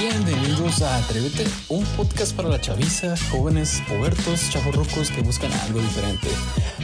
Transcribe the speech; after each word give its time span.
Bienvenidos 0.00 0.80
a 0.82 0.96
Atrévete, 0.98 1.44
un 1.68 1.84
podcast 1.96 2.32
para 2.36 2.48
la 2.48 2.60
chaviza, 2.60 3.16
jóvenes, 3.32 3.82
pubertos, 3.88 4.48
chavorrucos 4.48 5.10
que 5.10 5.22
buscan 5.22 5.52
algo 5.52 5.80
diferente. 5.80 6.28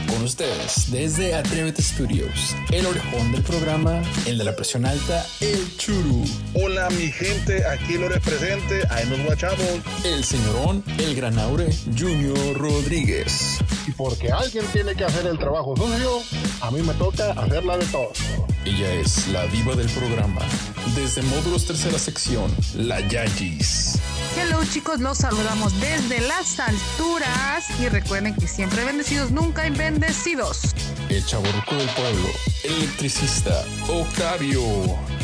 Con 0.09 0.21
ustedes, 0.21 0.91
desde 0.91 1.33
Atrévete 1.33 1.81
Studios, 1.81 2.53
el 2.73 2.85
orejón 2.85 3.31
del 3.31 3.41
programa, 3.41 4.01
el 4.25 4.37
de 4.37 4.43
la 4.43 4.53
presión 4.53 4.85
alta, 4.85 5.25
el 5.39 5.77
churu. 5.77 6.25
Hola 6.55 6.89
mi 6.89 7.09
gente, 7.09 7.65
aquí 7.65 7.97
lo 7.97 8.09
represente, 8.09 8.85
ahí 8.89 9.07
nos 9.07 9.23
guachamos. 9.23 9.79
El 10.03 10.25
señorón, 10.25 10.83
el 10.97 11.15
granaure, 11.15 11.73
Junior 11.97 12.57
Rodríguez. 12.57 13.59
Y 13.87 13.91
porque 13.91 14.29
alguien 14.29 14.65
tiene 14.73 14.93
que 14.93 15.05
hacer 15.05 15.25
el 15.25 15.39
trabajo 15.39 15.73
sucio, 15.77 16.19
a 16.59 16.69
mí 16.69 16.81
me 16.81 16.93
toca 16.95 17.31
hacerla 17.31 17.77
de 17.77 17.85
todo. 17.85 18.11
Ella 18.65 18.93
es 18.95 19.29
la 19.29 19.47
diva 19.47 19.73
del 19.73 19.87
programa. 19.87 20.41
Desde 20.93 21.23
módulos 21.23 21.65
tercera 21.65 21.97
sección, 21.97 22.53
la 22.75 22.99
Yayis. 23.07 23.99
Hello 24.37 24.63
chicos, 24.65 24.99
los 24.99 25.17
saludamos 25.17 25.73
desde 25.79 26.21
las 26.21 26.59
alturas 26.59 27.65
y 27.79 27.89
recuerden 27.89 28.35
que 28.35 28.47
siempre 28.47 28.83
bendecidos, 28.83 29.31
nunca 29.31 29.67
bendecidos. 29.69 30.75
El 31.09 31.25
chaborruco 31.25 31.75
del 31.75 31.89
pueblo, 31.89 32.27
el 32.63 32.73
electricista, 32.73 33.63
Octavio. 33.87 34.61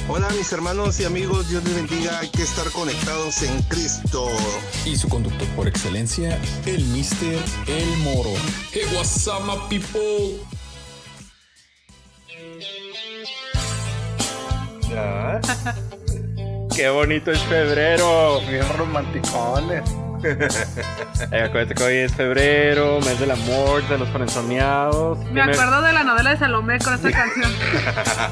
Hola 0.07 0.29
mis 0.31 0.51
hermanos 0.51 0.99
y 0.99 1.05
amigos, 1.05 1.49
Dios 1.49 1.63
les 1.63 1.75
bendiga, 1.75 2.19
hay 2.19 2.29
que 2.29 2.41
estar 2.41 2.69
conectados 2.71 3.43
en 3.43 3.61
Cristo. 3.63 4.29
Y 4.85 4.95
su 4.95 5.07
conductor 5.09 5.47
por 5.49 5.67
excelencia, 5.67 6.39
el 6.65 6.83
Mister 6.85 7.39
El 7.67 7.97
Moro. 7.97 8.33
Hey, 8.71 8.83
what's 8.95 9.27
up, 9.27 9.43
my 9.45 9.57
people? 9.69 10.39
Qué 16.75 16.89
bonito 16.89 17.31
es 17.31 17.39
febrero. 17.43 18.41
Bien 18.49 18.65
romanticones. 18.77 19.83
Eh, 21.31 21.41
acuérdate 21.41 21.73
que 21.73 21.83
hoy 21.83 21.95
es 21.97 22.13
febrero, 22.13 22.99
mes 22.99 23.19
del 23.19 23.31
amor, 23.31 23.87
de 23.87 23.97
los 23.97 24.07
frenzoneados. 24.09 25.17
Me 25.31 25.41
acuerdo 25.41 25.81
de 25.81 25.93
la 25.93 26.03
novela 26.03 26.31
de 26.31 26.37
Salomé 26.37 26.77
con 26.77 26.93
esta 26.93 27.11
canción. 27.11 27.51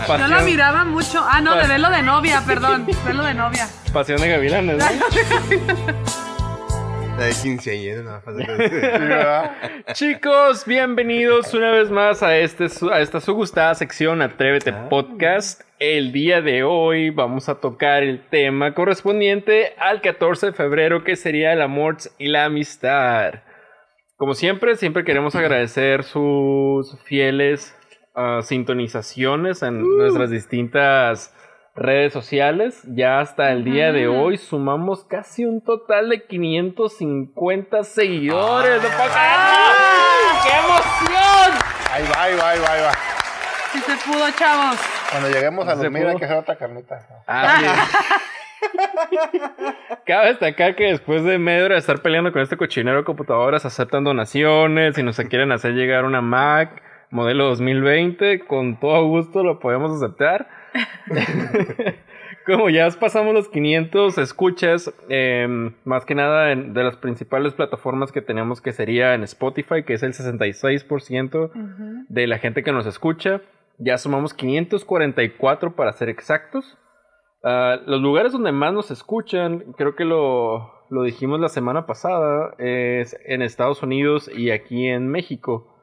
Yo 0.19 0.27
la 0.27 0.41
miraba 0.41 0.85
mucho. 0.85 1.25
Ah, 1.27 1.41
no, 1.41 1.55
de 1.55 1.67
velo 1.67 1.89
de 1.89 2.03
novia, 2.03 2.43
perdón. 2.45 2.85
Velo 3.05 3.23
de 3.23 3.33
novia. 3.33 3.67
pasión 3.91 4.21
de 4.21 4.29
gavilanes, 4.29 4.77
¿no? 4.77 4.85
De 7.19 7.31
quinceañera, 7.43 8.01
no. 8.01 9.93
Chicos, 9.93 10.65
bienvenidos 10.65 11.53
una 11.53 11.71
vez 11.71 11.91
más 11.91 12.23
a, 12.23 12.37
este, 12.37 12.67
a 12.93 13.01
esta 13.01 13.19
su 13.19 13.33
gustada 13.33 13.75
sección 13.75 14.21
Atrévete 14.21 14.71
Podcast. 14.89 15.63
El 15.79 16.13
día 16.13 16.41
de 16.41 16.63
hoy 16.63 17.09
vamos 17.09 17.49
a 17.49 17.55
tocar 17.55 18.03
el 18.03 18.25
tema 18.29 18.73
correspondiente 18.73 19.73
al 19.79 19.99
14 19.99 20.47
de 20.47 20.53
febrero, 20.53 21.03
que 21.03 21.17
sería 21.17 21.51
el 21.51 21.61
amor 21.61 21.97
y 22.17 22.29
la 22.29 22.45
amistad. 22.45 23.43
Como 24.15 24.33
siempre, 24.33 24.77
siempre 24.77 25.03
queremos 25.03 25.35
agradecer 25.35 26.05
sus 26.05 26.97
fieles 27.03 27.75
ah, 28.15 28.39
sintonizaciones 28.43 29.61
en 29.61 29.81
nuestras 29.81 30.29
distintas 30.29 31.35
redes 31.79 32.13
sociales. 32.13 32.81
Ya 32.85 33.19
hasta 33.19 33.51
el 33.51 33.63
día 33.63 33.91
de 33.91 34.07
hoy 34.07 34.37
sumamos 34.37 35.03
casi 35.05 35.45
un 35.45 35.61
total 35.61 36.09
de 36.09 36.25
550 36.25 37.83
seguidores. 37.83 38.83
¡No 38.83 38.89
pasa 38.89 39.07
nada! 39.07 39.71
¡Qué 40.43 40.49
emoción! 40.57 41.51
Ahí 41.91 42.03
va, 42.03 42.23
ahí 42.23 42.35
va, 42.35 42.49
ahí 42.49 42.59
va, 42.59 42.73
ahí 42.73 42.81
va. 42.81 42.91
Si 43.71 43.79
se 43.79 43.95
pudo, 44.05 44.29
chavos. 44.31 44.77
Cuando 45.09 45.29
lleguemos 45.29 45.67
a 45.67 45.75
dormir 45.75 46.03
pudo. 46.03 46.11
hay 46.11 46.17
que 46.17 46.25
hacer 46.25 46.37
otra 46.37 46.55
carnita. 46.55 46.99
Así 47.25 47.65
es. 47.65 47.71
Cabe 50.05 50.27
destacar 50.27 50.75
que 50.75 50.85
después 50.85 51.23
de 51.23 51.37
media 51.37 51.65
hora 51.65 51.75
de 51.75 51.79
estar 51.79 52.01
peleando 52.01 52.31
con 52.31 52.41
este 52.41 52.57
cochinero 52.57 52.97
de 52.97 53.03
computadoras, 53.03 53.65
aceptan 53.65 54.03
donaciones. 54.03 54.95
Si 54.95 55.03
nos 55.03 55.17
quieren 55.17 55.51
hacer 55.51 55.73
llegar 55.73 56.05
una 56.05 56.21
Mac 56.21 56.81
modelo 57.11 57.45
2020, 57.45 58.45
con 58.45 58.79
todo 58.79 59.05
gusto 59.07 59.43
lo 59.43 59.59
podemos 59.59 59.95
aceptar. 59.95 60.47
Como 62.45 62.69
ya 62.69 62.89
pasamos 62.99 63.33
los 63.33 63.49
500 63.49 64.17
escuchas, 64.17 64.91
eh, 65.09 65.47
más 65.83 66.05
que 66.05 66.15
nada 66.15 66.51
en- 66.51 66.73
de 66.73 66.83
las 66.83 66.95
principales 66.95 67.53
plataformas 67.53 68.11
que 68.11 68.21
tenemos, 68.21 68.61
que 68.61 68.71
sería 68.71 69.13
en 69.13 69.23
Spotify, 69.23 69.83
que 69.83 69.93
es 69.93 70.03
el 70.03 70.13
66% 70.13 71.51
de 72.07 72.27
la 72.27 72.39
gente 72.39 72.63
que 72.63 72.71
nos 72.71 72.85
escucha. 72.85 73.41
Ya 73.77 73.97
sumamos 73.97 74.33
544 74.33 75.75
para 75.75 75.93
ser 75.93 76.09
exactos. 76.09 76.77
Ah, 77.43 77.77
los 77.85 78.01
lugares 78.01 78.31
donde 78.33 78.51
más 78.51 78.73
nos 78.73 78.91
escuchan, 78.91 79.73
creo 79.77 79.95
que 79.95 80.03
lo, 80.05 80.73
lo 80.89 81.03
dijimos 81.03 81.39
la 81.39 81.49
semana 81.49 81.85
pasada, 81.85 82.53
es 82.57 83.15
en 83.25 83.41
Estados 83.41 83.83
Unidos 83.83 84.29
y 84.35 84.51
aquí 84.51 84.87
en 84.87 85.07
México. 85.07 85.75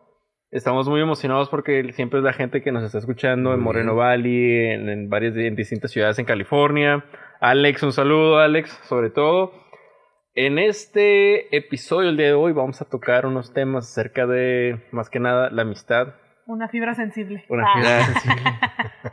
Estamos 0.57 0.89
muy 0.89 1.03
emocionados 1.03 1.51
porque 1.51 1.93
siempre 1.93 2.19
es 2.21 2.25
la 2.25 2.33
gente 2.33 2.63
que 2.63 2.73
nos 2.73 2.83
está 2.83 2.97
escuchando 2.99 3.53
en 3.53 3.61
Moreno 3.61 3.93
bien. 3.93 3.99
Valley, 4.07 4.71
en, 4.73 4.89
en 4.89 5.11
varias 5.11 5.37
en 5.37 5.55
distintas 5.55 5.91
ciudades 5.91 6.19
en 6.19 6.25
California. 6.25 7.05
Alex, 7.41 7.83
un 7.83 7.93
saludo, 7.93 8.39
Alex, 8.39 8.71
sobre 8.89 9.11
todo. 9.11 9.53
En 10.35 10.59
este 10.59 11.55
episodio, 11.55 12.09
el 12.09 12.17
día 12.17 12.29
de 12.29 12.33
hoy, 12.33 12.53
vamos 12.53 12.81
a 12.81 12.87
tocar 12.87 13.27
unos 13.27 13.53
temas 13.53 13.85
acerca 13.91 14.27
de, 14.27 14.81
más 14.93 15.11
que 15.11 15.21
nada, 15.21 15.51
la 15.51 15.61
amistad. 15.63 16.15
Una 16.47 16.69
fibra 16.69 16.95
sensible. 16.95 17.45
Una 17.51 17.65
Ah. 17.67 17.75
fibra 17.75 18.01
sensible. 18.07 18.53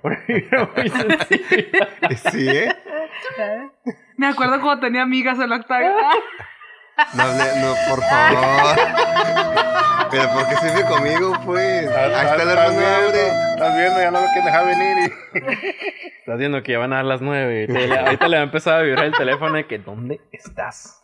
Una 0.02 0.18
fibra 0.26 0.70
muy 0.78 0.90
sensible. 0.90 1.72
Sí, 2.32 2.48
¿eh? 2.50 2.70
Me 4.16 4.28
acuerdo 4.28 4.62
cuando 4.62 4.80
tenía 4.86 5.02
amigas 5.02 5.38
en 5.40 5.50
la 5.50 5.58
octava. 5.58 5.92
No, 7.16 7.24
no, 7.26 7.74
por 7.90 8.02
favor. 8.02 9.60
Pero 10.14 10.30
¿por 10.34 10.48
qué 10.48 10.56
se 10.56 10.72
vive 10.76 10.86
conmigo, 10.88 11.34
pues? 11.46 11.88
Ahí 11.90 12.12
está 12.12 12.36
el 12.44 12.50
hermano. 12.50 12.80
Estás 13.54 13.78
viendo, 13.78 14.00
ya 14.00 14.12
no 14.12 14.20
lo 14.22 14.26
quieren 14.28 14.46
dejar 14.46 14.66
venir. 14.66 14.98
Y... 15.34 15.38
Estás 16.24 16.38
viendo 16.40 16.64
que 16.64 16.72
ya 16.72 16.80
van 16.80 16.94
a 16.94 16.98
dar 16.98 17.06
las 17.06 17.22
nueve. 17.22 17.68
Te- 17.68 17.88
le- 17.88 18.00
ahorita 18.00 18.28
le 18.30 18.38
va 18.38 18.42
a 18.42 18.46
empezar 18.46 18.80
a 18.80 18.82
vibrar 18.84 19.06
el 19.06 19.14
teléfono 19.14 19.56
de 19.56 19.66
que 19.68 19.78
¿dónde 19.80 20.22
estás? 20.32 21.02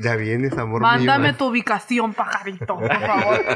Ya 0.00 0.14
vienes, 0.16 0.56
amor 0.56 0.80
Mándame 0.82 1.28
mío. 1.28 1.36
tu 1.36 1.46
ubicación, 1.48 2.14
pajarito, 2.14 2.78
por 2.78 2.92
favor. 3.00 3.40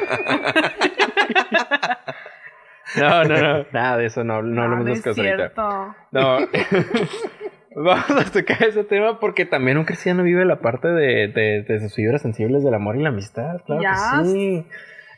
No, 2.97 3.25
no, 3.25 3.37
no. 3.37 3.67
Nada 3.73 3.97
de 3.99 4.07
eso, 4.07 4.25
no, 4.25 4.41
no 4.43 4.63
hablemos 4.63 4.87
de 4.87 4.93
es 4.93 4.99
esas 5.01 5.15
cosas 5.17 5.27
ahorita. 5.27 5.37
cierto. 5.37 5.95
No. 6.13 6.39
Vamos 7.78 8.10
a 8.10 8.25
tocar 8.32 8.62
ese 8.62 8.84
tema 8.84 9.20
porque 9.20 9.44
también 9.44 9.76
un 9.76 9.84
cristiano 9.84 10.22
vive 10.22 10.44
la 10.47 10.60
parte 10.60 10.88
de, 10.88 11.28
de, 11.28 11.62
de 11.62 11.81
sus 11.81 11.94
fibras 11.94 12.22
sensibles 12.22 12.64
del 12.64 12.72
amor 12.75 12.97
y 12.97 13.03
la 13.03 13.10
amistad. 13.10 13.60
Claro 13.66 13.82
que 13.82 14.25
sí. 14.31 14.66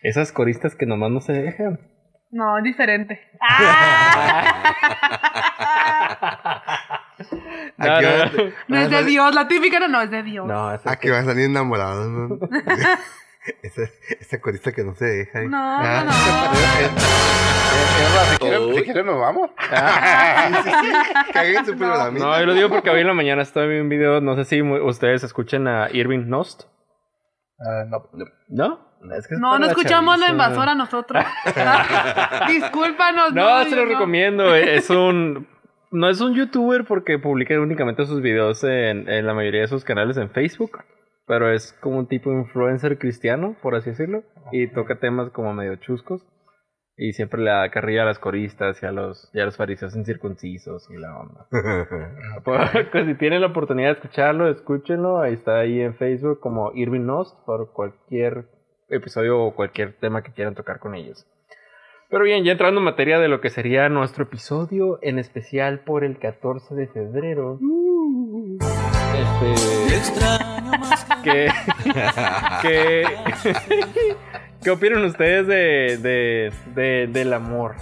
Esas 0.02 0.32
coristas 0.32 0.74
que 0.74 0.84
nomás 0.84 1.10
no 1.12 1.20
se 1.20 1.32
dejan. 1.34 1.78
No, 2.32 2.58
es 2.58 2.64
diferente. 2.64 3.20
No, 7.78 7.94
Aquí 7.94 8.04
no, 8.04 8.10
va- 8.10 8.24
no. 8.26 8.52
No 8.68 8.76
es 8.78 8.90
de 8.90 9.04
Dios, 9.04 9.34
la 9.34 9.48
típica 9.48 9.80
no, 9.80 9.88
no 9.88 10.00
es 10.02 10.10
de 10.10 10.22
Dios. 10.22 10.46
No, 10.46 10.72
esa- 10.74 10.90
Aquí 10.90 11.10
van 11.10 11.22
a 11.22 11.26
salir 11.26 11.44
enamorados, 11.46 12.06
¿no? 12.08 12.28
esa, 13.62 13.82
esa 14.20 14.40
corista 14.40 14.72
que 14.72 14.84
no 14.84 14.94
se 14.94 15.04
deja. 15.04 15.42
¿eh? 15.42 15.48
No, 15.48 15.58
Ah. 15.60 16.04
no, 16.04 16.10
no. 16.12 16.98
Quieren, 18.38 18.74
si 18.74 18.82
quieren 18.82 19.06
nos 19.06 19.18
vamos. 19.18 19.50
Sí, 20.48 20.70
sí, 20.70 20.70
sí. 21.32 21.64
Su 21.64 21.76
programa. 21.76 22.18
No, 22.18 22.38
yo 22.40 22.46
lo 22.46 22.54
digo 22.54 22.68
porque 22.68 22.90
hoy 22.90 23.00
en 23.00 23.06
la 23.06 23.14
mañana 23.14 23.42
estaba 23.42 23.66
viendo 23.66 23.84
un 23.84 23.88
video, 23.88 24.20
no 24.20 24.36
sé 24.36 24.44
si 24.44 24.62
ustedes 24.62 25.24
escuchen 25.24 25.66
a 25.68 25.88
Irving 25.92 26.28
Nost. 26.28 26.64
Ah, 27.60 27.84
no. 27.88 28.08
¿No? 28.48 28.88
Es 29.16 29.26
que 29.28 29.34
es 29.34 29.40
No, 29.40 29.52
no 29.52 29.66
la 29.66 29.66
escuchamos 29.72 30.18
la 30.18 30.30
invasora 30.30 30.74
nosotros. 30.74 31.24
Discúlpanos. 32.48 33.32
No, 33.32 33.64
se 33.64 33.70
yo 33.70 33.76
lo 33.76 33.84
no. 33.84 33.88
recomiendo. 33.90 34.54
Es 34.54 34.90
un. 34.90 35.46
No 35.90 36.08
es 36.08 36.20
un 36.20 36.34
youtuber 36.34 36.84
porque 36.84 37.18
publica 37.18 37.58
únicamente 37.58 38.04
sus 38.04 38.20
videos 38.20 38.62
en, 38.64 39.08
en 39.08 39.26
la 39.26 39.34
mayoría 39.34 39.62
de 39.62 39.68
sus 39.68 39.84
canales 39.84 40.16
en 40.18 40.30
Facebook. 40.30 40.78
Pero 41.26 41.52
es 41.52 41.72
como 41.80 41.98
un 41.98 42.06
tipo 42.06 42.30
de 42.30 42.38
influencer 42.38 42.98
cristiano, 42.98 43.56
por 43.62 43.74
así 43.74 43.90
decirlo. 43.90 44.22
Y 44.52 44.68
toca 44.68 44.98
temas 44.98 45.30
como 45.30 45.52
medio 45.54 45.76
chuscos. 45.76 46.22
Y 47.00 47.12
siempre 47.12 47.40
le 47.40 47.50
da 47.50 47.70
carrilla 47.70 48.02
a 48.02 48.06
las 48.06 48.18
coristas 48.18 48.82
y 48.82 48.86
a 48.86 48.90
los, 48.90 49.30
y 49.32 49.38
a 49.38 49.44
los 49.44 49.56
fariseos 49.56 49.94
incircuncisos 49.94 50.90
y 50.90 50.96
la 50.98 51.16
onda. 51.16 51.46
Pues, 52.44 52.70
si 53.06 53.14
tienen 53.14 53.40
la 53.40 53.46
oportunidad 53.46 53.88
de 53.88 53.94
escucharlo, 53.94 54.50
escúchenlo. 54.50 55.20
Ahí 55.20 55.34
está 55.34 55.60
ahí 55.60 55.80
en 55.80 55.94
Facebook 55.94 56.40
como 56.40 56.72
Irving 56.74 57.06
Nost 57.06 57.38
por 57.46 57.72
cualquier 57.72 58.46
episodio 58.88 59.40
o 59.40 59.54
cualquier 59.54 59.92
tema 59.94 60.22
que 60.22 60.32
quieran 60.32 60.54
tocar 60.54 60.80
con 60.80 60.94
ellos. 60.94 61.26
Pero 62.10 62.24
bien, 62.24 62.42
ya 62.42 62.52
entrando 62.52 62.80
en 62.80 62.84
materia 62.84 63.18
de 63.18 63.28
lo 63.28 63.40
que 63.42 63.50
sería 63.50 63.88
nuestro 63.90 64.24
episodio, 64.24 64.98
en 65.02 65.18
especial 65.18 65.80
por 65.80 66.04
el 66.04 66.18
14 66.18 66.74
de 66.74 66.86
febrero. 66.88 67.58
Este. 69.14 70.28
¿Qué, 71.22 71.48
qué, 72.62 73.04
¿Qué 74.62 74.70
opinan 74.70 75.04
ustedes 75.04 75.46
de, 75.46 75.98
de, 75.98 76.52
de- 76.74 77.06
del 77.08 77.32
amor? 77.32 77.76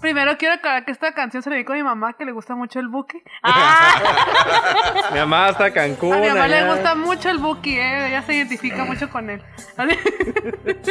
Primero 0.00 0.36
quiero 0.38 0.54
aclarar 0.54 0.84
que 0.84 0.92
esta 0.92 1.12
canción 1.12 1.42
se 1.42 1.48
le 1.50 1.56
dedicó 1.56 1.72
a 1.72 1.76
mi 1.76 1.82
mamá, 1.82 2.12
que 2.14 2.24
le 2.24 2.32
gusta 2.32 2.54
mucho 2.54 2.80
el 2.80 2.88
buque. 2.88 3.22
¡Ah! 3.42 5.08
Mi 5.12 5.18
mamá 5.18 5.46
hasta 5.46 5.70
Cancún. 5.72 6.14
A 6.14 6.18
mi 6.20 6.28
mamá 6.28 6.48
le 6.48 6.64
gusta 6.66 6.94
mucho 6.94 7.30
el 7.30 7.38
buque, 7.38 7.80
¿eh? 7.80 8.08
Ella 8.08 8.22
se 8.22 8.34
identifica 8.34 8.84
mucho 8.84 9.08
con 9.10 9.28
él. 9.30 9.42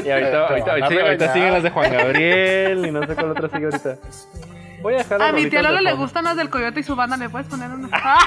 Y 0.03 0.09
ahorita, 0.09 0.47
ahorita, 0.47 0.87
sí, 0.87 0.97
ahorita 0.99 1.33
siguen 1.33 1.53
las 1.53 1.63
de 1.63 1.69
Juan 1.71 1.91
Gabriel 1.91 2.85
y 2.85 2.91
no 2.91 3.05
sé 3.05 3.15
cuál 3.15 3.31
otra 3.31 3.49
sigue 3.49 3.65
ahorita. 3.65 3.95
Voy 4.81 4.93
a 4.93 4.97
dejar 4.99 5.21
A 5.21 5.31
mi 5.33 5.49
tía 5.49 5.61
Lola 5.61 5.81
le 5.81 5.93
gustan 5.93 6.23
las 6.23 6.37
del 6.37 6.49
coyote 6.49 6.79
y 6.79 6.83
su 6.83 6.95
banda, 6.95 7.17
¿le 7.17 7.29
puedes 7.29 7.47
poner 7.47 7.69
una? 7.71 7.89
Ah. 8.01 8.17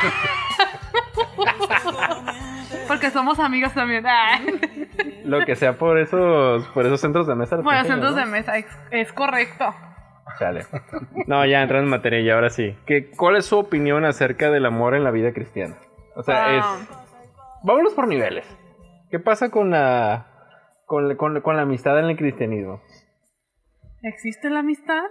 Porque 2.88 3.10
somos 3.10 3.38
amigas 3.38 3.74
también. 3.74 4.06
Ah. 4.06 4.38
Lo 5.38 5.44
que 5.44 5.56
sea 5.56 5.78
por 5.78 5.98
esos, 5.98 6.66
por 6.68 6.86
esos 6.86 7.00
centros 7.00 7.26
de 7.26 7.34
mesa. 7.34 7.56
los 7.56 7.64
Bueno, 7.64 7.80
pequeños, 7.82 7.94
centros 8.00 8.14
¿no? 8.14 8.20
de 8.20 8.26
mesa, 8.26 8.56
es, 8.58 8.66
es 8.90 9.12
correcto. 9.12 9.74
Chale. 10.38 10.64
No, 11.26 11.44
ya 11.44 11.62
entrando 11.62 11.84
en 11.84 11.90
materia 11.90 12.20
y 12.20 12.30
ahora 12.30 12.48
sí. 12.50 12.76
¿Qué, 12.86 13.10
¿Cuál 13.10 13.36
es 13.36 13.46
su 13.46 13.58
opinión 13.58 14.04
acerca 14.04 14.50
del 14.50 14.64
amor 14.66 14.94
en 14.94 15.04
la 15.04 15.10
vida 15.10 15.32
cristiana? 15.32 15.76
O 16.16 16.22
sea, 16.22 16.46
Ah. 16.46 16.78
es... 16.80 16.88
Vámonos 17.64 17.92
por 17.94 18.06
niveles. 18.08 18.46
¿Qué 19.10 19.18
pasa 19.18 19.50
con 19.50 19.70
la... 19.70 20.26
Con, 20.86 21.14
con, 21.16 21.40
con 21.42 21.56
la 21.56 21.62
amistad 21.62 21.98
en 21.98 22.06
el 22.06 22.16
cristianismo? 22.16 22.80
¿Existe 24.02 24.50
la 24.50 24.60
amistad? 24.60 25.02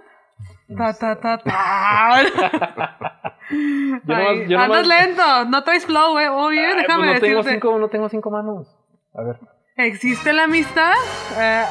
Ta, 0.76 0.92
ta, 0.98 1.20
ta, 1.20 1.38
ta. 1.38 2.22
Yo 3.50 4.14
Ay, 4.14 4.38
nomás- 4.40 4.48
yo 4.48 4.58
andas 4.58 4.86
nomás- 4.86 4.86
lento, 4.88 5.44
no 5.50 5.64
traes 5.64 5.86
flow, 5.86 6.18
eh. 6.18 6.28
Oye, 6.28 6.60
Ay, 6.66 6.72
pues 6.74 6.86
déjame 6.86 7.14
no, 7.14 7.20
tengo 7.20 7.42
cinco, 7.42 7.78
no 7.78 7.88
tengo 7.88 8.08
cinco 8.08 8.30
manos. 8.30 8.78
A 9.14 9.22
ver. 9.22 9.36
¿Existe 9.76 10.32
la 10.32 10.44
amistad? 10.44 10.92
Eh, 11.38 11.64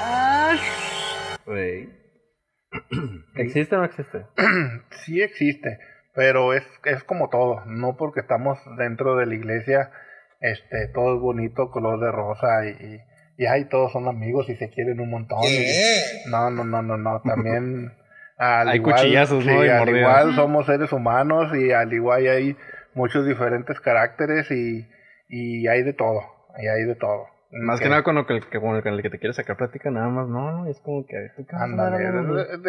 ¿Existe 3.36 3.75
o 3.75 3.80
no 3.80 3.86
existe? 3.86 4.25
Sí 5.06 5.21
existe, 5.21 5.80
pero 6.13 6.53
es, 6.53 6.63
es 6.86 7.03
como 7.03 7.30
todo, 7.30 7.63
no 7.65 7.98
porque 7.98 8.19
estamos 8.21 8.59
dentro 8.77 9.15
de 9.15 9.25
la 9.25 9.36
iglesia, 9.36 9.92
este, 10.39 10.88
todo 10.94 11.15
es 11.15 11.21
bonito, 11.21 11.69
color 11.71 12.00
de 12.00 12.12
rosa 12.12 12.65
y, 12.65 12.69
y, 12.69 13.00
y 13.44 13.45
ay, 13.48 13.65
todos 13.65 13.92
son 13.92 14.07
amigos 14.07 14.48
y 14.50 14.56
se 14.56 14.69
quieren 14.69 15.00
un 15.00 15.09
montón. 15.09 15.39
y- 15.44 16.30
no, 16.30 16.50
no, 16.51 16.63
no, 16.63 16.81
no, 16.81 16.98
no, 16.98 17.21
también 17.21 17.94
al 18.38 18.69
Hay 18.69 18.77
igual, 18.77 18.95
cuchillazos, 19.01 19.45
¿no? 19.45 19.62
sí, 19.63 19.69
al 19.69 19.89
igual 19.89 20.36
somos 20.36 20.65
seres 20.65 20.92
humanos 20.92 21.56
y 21.56 21.71
al 21.71 21.92
igual 21.94 22.27
hay 22.27 22.56
muchos 22.94 23.25
diferentes 23.25 23.80
caracteres 23.80 24.50
y, 24.51 24.88
y 25.30 25.68
hay 25.68 25.83
de 25.83 25.94
todo, 25.94 26.21
y 26.62 26.68
hay 26.68 26.83
de 26.83 26.95
todo. 26.95 27.27
Más 27.53 27.81
que 27.81 27.89
nada 27.89 28.03
con, 28.03 28.15
lo 28.15 28.25
que, 28.25 28.39
con 28.39 28.75
el, 28.75 29.01
que 29.01 29.09
te 29.09 29.19
quieres 29.19 29.36
sacar 29.36 29.57
plática, 29.57 29.92
nada 29.92 30.07
más, 30.07 30.27
no, 30.30 30.51
no, 30.51 30.68
es 30.68 30.80
como 30.80 31.06
que... 31.06 31.31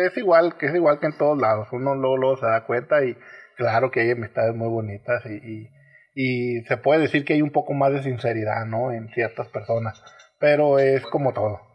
es 0.06 0.16
igual, 0.16 0.56
que 0.56 0.66
es 0.66 0.74
igual 0.74 0.98
que 0.98 1.06
en 1.06 1.16
todos 1.16 1.38
lados. 1.38 1.68
Uno 1.70 1.94
luego, 1.94 2.16
luego 2.16 2.36
se 2.36 2.46
da 2.46 2.64
cuenta 2.66 3.04
y 3.04 3.16
claro 3.56 3.90
que 3.90 4.00
hay 4.00 4.10
amistades 4.10 4.54
muy 4.56 4.68
bonitas 4.68 5.24
y, 5.26 5.34
y, 5.34 5.70
y 6.14 6.62
se 6.64 6.76
puede 6.78 7.02
decir 7.02 7.24
que 7.24 7.34
hay 7.34 7.42
un 7.42 7.52
poco 7.52 7.74
más 7.74 7.92
de 7.92 8.02
sinceridad, 8.02 8.66
¿no? 8.66 8.90
En 8.90 9.08
ciertas 9.10 9.48
personas, 9.48 10.02
pero 10.40 10.78
es 10.80 11.06
como 11.06 11.32
todo. 11.32 11.71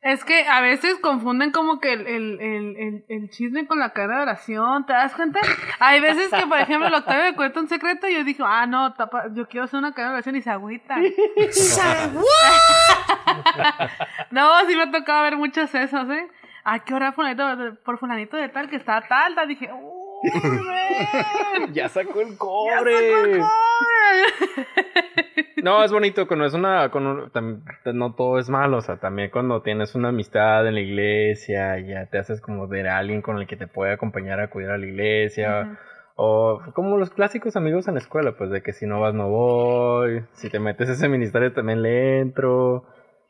Es 0.00 0.24
que 0.24 0.46
a 0.46 0.60
veces 0.60 0.96
confunden 1.00 1.50
como 1.50 1.80
que 1.80 1.92
el, 1.92 2.06
el, 2.06 2.40
el, 2.40 2.76
el, 2.76 3.04
el 3.08 3.30
chisme 3.30 3.66
con 3.66 3.80
la 3.80 3.92
cara 3.92 4.18
de 4.18 4.22
oración, 4.22 4.86
¿te 4.86 4.92
das 4.92 5.12
cuenta? 5.14 5.40
Hay 5.80 6.00
veces 6.00 6.30
que, 6.30 6.46
por 6.46 6.58
ejemplo, 6.58 6.86
el 6.86 6.94
Octavio 6.94 7.24
me 7.24 7.34
cuenta 7.34 7.58
un 7.58 7.68
secreto 7.68 8.06
y 8.06 8.14
yo 8.14 8.22
digo, 8.22 8.44
ah, 8.46 8.66
no, 8.66 8.94
tapa, 8.94 9.24
yo 9.34 9.48
quiero 9.48 9.64
hacer 9.64 9.78
una 9.78 9.92
cara 9.92 10.08
de 10.08 10.14
oración 10.14 10.36
y 10.36 10.42
se 10.42 10.50
agüita. 10.50 10.98
no, 14.30 14.60
sí 14.68 14.76
me 14.76 14.82
ha 14.82 14.90
tocado 14.92 15.24
ver 15.24 15.36
muchos 15.36 15.74
esos, 15.74 16.08
¿eh? 16.10 16.28
¿A 16.62 16.84
qué 16.84 16.94
hora 16.94 17.12
fulanito, 17.12 17.76
por 17.84 17.98
fulanito 17.98 18.36
de 18.36 18.50
tal 18.50 18.70
que 18.70 18.76
está 18.76 19.00
tal? 19.00 19.34
tal? 19.34 19.48
Dije, 19.48 19.68
¡Uy, 19.72 19.97
Ya 21.72 21.88
sacó 21.88 22.20
el 22.20 22.30
¡Ya 22.30 22.36
cobre. 22.38 22.92
sacó 22.94 23.24
el 23.24 23.40
cobre! 23.40 24.64
No, 25.62 25.82
es 25.84 25.92
bonito 25.92 26.26
cuando 26.26 26.44
es 26.46 26.54
una, 26.54 26.88
cuando 26.90 27.30
tam- 27.30 27.62
no 27.92 28.14
todo 28.14 28.38
es 28.38 28.48
malo, 28.48 28.78
o 28.78 28.80
sea, 28.80 28.96
también 28.96 29.30
cuando 29.30 29.60
tienes 29.62 29.94
una 29.94 30.08
amistad 30.10 30.66
en 30.66 30.74
la 30.74 30.80
iglesia, 30.80 31.78
ya 31.80 32.06
te 32.06 32.18
haces 32.18 32.40
como 32.40 32.66
de 32.68 32.88
alguien 32.88 33.22
con 33.22 33.38
el 33.38 33.46
que 33.46 33.56
te 33.56 33.66
puede 33.66 33.92
acompañar 33.92 34.40
a 34.40 34.50
cuidar 34.50 34.72
a 34.74 34.78
la 34.78 34.86
iglesia, 34.86 35.78
o 36.14 36.60
como 36.74 36.96
los 36.96 37.10
clásicos 37.10 37.56
amigos 37.56 37.86
en 37.88 37.94
la 37.94 38.00
escuela, 38.00 38.32
pues 38.36 38.50
de 38.50 38.62
que 38.62 38.72
si 38.72 38.86
no 38.86 39.00
vas 39.00 39.14
no 39.14 39.28
voy, 39.28 40.24
si 40.32 40.48
te 40.48 40.58
metes 40.60 40.88
ese 40.88 41.08
ministerio 41.08 41.52
también 41.52 41.82
le 41.82 42.20
entro, 42.20 42.84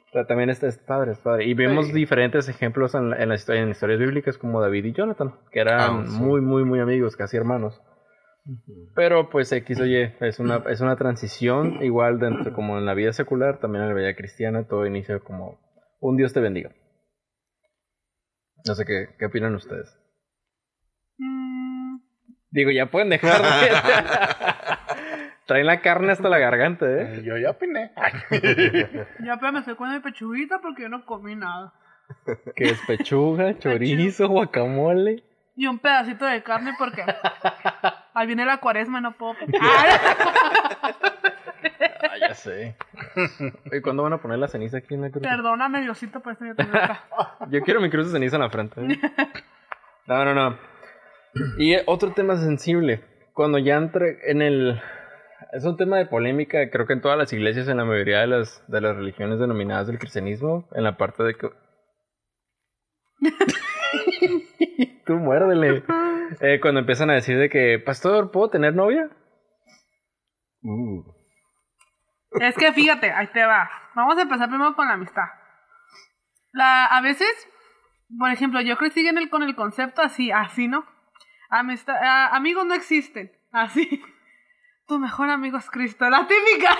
o 0.09 0.13
sea, 0.13 0.27
también 0.27 0.51
es, 0.51 0.63
es 0.63 0.79
padre, 0.79 1.13
es 1.13 1.19
padre. 1.19 1.45
Y 1.45 1.55
vemos 1.55 1.87
Sí. 1.89 1.93
diferentes 1.93 2.49
ejemplos 2.49 2.95
en, 2.95 3.11
la- 3.11 3.23
en, 3.23 3.29
la 3.29 3.35
historia, 3.35 3.63
en 3.63 3.71
historias 3.71 3.99
bíblicas 4.01 4.39
como 4.39 4.61
David 4.61 4.85
y 4.87 4.93
Jonathan, 4.93 5.35
que 5.53 5.61
eran 5.61 6.01
Ah, 6.01 6.05
sí. 6.07 6.13
muy, 6.13 6.41
muy, 6.41 6.65
muy 6.65 6.81
amigos, 6.81 7.17
casi 7.17 7.37
hermanos. 7.37 7.81
Pero 8.95 9.29
pues 9.29 9.53
X 9.53 9.79
o 9.81 9.85
Y, 9.87 10.11
es 10.21 10.39
una, 10.39 10.63
es 10.71 10.81
una 10.81 10.97
transición 10.97 11.83
igual 11.83 12.19
dentro, 12.19 12.53
como 12.55 12.79
en 12.79 12.87
la 12.87 12.95
vida 12.95 13.13
secular, 13.13 13.59
también 13.61 13.83
en 13.85 13.89
la 13.91 13.95
vida 13.95 14.15
cristiana, 14.17 14.67
todo 14.67 14.87
inicia 14.87 15.19
como 15.19 15.61
un 16.01 16.17
Dios 16.17 16.33
te 16.33 16.41
bendiga. 16.41 16.71
No 18.67 18.75
sé 18.75 18.87
qué, 18.87 19.09
qué 19.19 19.27
opinan 19.27 19.55
ustedes. 19.55 19.95
Mm, 21.19 21.99
Digo, 22.51 22.71
ya 22.71 22.87
pueden 22.87 23.11
dejar 23.11 23.43
de... 23.43 23.69
Traen 25.49 25.65
la 25.67 25.81
carne 25.81 26.13
hasta 26.13 26.29
la 26.29 26.39
garganta, 26.47 26.85
¿eh? 26.87 27.17
Eh, 27.17 27.23
Yo 27.25 27.37
ya 27.39 27.51
opiné. 27.51 27.91
Ya, 29.25 29.39
pero 29.41 29.51
me 29.53 29.61
estoy 29.61 29.75
con 29.77 29.91
mi 29.91 29.99
pechuguita 30.01 30.61
porque 30.61 30.83
yo 30.83 30.89
no 30.91 31.05
comí 31.07 31.35
nada. 31.35 31.73
Que 32.55 32.65
es 32.65 32.81
pechuga, 32.87 33.59
chorizo, 33.59 34.29
guacamole. 34.29 35.25
Y 35.57 35.67
un 35.67 35.79
pedacito 35.79 36.25
de 36.27 36.43
carne 36.43 36.73
porque 36.79 37.03
ahí 38.15 38.27
viene 38.27 38.45
la 38.45 38.59
cuaresma 38.59 38.99
y 38.99 39.03
no 39.03 39.13
puedo. 39.13 39.35
¡Ay! 39.61 39.91
Ah, 42.01 42.17
ya 42.21 42.35
sé. 42.35 42.77
¿Y 43.73 43.81
cuándo 43.81 44.03
van 44.03 44.13
a 44.13 44.19
poner 44.19 44.39
la 44.39 44.49
ceniza 44.49 44.77
aquí 44.79 44.95
en 44.95 45.01
la 45.03 45.11
cruz? 45.11 45.23
Perdóname, 45.23 45.81
Diosito, 45.81 46.21
por 46.21 46.33
esto 46.35 46.45
yo 46.45 46.55
tengo 46.55 46.77
acá. 46.77 47.05
Yo 47.51 47.61
quiero 47.63 47.81
mi 47.81 47.91
cruz 47.91 48.07
de 48.07 48.13
ceniza 48.13 48.37
en 48.37 48.43
la 48.43 48.51
frente. 48.51 48.81
¿eh? 48.81 48.99
No, 50.07 50.25
no, 50.25 50.35
no. 50.35 50.57
Y 51.59 51.75
otro 51.87 52.13
tema 52.13 52.37
sensible. 52.37 53.03
Cuando 53.33 53.59
ya 53.59 53.77
entre 53.77 54.31
en 54.31 54.43
el... 54.43 54.81
Es 55.53 55.65
un 55.65 55.77
tema 55.77 55.99
de 55.99 56.07
polémica, 56.07 56.69
creo 56.71 56.87
que 56.87 56.93
en 56.95 57.01
todas 57.01 57.17
las 57.17 57.33
iglesias, 57.33 57.69
en 57.69 57.77
la 57.77 57.85
mayoría 57.85 58.21
de 58.21 58.27
las, 58.27 58.65
de 58.69 58.81
las 58.81 58.97
religiones 58.97 59.39
denominadas 59.39 59.87
del 59.87 59.99
cristianismo, 59.99 60.69
en 60.73 60.85
la 60.85 60.97
parte 60.97 61.23
de 61.23 61.35
que... 61.35 61.51
Tú 65.07 65.15
muérdele. 65.15 65.85
Eh, 66.41 66.61
cuando 66.61 66.81
empiezan 66.81 67.11
a 67.11 67.15
decir 67.15 67.39
de 67.39 67.49
que, 67.49 67.79
pastor, 67.79 68.31
¿puedo 68.31 68.51
tener 68.51 68.75
novia? 68.75 69.09
Uh. 70.63 71.05
Es 72.41 72.57
que 72.57 72.73
fíjate, 72.73 73.11
ahí 73.11 73.29
te 73.29 73.45
va. 73.45 73.71
Vamos 73.95 74.19
a 74.19 74.23
empezar 74.23 74.49
primero 74.49 74.75
con 74.75 74.87
la 74.87 74.95
amistad. 74.95 75.25
La, 76.53 76.87
a 76.87 77.01
veces, 77.01 77.29
por 78.19 78.31
ejemplo, 78.31 78.61
yo 78.61 78.77
crecí 78.77 79.07
en 79.07 79.19
el, 79.19 79.31
con 79.31 79.43
el 79.43 79.55
concepto 79.55 80.03
así, 80.03 80.31
así, 80.31 80.69
¿no? 80.69 80.85
Amistad, 81.49 81.97
ah, 82.03 82.37
amigos 82.37 82.67
no 82.67 82.75
existen, 82.75 83.33
así. 83.53 84.03
Tu 84.89 84.99
mejor 84.99 85.29
amigo 85.31 85.59
es 85.59 85.71
Cristo, 85.71 86.09
la 86.09 86.27
típica. 86.27 86.71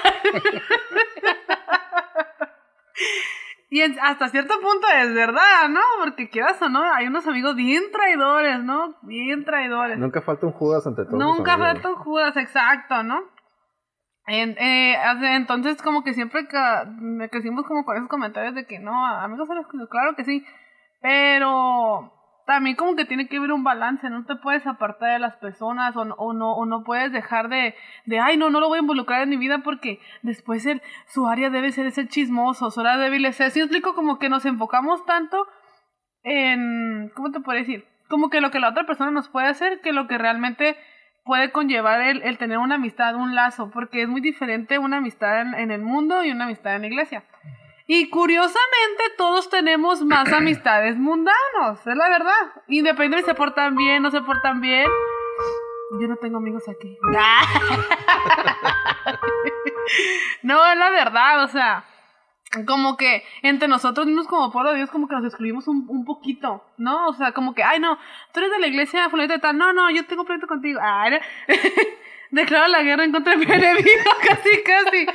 y 3.71 3.83
en- 3.83 3.99
hasta 4.01 4.29
cierto 4.29 4.55
punto 4.61 4.87
es 4.97 5.13
verdad, 5.15 5.69
¿no? 5.69 5.81
Porque 6.03 6.31
quieras 6.31 6.61
o 6.63 6.69
no, 6.71 6.83
hay 6.93 7.07
unos 7.07 7.27
amigos 7.27 7.55
bien 7.55 7.83
traidores, 7.93 8.61
¿no? 8.65 8.97
Bien 9.03 9.45
traidores. 9.45 9.99
Nunca 9.99 10.23
falta 10.23 10.47
un 10.47 10.53
Judas 10.53 10.87
ante 10.87 11.05
todos. 11.05 11.19
los 11.19 11.37
Nunca 11.37 11.53
amigos. 11.55 11.73
faltan 11.75 11.95
Judas, 11.97 12.37
exacto, 12.39 13.03
¿no? 13.03 13.21
En- 14.27 14.57
eh, 14.59 14.97
entonces, 15.35 15.83
como 15.83 16.03
que 16.03 16.15
siempre 16.15 16.49
me 17.01 17.29
crecimos 17.29 17.67
como 17.67 17.85
con 17.85 17.97
esos 17.97 18.09
comentarios 18.09 18.55
de 18.55 18.67
que 18.67 18.79
no, 18.79 19.05
amigos, 19.07 19.49
claro 19.91 20.17
que 20.17 20.25
sí, 20.25 20.47
pero 21.03 22.11
también 22.49 22.77
como 22.77 22.97
que 22.97 23.05
tiene 23.05 23.29
que 23.29 23.37
haber 23.37 23.53
un 23.53 23.63
balance, 23.63 24.09
no 24.09 24.25
te 24.25 24.35
puedes 24.35 24.67
apartar 24.67 25.13
de 25.13 25.19
las 25.19 25.37
personas 25.37 25.95
o 25.97 26.07
no, 26.07 26.15
o 26.15 26.33
no, 26.33 26.53
o 26.53 26.65
no 26.65 26.83
puedes 26.83 27.13
dejar 27.13 27.51
de, 27.51 27.75
de, 28.07 28.21
ay, 28.21 28.39
no, 28.39 28.49
no 28.49 28.59
lo 28.59 28.69
voy 28.69 28.79
a 28.79 28.81
involucrar 28.81 29.21
en 29.21 29.29
mi 29.29 29.37
vida 29.37 29.59
porque 29.59 30.01
después 30.23 30.67
su 31.09 31.27
área 31.27 31.51
debe 31.51 31.73
ser 31.73 31.85
ese 31.85 32.09
chismoso, 32.09 32.71
su 32.71 32.81
área 32.81 32.97
débil 32.97 33.27
es 33.27 33.39
ese. 33.39 33.51
¿Sí 33.51 33.61
explico? 33.61 33.95
Como 33.95 34.19
que 34.19 34.31
nos 34.31 34.47
enfocamos 34.47 35.05
tanto 35.05 35.47
en, 36.23 37.13
¿cómo 37.15 37.33
te 37.33 37.41
puedo 37.41 37.59
decir? 37.59 37.85
Como 38.09 38.31
que 38.31 38.41
lo 38.41 38.51
que 38.51 38.61
la 38.61 38.71
otra 38.71 38.87
persona 38.87 39.11
nos 39.11 39.29
puede 39.29 39.49
hacer, 39.49 39.83
que 39.83 39.93
lo 39.93 40.09
que 40.09 40.17
realmente 40.17 40.79
puede 41.27 41.53
conllevar 41.53 42.01
el, 42.01 42.23
el 42.23 42.39
tener 42.39 42.57
una 42.57 42.77
amistad, 42.77 43.15
un 43.15 43.35
lazo, 43.35 43.71
porque 43.71 44.01
es 44.01 44.09
muy 44.09 44.23
diferente 44.23 44.79
una 44.79 44.97
amistad 44.97 45.43
en, 45.43 45.53
en 45.53 45.71
el 45.71 45.83
mundo 45.83 46.25
y 46.25 46.31
una 46.31 46.45
amistad 46.45 46.77
en 46.77 46.81
la 46.81 46.89
iglesia. 46.89 47.25
Y 47.91 48.11
curiosamente 48.11 49.03
todos 49.17 49.49
tenemos 49.49 50.05
más 50.05 50.31
amistades 50.33 50.99
mundanos, 50.99 51.81
es 51.87 51.97
la 51.97 52.11
verdad. 52.11 52.63
Independientemente 52.69 53.31
si 53.31 53.31
se 53.31 53.35
portan 53.35 53.75
bien, 53.77 54.03
no 54.03 54.11
se 54.11 54.21
portan 54.21 54.61
bien. 54.61 54.87
Yo 55.99 56.07
no 56.07 56.17
tengo 56.17 56.37
amigos 56.37 56.65
aquí. 56.69 56.99
no, 60.43 60.71
es 60.71 60.77
la 60.79 60.91
verdad, 60.91 61.45
o 61.45 61.49
sea, 61.49 61.87
como 62.67 62.99
que 62.99 63.25
entre 63.41 63.69
nosotros 63.69 64.07
mismos 64.07 64.29
como 64.29 64.53
pueblo 64.53 64.73
de 64.73 64.77
Dios 64.77 64.91
como 64.91 65.09
que 65.09 65.15
nos 65.15 65.25
excluimos 65.25 65.67
un, 65.67 65.87
un 65.89 66.05
poquito, 66.05 66.63
¿no? 66.77 67.09
O 67.09 67.15
sea, 67.15 67.33
como 67.33 67.55
que, 67.55 67.63
ay, 67.63 67.81
no, 67.81 67.99
tú 68.35 68.41
eres 68.41 68.53
de 68.53 68.59
la 68.59 68.67
iglesia 68.67 69.09
fulanita 69.09 69.33
de 69.35 69.41
tal, 69.41 69.57
no, 69.57 69.73
no, 69.73 69.91
yo 69.91 70.05
tengo 70.05 70.25
proyecto 70.25 70.47
contigo. 70.47 70.79
Ay, 70.83 71.13
no. 71.13 71.19
declaro 72.31 72.69
la 72.69 72.83
guerra 72.83 73.05
en 73.05 73.13
contra 73.13 73.35
de 73.35 73.39
mi 73.39 73.45
enemigo, 73.51 74.11
casi, 74.27 74.63
casi. 74.63 75.07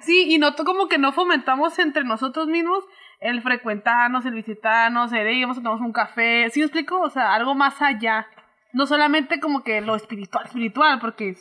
Sí, 0.00 0.26
y 0.28 0.38
noto 0.38 0.64
como 0.64 0.88
que 0.88 0.98
no 0.98 1.12
fomentamos 1.12 1.78
entre 1.78 2.04
nosotros 2.04 2.46
mismos 2.46 2.84
el 3.20 3.42
frecuentarnos, 3.42 4.24
el 4.24 4.34
visitarnos, 4.34 5.12
el 5.12 5.30
ir, 5.30 5.42
vamos 5.42 5.58
a 5.58 5.62
tomar 5.62 5.80
un 5.80 5.92
café, 5.92 6.48
¿sí 6.50 6.60
me 6.60 6.66
explico? 6.66 7.00
O 7.00 7.10
sea, 7.10 7.34
algo 7.34 7.54
más 7.54 7.80
allá. 7.82 8.26
No 8.72 8.86
solamente 8.86 9.40
como 9.40 9.62
que 9.62 9.80
lo 9.80 9.96
espiritual, 9.96 10.46
espiritual, 10.46 10.98
porque, 11.00 11.34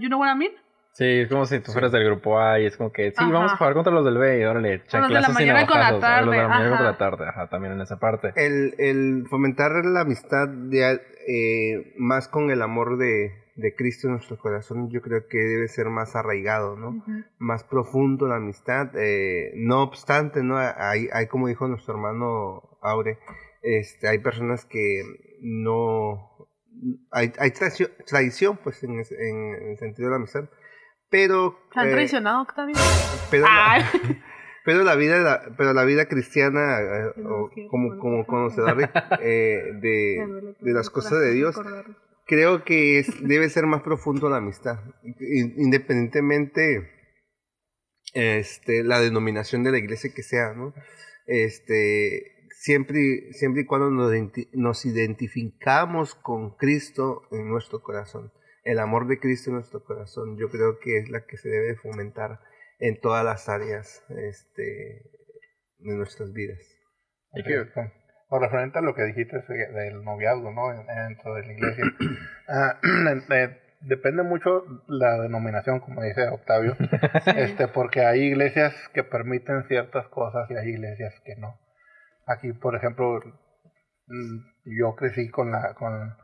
you 0.00 0.08
know 0.08 0.20
what 0.20 0.32
I 0.32 0.38
mean? 0.38 0.52
Sí, 0.92 1.04
es 1.06 1.28
como 1.28 1.46
si 1.46 1.58
tú 1.60 1.72
fueras 1.72 1.90
del 1.90 2.04
grupo 2.04 2.38
A 2.38 2.60
y 2.60 2.66
es 2.66 2.76
como 2.76 2.92
que, 2.92 3.10
sí, 3.10 3.16
Ajá. 3.16 3.30
vamos 3.30 3.52
a 3.52 3.56
jugar 3.56 3.72
contra 3.72 3.92
los 3.92 4.04
del 4.04 4.18
B 4.18 4.40
y 4.40 4.44
órale, 4.44 4.76
los 4.76 4.84
de 4.84 4.98
la 4.98 5.00
chanclazos 5.00 5.30
y 5.30 5.34
mañana 5.34 5.66
con 5.66 5.78
la 5.78 5.90
navajazos, 5.90 6.22
o 6.22 6.26
los 6.26 6.34
de 6.34 6.36
la 6.36 6.42
tarde, 6.42 6.48
mañana 6.48 6.68
contra 6.68 6.88
ajá. 6.88 6.92
la 6.92 6.98
tarde, 6.98 7.28
ajá, 7.28 7.46
también 7.48 7.72
en 7.72 7.80
esa 7.80 7.98
parte. 7.98 8.32
El, 8.36 8.74
el 8.78 9.26
fomentar 9.28 9.72
la 9.86 10.02
amistad 10.02 10.48
de, 10.48 11.00
eh, 11.28 11.94
más 11.96 12.28
con 12.28 12.50
el 12.50 12.60
amor 12.60 12.98
de, 12.98 13.41
de 13.54 13.74
Cristo 13.74 14.06
en 14.08 14.14
nuestro 14.14 14.38
corazón, 14.38 14.88
yo 14.90 15.02
creo 15.02 15.26
que 15.28 15.36
debe 15.38 15.68
ser 15.68 15.86
más 15.90 16.16
arraigado, 16.16 16.76
¿no? 16.76 17.04
Más 17.38 17.64
profundo 17.64 18.26
la 18.26 18.36
amistad. 18.36 18.90
eh, 18.96 19.52
no 19.56 19.82
obstante, 19.82 20.42
¿no? 20.42 20.56
Hay, 20.58 21.08
hay, 21.12 21.26
como 21.26 21.48
dijo 21.48 21.68
nuestro 21.68 21.94
hermano 21.94 22.78
Aure, 22.80 23.18
este, 23.62 24.08
hay 24.08 24.18
personas 24.20 24.64
que 24.64 25.02
no... 25.42 26.30
Hay, 27.10 27.32
hay 27.38 27.50
traición, 27.50 27.90
traición, 28.06 28.56
pues, 28.64 28.82
en, 28.82 28.92
en- 28.92 29.54
en 29.62 29.70
el 29.72 29.78
sentido 29.78 30.06
de 30.08 30.10
la 30.12 30.16
amistad. 30.16 30.44
Pero... 31.10 31.58
¿Se 31.74 31.80
han 31.80 31.88
eh, 31.88 31.92
traicionado, 31.92 32.42
Octavio? 32.42 32.74
pero 33.30 33.44
la- 33.44 33.72
Ay. 33.74 33.82
pero 34.64 34.82
la 34.82 34.94
vida, 34.96 35.18
la- 35.18 35.54
pero 35.58 35.74
la 35.74 35.84
vida 35.84 36.06
cristiana, 36.06 36.80
eh, 36.80 37.12
o 37.26 37.50
como, 37.70 37.98
como 37.98 38.26
conocedor 38.26 38.76
de, 38.78 38.88
de 40.60 40.72
las 40.72 40.88
cosas 40.88 41.20
de 41.20 41.32
Dios. 41.32 41.54
Creo 42.32 42.64
que 42.64 42.98
es- 42.98 43.22
debe 43.28 43.50
ser 43.50 43.66
más 43.66 43.82
profundo 43.82 44.30
la 44.30 44.38
amistad, 44.38 44.78
in- 45.20 45.54
independientemente 45.58 46.88
este, 48.14 48.82
la 48.84 49.00
denominación 49.00 49.62
de 49.64 49.70
la 49.70 49.78
iglesia 49.78 50.12
que 50.14 50.22
sea, 50.22 50.54
¿no? 50.54 50.74
Este, 51.26 52.48
siempre, 52.58 53.32
siempre 53.32 53.62
y 53.62 53.66
cuando 53.66 53.90
nos 53.90 54.84
identificamos 54.86 56.14
con 56.14 56.56
Cristo 56.56 57.22
en 57.30 57.48
nuestro 57.48 57.82
corazón, 57.82 58.32
el 58.64 58.78
amor 58.78 59.06
de 59.08 59.18
Cristo 59.18 59.50
en 59.50 59.56
nuestro 59.56 59.84
corazón, 59.84 60.38
yo 60.38 60.48
creo 60.50 60.78
que 60.78 60.98
es 60.98 61.10
la 61.10 61.26
que 61.26 61.36
se 61.36 61.48
debe 61.50 61.76
fomentar 61.76 62.40
en 62.78 62.98
todas 63.00 63.24
las 63.24 63.48
áreas 63.48 64.04
este, 64.30 65.02
de 65.78 65.94
nuestras 65.96 66.32
vidas. 66.32 66.60
Hay 67.34 67.42
que, 67.44 67.56
con 68.32 68.40
referente 68.40 68.78
a 68.78 68.80
lo 68.80 68.94
que 68.94 69.04
dijiste 69.04 69.40
del 69.74 70.02
noviazgo, 70.04 70.50
¿no? 70.52 70.72
En- 70.72 70.86
Dentro 70.86 71.34
de 71.34 71.44
la 71.46 71.52
iglesia. 71.52 71.84
Ah, 72.48 72.76
eh, 73.30 73.58
depende 73.82 74.22
mucho 74.22 74.64
la 74.88 75.20
denominación, 75.20 75.80
como 75.80 76.02
dice 76.02 76.28
Octavio, 76.28 76.76
este, 77.36 77.68
porque 77.68 78.04
hay 78.06 78.20
iglesias 78.22 78.74
que 78.94 79.04
permiten 79.04 79.64
ciertas 79.68 80.08
cosas 80.08 80.50
y 80.50 80.56
hay 80.56 80.68
iglesias 80.70 81.14
que 81.26 81.36
no. 81.36 81.58
Aquí, 82.26 82.52
por 82.54 82.74
ejemplo, 82.74 83.20
mm, 84.06 84.38
yo 84.80 84.94
crecí 84.96 85.28
con 85.30 85.52
la, 85.52 85.74
con, 85.74 86.14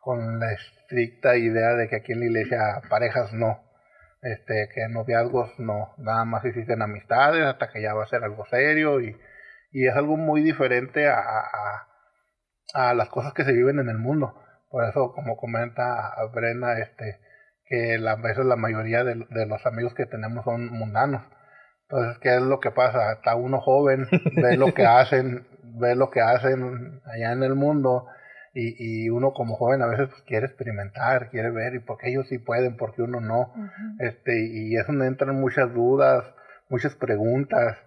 con 0.00 0.40
la 0.40 0.52
estricta 0.52 1.36
idea 1.36 1.74
de 1.74 1.88
que 1.88 1.96
aquí 1.96 2.12
en 2.12 2.20
la 2.20 2.26
iglesia 2.26 2.58
parejas 2.88 3.32
no. 3.34 3.62
Este, 4.22 4.68
que 4.74 4.88
noviazgos 4.88 5.50
no, 5.58 5.94
nada 5.98 6.24
más 6.24 6.44
existen 6.46 6.80
amistades 6.82 7.44
hasta 7.44 7.68
que 7.70 7.82
ya 7.82 7.92
va 7.94 8.04
a 8.04 8.08
ser 8.08 8.24
algo 8.24 8.44
serio 8.46 9.00
y, 9.00 9.14
y 9.70 9.86
es 9.86 9.94
algo 9.96 10.16
muy 10.16 10.42
diferente 10.42 11.08
a, 11.08 11.18
a, 11.20 11.86
a 12.74 12.94
las 12.94 13.08
cosas 13.08 13.32
que 13.34 13.44
se 13.44 13.52
viven 13.52 13.78
en 13.78 13.88
el 13.88 13.98
mundo. 13.98 14.34
Por 14.70 14.84
eso, 14.84 15.12
como 15.12 15.36
comenta 15.36 16.12
Brenda, 16.34 16.78
este, 16.78 17.18
que 17.64 17.98
la- 17.98 18.12
a 18.12 18.16
veces 18.16 18.44
la 18.44 18.56
mayoría 18.56 19.04
de, 19.04 19.14
de 19.30 19.46
los 19.46 19.64
amigos 19.66 19.94
que 19.94 20.06
tenemos 20.06 20.44
son 20.44 20.70
mundanos. 20.70 21.22
Entonces, 21.88 22.18
¿qué 22.20 22.36
es 22.36 22.42
lo 22.42 22.60
que 22.60 22.70
pasa? 22.70 23.12
Está 23.12 23.34
uno 23.34 23.60
joven, 23.60 24.06
ve 24.36 24.56
lo 24.56 24.74
que 24.74 24.84
hacen, 24.86 25.46
ve 25.62 25.94
lo 25.94 26.10
que 26.10 26.20
hacen 26.20 27.00
allá 27.06 27.32
en 27.32 27.42
el 27.42 27.54
mundo 27.54 28.06
y, 28.52 29.04
y 29.06 29.10
uno 29.10 29.32
como 29.32 29.56
joven 29.56 29.80
a 29.82 29.86
veces 29.86 30.08
pues, 30.10 30.22
quiere 30.22 30.46
experimentar, 30.46 31.30
quiere 31.30 31.50
ver 31.50 31.74
y 31.74 31.78
por 31.80 31.96
qué 31.98 32.10
ellos 32.10 32.26
sí 32.28 32.38
pueden, 32.38 32.76
porque 32.76 33.02
uno 33.02 33.20
no. 33.20 33.52
Este, 34.00 34.38
y 34.46 34.76
es 34.76 34.86
donde 34.86 35.06
entran 35.06 35.40
muchas 35.40 35.72
dudas, 35.72 36.24
muchas 36.68 36.94
preguntas 36.94 37.78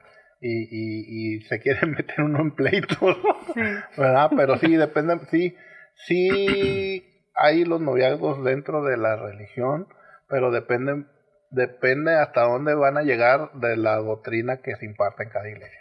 y, 0.42 0.64
y, 0.70 1.36
y 1.38 1.42
se 1.44 1.60
quiere 1.60 1.86
meter 1.88 2.22
uno 2.22 2.40
en 2.42 2.52
pleitos, 2.52 2.98
Sí. 3.54 3.62
¿verdad? 3.98 4.32
Pero 4.36 4.58
sí, 4.58 4.76
depende, 4.76 5.20
sí, 5.30 5.56
sí 6.08 7.06
hay 7.36 7.64
los 7.66 7.80
noviazgos 7.82 8.44
dentro 8.44 8.84
de 8.84 8.98
la 8.98 9.16
religión, 9.16 9.88
pero 10.28 10.52
depende, 10.52 11.06
depende 11.52 12.16
hasta 12.16 12.42
dónde 12.44 12.74
van 12.76 12.98
a 12.98 13.04
llegar 13.04 13.52
de 13.54 13.78
la 13.78 13.98
doctrina 13.98 14.58
que 14.62 14.76
se 14.76 14.86
imparte 14.86 15.24
en 15.24 15.30
cada 15.30 15.50
iglesia. 15.50 15.80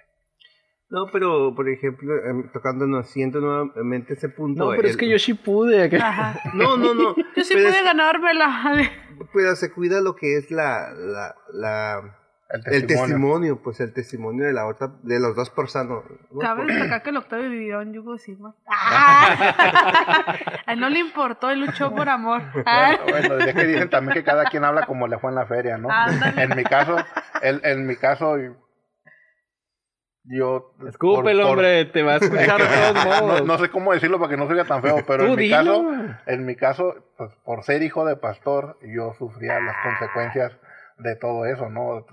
No, 0.93 1.07
pero 1.12 1.55
por 1.55 1.69
ejemplo, 1.69 2.12
em, 2.29 2.50
tocándonos, 2.52 3.09
siento 3.11 3.38
nuevamente 3.40 4.14
ese 4.14 4.29
punto. 4.29 4.64
No, 4.64 4.76
pero 4.76 4.88
es 4.88 4.97
que 4.97 5.09
yo 5.09 5.21
sí 5.21 5.35
pude. 5.35 5.88
que-. 5.88 5.99
No, 6.55 6.76
no, 6.76 6.95
no. 6.95 7.14
Yo 7.37 7.45
sí 7.45 7.55
pero, 7.55 7.69
pude 7.69 7.79
es- 7.79 7.85
ganármela. 7.85 8.90
pero 9.33 9.55
se 9.55 9.73
cuida 9.73 10.00
lo 10.00 10.17
que 10.17 10.37
es 10.37 10.50
la, 10.50 10.93
la, 10.93 11.35
la 11.52 12.19
El 12.52 12.75
el 12.75 12.87
testimonio. 12.87 13.62
pues 13.62 13.78
el 13.80 13.92
testimonio 13.92 14.45
de 14.45 14.52
la 14.52 14.66
otra, 14.66 14.90
de 15.02 15.21
los 15.21 15.37
dos 15.37 15.50
personas. 15.50 16.02
¿no? 16.30 16.38
Cabe 16.40 16.64
destacar 16.66 17.02
que 17.02 17.11
el 17.11 17.16
Octavio 17.19 17.49
vivió 17.49 17.80
en 17.80 17.92
yugo 17.92 18.14
desigual. 18.14 18.54
¡Ah! 18.66 20.35
A 20.66 20.73
él 20.73 20.80
no 20.80 20.88
le 20.88 20.99
importó, 20.99 21.50
él 21.50 21.61
luchó 21.61 21.95
por 21.95 22.09
amor. 22.09 22.42
Ah. 22.66 22.97
Bueno, 23.09 23.28
bueno, 23.28 23.45
es 23.45 23.54
que 23.54 23.64
dicen 23.66 23.88
también 23.90 24.14
que 24.14 24.25
cada 24.25 24.45
quien 24.47 24.64
habla 24.64 24.85
como 24.87 25.07
le 25.07 25.19
fue 25.19 25.30
en 25.30 25.37
la 25.37 25.47
feria, 25.47 25.78
¿no? 25.78 25.88
Ándale. 25.90 26.42
En 26.42 26.57
mi 26.57 26.64
caso, 26.64 26.97
en, 27.42 27.61
en 27.64 27.87
mi 27.87 27.95
caso, 27.97 28.37
yo... 30.25 30.75
Escúpelo, 30.88 31.23
por- 31.23 31.42
por- 31.42 31.50
hombre, 31.52 31.85
te 31.87 32.02
va 32.02 32.14
a 32.14 32.16
escuchar 32.16 32.61
de 32.61 32.66
todos 32.66 33.04
no, 33.21 33.26
modos. 33.26 33.47
no 33.47 33.59
sé 33.59 33.69
cómo 33.71 33.92
decirlo 33.92 34.19
para 34.19 34.30
que 34.30 34.37
no 34.37 34.47
se 34.47 34.52
oiga 34.52 34.64
tan 34.64 34.83
feo, 34.83 34.99
pero 35.07 35.25
en 35.25 35.30
mi 35.37 35.42
dilo. 35.45 35.57
caso, 35.57 35.85
en 36.26 36.47
mi 36.47 36.57
caso, 36.57 36.95
pues, 37.16 37.30
por 37.45 37.62
ser 37.64 37.83
hijo 37.83 38.04
de 38.04 38.16
pastor, 38.16 38.78
yo 38.83 39.14
sufría 39.19 39.61
las 39.61 39.76
consecuencias 39.83 40.52
de 41.02 41.16
todo 41.16 41.47
eso, 41.47 41.69
¿no? 41.69 42.04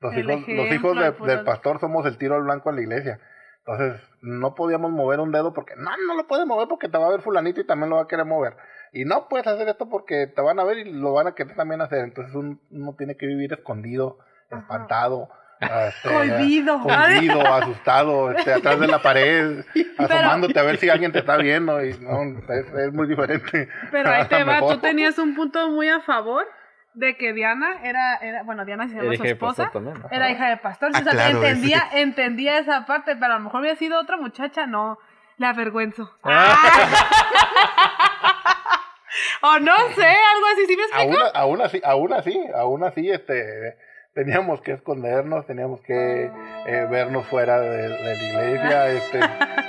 Los 0.00 0.14
El 0.14 0.20
hijos, 0.30 0.48
los 0.48 0.72
hijos 0.72 0.98
de- 0.98 1.26
del 1.26 1.44
pastor 1.44 1.78
somos 1.80 2.04
el 2.06 2.18
tiro 2.18 2.34
al 2.34 2.42
blanco 2.42 2.70
en 2.70 2.76
la 2.76 2.82
iglesia. 2.82 3.20
Entonces, 3.64 4.00
no 4.22 4.54
podíamos 4.56 4.90
mover 4.90 5.20
un 5.20 5.30
dedo 5.30 5.52
porque, 5.52 5.74
no, 5.76 5.90
no 6.08 6.14
lo 6.16 6.26
puedes 6.26 6.46
mover 6.46 6.66
porque 6.66 6.88
te 6.88 6.98
va 6.98 7.06
a 7.06 7.10
ver 7.10 7.20
fulanito 7.20 7.60
y 7.60 7.66
también 7.66 7.90
lo 7.90 7.96
va 7.96 8.02
a 8.02 8.08
querer 8.08 8.24
mover. 8.24 8.56
Y 8.92 9.04
no 9.04 9.28
puedes 9.28 9.46
hacer 9.46 9.68
esto 9.68 9.88
porque 9.88 10.26
te 10.26 10.42
van 10.42 10.58
a 10.58 10.64
ver 10.64 10.78
y 10.78 10.92
lo 10.92 11.12
van 11.12 11.28
a 11.28 11.34
querer 11.36 11.54
también 11.54 11.80
hacer. 11.80 12.00
Entonces, 12.00 12.34
un- 12.34 12.60
uno 12.70 12.94
tiene 12.98 13.16
que 13.16 13.26
vivir 13.26 13.52
escondido, 13.52 14.18
Ajá. 14.50 14.60
espantado. 14.62 15.28
este, 15.60 16.08
asustado, 17.46 18.32
este, 18.32 18.52
atrás 18.52 18.80
de 18.80 18.88
la 18.88 19.00
pared, 19.00 19.64
asomándote 19.98 20.58
a 20.58 20.62
ver 20.64 20.76
si 20.78 20.88
alguien 20.90 21.12
te 21.12 21.20
está 21.20 21.36
viendo 21.36 21.82
y 21.84 21.96
no, 22.00 22.20
es, 22.48 22.66
es 22.74 22.92
muy 22.92 23.06
diferente. 23.06 23.68
Pero 23.92 24.10
ahí 24.10 24.26
te 24.26 24.42
va, 24.42 24.54
Mejor. 24.54 24.74
tú 24.74 24.80
tenías 24.80 25.18
un 25.18 25.36
punto 25.36 25.68
muy 25.70 25.88
a 25.88 26.00
favor 26.00 26.46
de 26.94 27.16
que 27.16 27.32
Diana 27.32 27.80
era, 27.82 28.16
era 28.16 28.42
bueno, 28.42 28.64
Diana 28.64 28.88
se 28.88 28.94
llama 28.94 29.08
Era 29.08 29.16
su 29.16 29.24
hija 29.24 29.34
de 29.34 29.36
pastor 29.36 29.66
esposa. 29.66 30.08
Era 30.10 30.30
hija 30.30 30.48
de 30.50 30.56
pastor, 30.58 30.90
Ah, 30.94 31.00
o 31.00 31.02
sea, 31.02 31.12
claro, 31.12 31.38
entendía, 31.38 31.88
entendía 31.92 32.58
esa 32.58 32.86
parte, 32.86 33.16
pero 33.16 33.34
a 33.34 33.38
lo 33.38 33.44
mejor 33.44 33.60
había 33.60 33.76
sido 33.76 33.98
otra 33.98 34.16
muchacha, 34.16 34.66
no, 34.66 34.98
la 35.38 35.50
avergüenzo. 35.50 36.14
Ah. 36.22 36.54
o 39.42 39.58
no 39.58 39.76
sé, 39.94 40.06
algo 40.06 40.46
así, 40.52 40.66
¿sí 40.66 40.76
me 40.76 40.82
explico? 40.82 41.18
aún, 41.18 41.30
aún 41.34 41.62
así, 41.62 41.80
aún 41.84 42.12
así, 42.12 42.44
aún 42.54 42.84
así, 42.84 43.10
este, 43.10 43.76
teníamos 44.14 44.60
que 44.60 44.72
escondernos, 44.72 45.46
teníamos 45.46 45.80
que 45.80 46.24
eh, 46.24 46.86
vernos 46.90 47.26
fuera 47.28 47.60
de, 47.60 47.88
de 47.88 47.98
la 47.98 48.14
iglesia, 48.50 48.88
este, 48.92 49.20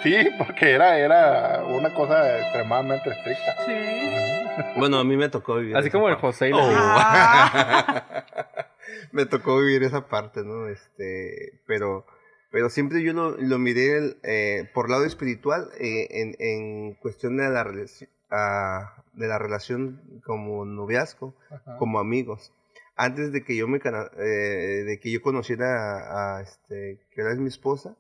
sí, 0.04 0.30
porque 0.38 0.72
era, 0.72 0.98
era 0.98 1.64
una 1.66 1.94
cosa 1.94 2.40
extremadamente 2.40 3.10
estricta. 3.10 3.56
Sí. 3.66 4.80
Bueno, 4.80 4.98
a 5.00 5.04
mí 5.04 5.18
me 5.18 5.30
tocó 5.30 5.56
vivir. 5.56 5.76
Así 5.78 5.90
como 5.90 6.10
el. 6.10 6.16
José 6.16 6.50
y 6.50 6.54
Oh. 6.54 6.58
la 6.72 8.26
me 9.12 9.26
tocó 9.26 9.58
vivir 9.60 9.84
esa 9.84 10.08
parte, 10.08 10.44
¿no? 10.44 10.68
Este, 10.68 11.60
pero, 11.66 12.06
pero 12.52 12.70
siempre 12.70 13.02
yo 13.02 13.14
lo, 13.14 13.32
lo 13.38 13.58
miré 13.60 13.98
el, 13.98 14.18
eh, 14.24 14.70
por 14.74 14.90
lado 14.90 15.06
espiritual 15.06 15.70
eh, 15.80 16.08
en, 16.12 16.36
en 16.40 16.94
cuestión 16.96 17.38
de 17.38 17.50
la, 17.50 17.64
relaci- 17.64 18.10
ah, 18.30 18.94
de 19.14 19.28
la 19.28 19.40
relación 19.40 20.02
como 20.26 20.66
noviazgo, 20.66 21.34
Ajá. 21.50 21.78
como 21.78 22.00
amigos. 22.00 22.52
Antes 22.96 23.32
de 23.32 23.44
que 23.44 23.56
yo 23.56 23.68
me 23.68 23.78
eh, 23.78 24.84
de 24.86 25.00
que 25.02 25.12
yo 25.12 25.22
conociera 25.22 25.66
a, 25.66 26.38
a, 26.38 26.42
este 26.42 27.00
que 27.14 27.22
ahora 27.22 27.34
es 27.34 27.40
mi 27.40 27.48
esposa, 27.50 27.96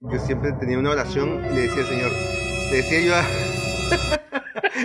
yo 0.00 0.18
siempre 0.20 0.52
tenía 0.52 0.78
una 0.78 0.90
oración 0.90 1.44
y 1.50 1.54
le 1.54 1.62
decía 1.62 1.84
Señor, 1.84 2.10
le 2.70 2.76
decía 2.76 3.00
yo 3.00 3.14
a, 3.16 3.24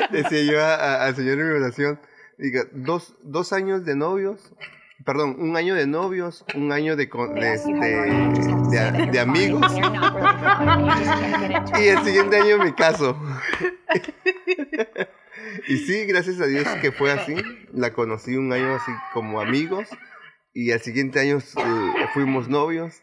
decía 0.12 0.44
yo 0.52 0.60
a- 0.62 0.76
a- 0.76 1.06
al 1.06 1.16
Señor 1.16 1.40
en 1.40 1.48
mi 1.50 1.56
oración, 1.56 2.00
diga, 2.38 2.64
dos, 2.74 3.16
dos 3.24 3.54
años 3.54 3.86
de 3.86 3.96
novios 3.96 4.54
perdón, 5.06 5.36
un 5.40 5.56
año 5.56 5.76
de 5.76 5.86
novios, 5.86 6.44
un 6.56 6.72
año 6.72 6.96
de, 6.96 7.06
de, 7.06 7.54
este, 7.54 7.72
de, 7.72 9.10
de 9.12 9.20
amigos 9.20 9.62
y 11.80 11.88
el 11.88 12.04
siguiente 12.04 12.38
año 12.38 12.58
me 12.58 12.74
caso. 12.74 13.16
y 15.68 15.78
sí, 15.78 16.06
gracias 16.06 16.40
a 16.42 16.46
Dios 16.48 16.68
que 16.82 16.92
fue 16.92 17.12
así. 17.12 17.36
La 17.74 17.92
conocí 17.94 18.36
un 18.36 18.52
año 18.54 18.76
así 18.76 18.92
como 19.14 19.42
amigos 19.42 19.88
y 20.54 20.72
al 20.72 20.80
siguiente 20.80 21.20
año 21.20 21.38
eh, 21.38 22.08
fuimos 22.14 22.48
novios 22.50 23.02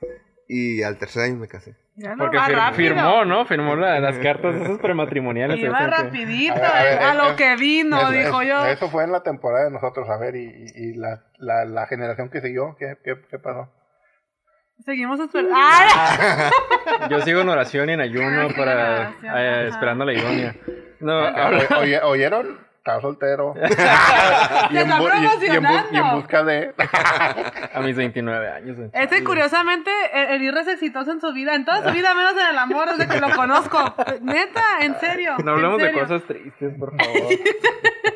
y 0.48 0.82
al 0.82 0.98
tercer 0.98 1.24
año 1.24 1.36
me 1.36 1.48
casé. 1.48 1.76
Ya 1.94 2.10
no 2.16 2.24
Porque 2.24 2.38
va 2.38 2.46
fir- 2.48 2.56
rápido. 2.56 2.94
firmó, 2.94 3.24
¿no? 3.26 3.44
Firmó 3.44 3.76
la- 3.76 4.00
las 4.00 4.16
cartas 4.18 4.56
esas 4.56 4.78
prematrimoniales. 4.78 5.58
Iba 5.58 5.86
rapidito, 5.86 6.54
A 6.54 6.56
ver, 6.58 6.64
a 6.64 6.82
ver, 6.82 6.98
a, 7.02 7.12
eh, 7.12 7.16
lo 7.16 7.30
eh, 7.32 7.36
que 7.36 7.56
vino, 7.56 8.00
Eso- 8.00 8.10
dijo 8.12 8.42
yo. 8.42 8.64
Eso 8.66 8.88
fue 8.88 9.04
en 9.04 9.12
la 9.12 9.22
temporada 9.22 9.66
de 9.66 9.70
nosotros, 9.72 10.08
a 10.08 10.16
ver, 10.16 10.34
y, 10.36 10.64
y- 10.74 10.94
la, 10.94 11.22
la, 11.36 11.66
la 11.66 11.86
generación 11.86 12.30
que 12.30 12.40
siguió, 12.40 12.76
¿qué, 12.78 12.96
qué, 13.04 13.16
qué 13.30 13.38
pasó? 13.38 13.70
Seguimos 14.86 15.20
esperando. 15.20 15.54
¡Ah! 15.54 16.50
Yo 17.10 17.20
sigo 17.20 17.40
en 17.42 17.48
oración 17.50 17.90
y 17.90 17.92
en 17.92 18.00
ayuno 18.00 18.48
Ah, 18.48 18.54
para 18.56 19.10
eh, 19.64 19.68
esperando 19.68 20.04
la 20.06 20.14
idónea. 20.14 20.56
No, 21.02 21.18
Ah, 21.20 21.50
oye- 21.80 22.00
¿Oyeron? 22.02 22.58
Estaba 22.78 23.00
soltero. 23.00 23.54
y, 23.60 23.62
está 23.62 23.80
en 24.70 24.88
y- 24.88 25.44
y 25.44 25.50
en 25.50 25.64
y 25.92 25.96
en 25.98 26.10
busca 26.14 26.42
de... 26.42 26.74
a 27.74 27.80
mis 27.80 27.94
29 27.94 28.48
años. 28.50 28.76
Este, 28.92 29.22
curiosamente, 29.22 29.88
el, 30.12 30.30
el 30.30 30.42
Irra 30.42 30.62
es 30.62 30.66
exitoso 30.68 31.12
en 31.12 31.20
su 31.20 31.32
vida, 31.32 31.54
en 31.54 31.64
toda 31.64 31.84
su 31.88 31.94
vida, 31.94 32.12
menos 32.12 32.32
en 32.32 32.48
el 32.50 32.58
amor, 32.58 32.88
desde 32.96 33.06
que 33.08 33.20
lo 33.20 33.30
conozco. 33.36 33.78
Neta, 34.22 34.62
en 34.80 34.96
serio. 34.98 35.36
No 35.44 35.52
hablemos 35.52 35.80
de 35.80 35.92
cosas 35.92 36.22
tristes, 36.24 36.74
por 36.76 36.90
favor. 36.96 37.22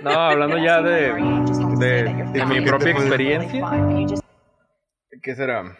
No, 0.03 0.11
hablando 0.11 0.59
ya 0.59 0.83
de, 0.83 1.13
de, 1.79 2.03
de 2.33 2.47
mi 2.47 2.57
¿Qué 2.65 2.69
propia 2.69 2.91
experiencia. 2.91 3.71
¿Qué 5.23 5.35
será? 5.37 5.77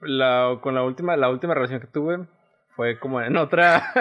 La, 0.00 0.58
con 0.60 0.74
la 0.74 0.82
última, 0.82 1.16
la 1.16 1.28
última 1.28 1.54
relación 1.54 1.80
que 1.80 1.86
tuve 1.86 2.26
fue 2.74 2.98
como 2.98 3.20
en 3.22 3.36
otra. 3.36 3.92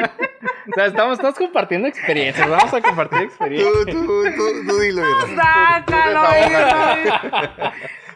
O 0.69 0.73
sea, 0.75 0.85
estamos 0.87 1.19
todos 1.19 1.35
compartiendo 1.35 1.87
experiencias. 1.87 2.49
Vamos 2.49 2.73
a 2.73 2.81
compartir 2.81 3.19
Tú, 3.19 3.25
experiencias. 3.25 3.85
tú, 3.85 4.05
tú, 4.05 4.67
tú 4.67 4.79
dilo, 4.79 5.01
Irra. 5.01 5.83
Sácalo. 5.85 6.27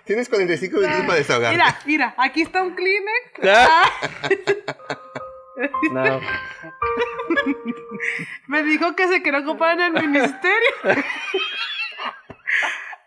Tienes 0.03 0.27
45 0.29 0.77
minutos 0.77 1.05
para 1.05 1.17
desahogar. 1.19 1.51
Mira, 1.53 1.79
mira, 1.85 2.13
aquí 2.17 2.41
está 2.41 2.61
un 2.63 2.75
Kleenex. 2.75 3.39
Ah. 3.43 3.89
No, 5.91 6.19
me 8.47 8.63
dijo 8.63 8.95
que 8.95 9.07
se 9.07 9.21
quería 9.21 9.41
ocupar 9.41 9.79
en 9.79 9.95
el 9.95 10.07
ministerio. 10.07 10.69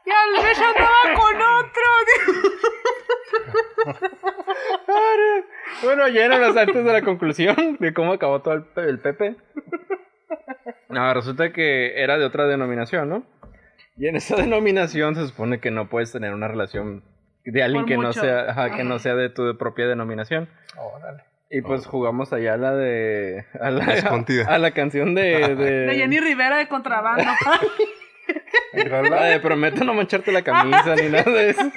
Y 0.06 0.10
al 0.10 0.44
vez 0.44 0.58
andaba 0.60 1.14
con 1.16 1.42
otro. 1.42 1.82
Bueno, 5.82 6.08
yéndonos 6.08 6.56
antes 6.56 6.84
de 6.84 6.92
la 6.92 7.02
conclusión 7.02 7.76
de 7.78 7.92
cómo 7.92 8.12
acabó 8.12 8.40
todo 8.40 8.54
el, 8.54 8.62
pe- 8.62 8.88
el 8.88 8.98
Pepe. 8.98 9.36
No, 10.88 11.12
resulta 11.12 11.52
que 11.52 12.00
era 12.02 12.18
de 12.18 12.24
otra 12.24 12.46
denominación, 12.46 13.08
¿no? 13.08 13.24
Y 13.96 14.08
en 14.08 14.16
esa 14.16 14.36
denominación 14.36 15.14
se 15.14 15.26
supone 15.26 15.60
que 15.60 15.70
no 15.70 15.88
puedes 15.88 16.10
tener 16.12 16.32
una 16.32 16.48
relación 16.48 17.02
de 17.44 17.62
alguien 17.62 17.82
Por 17.84 17.88
que 17.88 17.96
no 17.98 18.12
sea, 18.12 18.50
ajá, 18.50 18.76
que 18.76 18.84
no 18.84 18.98
sea 18.98 19.14
de 19.14 19.28
tu 19.28 19.56
propia 19.58 19.86
denominación. 19.86 20.48
Órale. 20.76 21.22
Y 21.50 21.60
pues 21.60 21.86
jugamos 21.86 22.32
allá 22.32 22.54
a 22.54 22.56
la 22.56 22.74
de 22.74 23.44
a 23.60 23.70
la, 23.70 23.84
a 24.48 24.58
la 24.58 24.70
canción 24.72 25.14
de, 25.14 25.54
de, 25.54 25.70
De 25.86 25.94
Jenny 25.94 26.18
Rivera 26.18 26.56
de 26.56 26.66
contrabando. 26.68 27.24
La 28.72 29.24
de 29.26 29.38
prometo 29.38 29.84
no 29.84 29.94
mancharte 29.94 30.32
la 30.32 30.42
camisa 30.42 30.96
ni 30.96 31.08
nada 31.08 31.30
de 31.30 31.50
eso. 31.50 31.60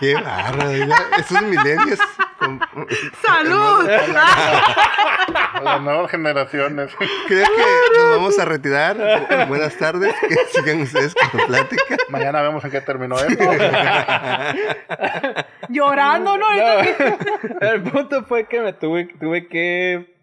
Qué 0.00 0.14
barra, 0.14 0.64
mira, 0.64 0.96
esos 1.18 1.42
milenios. 1.42 1.98
¡Salud! 3.22 3.86
Las 5.62 5.80
nuevas 5.82 6.10
generaciones. 6.10 6.90
Creo 7.28 7.46
que 7.46 7.98
nos 7.98 8.16
vamos 8.16 8.38
a 8.38 8.44
retirar. 8.46 8.96
Bu- 8.96 9.46
Buenas 9.48 9.76
tardes. 9.76 10.14
Que 10.26 10.36
sigan 10.52 10.80
ustedes 10.80 11.14
con 11.14 11.38
la 11.40 11.46
plática. 11.46 11.96
Mañana 12.08 12.40
vemos 12.40 12.64
en 12.64 12.70
qué 12.70 12.80
terminó 12.80 13.16
esto. 13.20 13.44
Llorando, 15.68 16.38
¿no? 16.38 16.46
No, 16.56 17.68
el 17.68 17.82
punto 17.82 18.24
fue 18.24 18.46
que 18.48 18.60
me 18.60 18.72
tuve, 18.72 19.04
tuve 19.20 19.46
que 19.48 20.14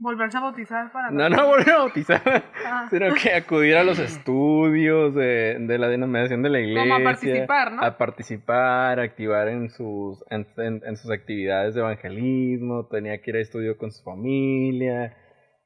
Volverse 0.00 0.36
a 0.38 0.40
bautizar 0.40 0.92
para. 0.92 1.10
No, 1.10 1.28
no 1.28 1.46
volver 1.48 1.70
a 1.70 1.78
bautizar, 1.78 2.22
Ah. 2.64 2.86
sino 2.88 3.12
que 3.14 3.32
acudir 3.34 3.76
a 3.76 3.82
los 3.82 3.98
estudios 3.98 5.12
de, 5.14 5.56
de 5.58 5.78
la 5.78 5.88
denominación 5.88 6.42
de 6.42 6.50
la 6.50 6.60
iglesia. 6.60 6.82
Como 6.82 6.94
a 6.94 7.02
participar, 7.02 7.72
¿no? 7.72 7.82
A 7.82 7.98
participar, 7.98 9.00
activar 9.00 9.48
en 9.48 9.70
sus, 9.70 10.24
en, 10.30 10.46
en- 10.58 10.82
en 10.86 10.96
sus 10.96 11.10
actividades 11.10 11.74
de 11.74 11.80
evangelismo, 11.80 12.86
tenía 12.86 13.20
que 13.20 13.30
ir 13.32 13.36
a 13.38 13.40
estudio 13.40 13.76
con 13.76 13.90
su 13.90 14.04
familia. 14.04 15.16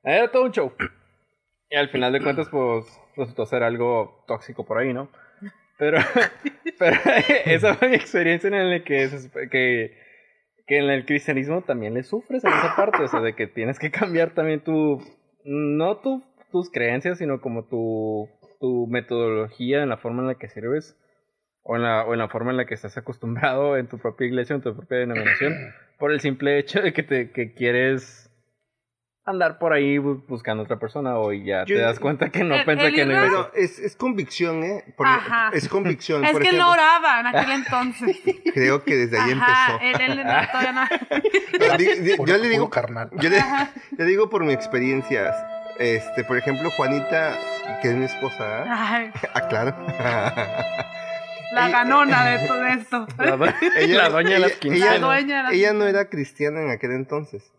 Era 0.02 0.30
todo 0.30 0.44
un 0.44 0.52
show. 0.52 0.72
Y 1.70 1.76
al 1.76 1.88
final 1.90 2.12
de 2.12 2.20
cuentas, 2.22 2.48
pues, 2.50 2.86
resultó 3.16 3.44
ser 3.46 3.62
algo 3.62 4.24
tóxico 4.26 4.64
por 4.64 4.78
ahí, 4.78 4.94
¿no? 4.94 5.10
Pero, 5.78 5.98
pero 6.78 6.96
esa 7.44 7.74
fue 7.74 7.88
mi 7.90 7.96
experiencia 7.96 8.48
en 8.48 8.70
la 8.70 8.82
que, 8.82 9.08
que, 9.50 9.98
que 10.72 10.78
en 10.78 10.88
el 10.88 11.04
cristianismo 11.04 11.60
también 11.60 11.92
le 11.92 12.02
sufres 12.02 12.42
en 12.44 12.50
esa 12.50 12.74
parte, 12.74 13.02
o 13.02 13.06
sea, 13.06 13.20
de 13.20 13.34
que 13.34 13.46
tienes 13.46 13.78
que 13.78 13.90
cambiar 13.90 14.32
también 14.32 14.60
tu, 14.60 15.02
no 15.44 15.98
tu, 15.98 16.22
tus 16.50 16.70
creencias, 16.70 17.18
sino 17.18 17.42
como 17.42 17.64
tu, 17.64 18.30
tu 18.58 18.86
metodología 18.86 19.82
en 19.82 19.90
la 19.90 19.98
forma 19.98 20.22
en 20.22 20.28
la 20.28 20.36
que 20.36 20.48
sirves, 20.48 20.96
o 21.62 21.76
en, 21.76 21.82
la, 21.82 22.06
o 22.06 22.14
en 22.14 22.20
la 22.20 22.28
forma 22.30 22.52
en 22.52 22.56
la 22.56 22.64
que 22.64 22.72
estás 22.72 22.96
acostumbrado 22.96 23.76
en 23.76 23.86
tu 23.86 23.98
propia 23.98 24.26
iglesia, 24.26 24.56
en 24.56 24.62
tu 24.62 24.74
propia 24.74 24.96
denominación, 24.96 25.74
por 25.98 26.10
el 26.10 26.20
simple 26.20 26.58
hecho 26.58 26.80
de 26.80 26.94
que, 26.94 27.02
te, 27.02 27.32
que 27.32 27.52
quieres 27.52 28.31
andar 29.24 29.58
por 29.58 29.72
ahí 29.72 29.98
bu- 29.98 30.24
buscando 30.26 30.64
otra 30.64 30.78
persona, 30.80 31.16
o 31.18 31.32
ya 31.32 31.64
Yo- 31.64 31.76
te 31.76 31.82
das 31.82 32.00
cuenta 32.00 32.30
que 32.30 32.42
no 32.42 32.56
El- 32.56 32.64
pensé 32.64 32.86
el 32.86 32.94
que 32.94 33.06
no 33.06 33.16
a- 33.16 33.22
Pero 33.22 33.50
es, 33.54 33.78
es 33.78 33.94
convicción, 33.96 34.64
¿eh? 34.64 34.84
Por- 34.96 35.06
Ajá. 35.06 35.50
es 35.52 35.68
convicción. 35.68 36.24
Es 36.24 36.32
por 36.32 36.42
que 36.42 36.48
ejemplo. 36.48 36.66
no 36.66 36.72
oraba 36.72 37.20
en 37.20 37.26
aquel 37.28 37.52
entonces. 37.52 38.16
Creo 38.54 38.82
que 38.84 38.96
desde 38.96 39.18
ahí 39.20 39.32
Ajá, 39.32 39.74
empezó. 39.78 40.02
él, 40.04 40.10
él 40.10 40.16
no, 40.26 40.46
todavía 40.48 40.72
no. 40.72 40.82
Pero 41.58 41.76
di- 41.76 42.00
di- 42.00 42.16
Puro- 42.16 42.32
yo 42.32 42.38
le 42.38 42.48
digo, 42.48 42.68
carnal. 42.68 43.10
yo 43.12 43.30
le, 43.30 43.38
yo 43.96 44.04
digo 44.04 44.28
por 44.28 44.44
mi 44.44 44.52
experiencia. 44.52 45.32
Este, 45.78 46.22
por 46.24 46.36
ejemplo, 46.36 46.70
Juanita, 46.76 47.34
que 47.80 47.88
es 47.88 47.94
mi 47.94 48.04
esposa, 48.04 48.64
¿ah? 48.64 48.66
Ay, 48.94 49.10
Ah, 49.34 49.48
claro. 49.48 49.74
la 51.54 51.68
ganona 51.68 52.24
de 52.26 52.46
todo 52.46 52.66
esto. 52.66 53.06
La, 53.18 53.36
do- 53.36 53.46
la 53.46 54.08
doña 54.10 54.30
de 54.34 54.38
las 54.40 54.50
ella- 54.50 54.58
quincenas. 54.60 55.00
La 55.00 55.06
dueña 55.06 55.36
de 55.38 55.42
las 55.44 55.52
ella 55.52 55.72
no 55.72 55.86
era 55.86 56.08
cristiana 56.08 56.60
en 56.62 56.70
aquel 56.70 56.92
entonces. 56.92 57.50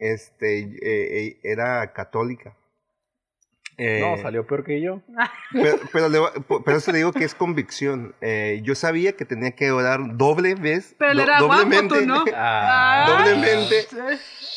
Este, 0.00 0.58
eh, 0.60 0.78
eh, 0.82 1.40
era 1.42 1.92
católica. 1.92 2.54
Eh, 3.76 4.00
No, 4.00 4.16
salió 4.18 4.44
peor 4.46 4.64
que 4.64 4.80
yo. 4.80 5.02
Pero, 5.52 5.78
pero, 5.92 6.08
le, 6.08 6.18
pero 6.64 6.76
eso 6.78 6.90
le 6.90 6.98
digo 6.98 7.12
que 7.12 7.24
es 7.24 7.34
convicción. 7.34 8.14
Eh, 8.20 8.60
yo 8.64 8.74
sabía 8.74 9.12
que 9.12 9.24
tenía 9.24 9.52
que 9.52 9.70
orar 9.70 10.16
doble 10.16 10.54
vez. 10.56 10.96
Pero 10.98 11.14
do- 11.14 11.22
era 11.22 11.40
guapo, 11.40 11.62
doblemente. 11.62 12.00
tú, 12.00 12.06
¿no? 12.06 12.24
Ah, 12.34 13.06
doblemente. 13.08 13.86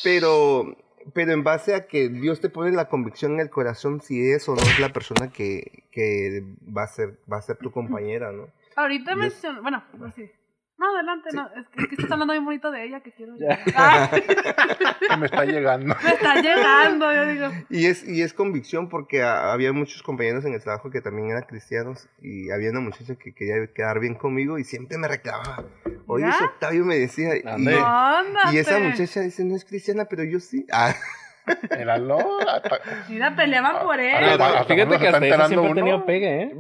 Pero, 0.04 0.76
pero 1.14 1.32
en 1.34 1.44
base 1.44 1.76
a 1.76 1.86
que 1.86 2.10
Dios 2.10 2.42
te 2.42 2.50
pone 2.50 2.72
la 2.72 2.90
convicción 2.90 3.34
en 3.34 3.42
el 3.42 3.50
corazón 3.52 4.02
si 4.02 4.32
es 4.32 4.50
o 4.50 4.56
no 4.56 4.62
es 4.62 4.80
la 4.80 4.90
persona 4.90 5.32
que, 5.32 5.84
que 5.92 6.44
va, 6.76 6.84
a 6.84 6.88
ser, 6.88 7.20
va 7.32 7.38
a 7.38 7.42
ser 7.44 7.58
tu 7.58 7.72
compañera, 7.72 8.32
¿no? 8.32 8.48
Ahorita 8.76 9.16
mencionó. 9.16 9.62
Bueno, 9.62 9.84
pues 10.00 10.16
sí. 10.16 10.32
No, 10.82 10.96
adelante, 10.96 11.30
no. 11.32 11.48
Es 11.56 11.68
que, 11.68 11.82
es 11.84 11.88
que 11.90 11.96
estás 11.96 12.12
hablando 12.12 12.34
muy 12.34 12.44
bonito 12.44 12.72
de 12.72 12.84
ella 12.86 13.02
que 13.02 13.12
quiero. 13.12 13.36
Que 13.38 15.18
me 15.18 15.26
está 15.28 15.46
llegando. 15.46 15.96
me 16.04 16.10
está 16.12 16.42
llegando, 16.42 17.14
yo 17.14 17.26
digo. 17.28 17.48
Y 17.70 17.86
es, 17.86 18.04
y 18.08 18.22
es 18.24 18.34
convicción 18.34 18.90
porque 18.90 19.22
a- 19.22 19.52
había 19.54 19.74
muchos 19.74 20.02
compañeros 20.02 20.44
en 20.46 20.54
el 20.56 20.62
trabajo 20.64 20.90
que 20.90 21.02
también 21.02 21.30
eran 21.30 21.44
cristianos 21.44 22.08
y 22.22 22.50
había 22.50 22.72
una 22.72 22.80
muchacha 22.80 23.16
que 23.16 23.32
quería 23.34 23.68
quedar 23.76 24.00
bien 24.00 24.16
conmigo 24.16 24.58
y 24.58 24.64
siempre 24.64 24.98
me 24.98 25.08
reclamaba. 25.08 25.66
Oye, 26.08 26.26
¿Ya? 26.26 26.46
Octavio 26.46 26.84
me 26.84 26.98
decía. 26.98 27.36
Y, 27.36 27.44
y 28.54 28.58
esa 28.58 28.80
muchacha 28.80 29.22
dice, 29.22 29.44
no 29.44 29.56
es 29.56 29.66
cristiana, 29.66 30.06
pero 30.06 30.24
yo 30.24 30.40
sí. 30.40 30.66
Ah, 30.72 30.96
Míralo. 31.78 32.20
hasta- 32.48 32.80
Mira, 33.10 33.36
peleaban 33.36 33.84
por 33.84 34.00
él. 34.00 34.14
Ah, 34.16 34.20
Pero 34.20 34.44
hasta 34.44 34.64
fíjate 34.66 34.98
que 35.00 35.08
hasta 35.08 35.26
eso 35.28 35.48
siempre 35.48 35.58
uno. 35.72 35.76
tenido 35.76 36.06
pegue, 36.06 36.42
¿eh? 36.44 36.52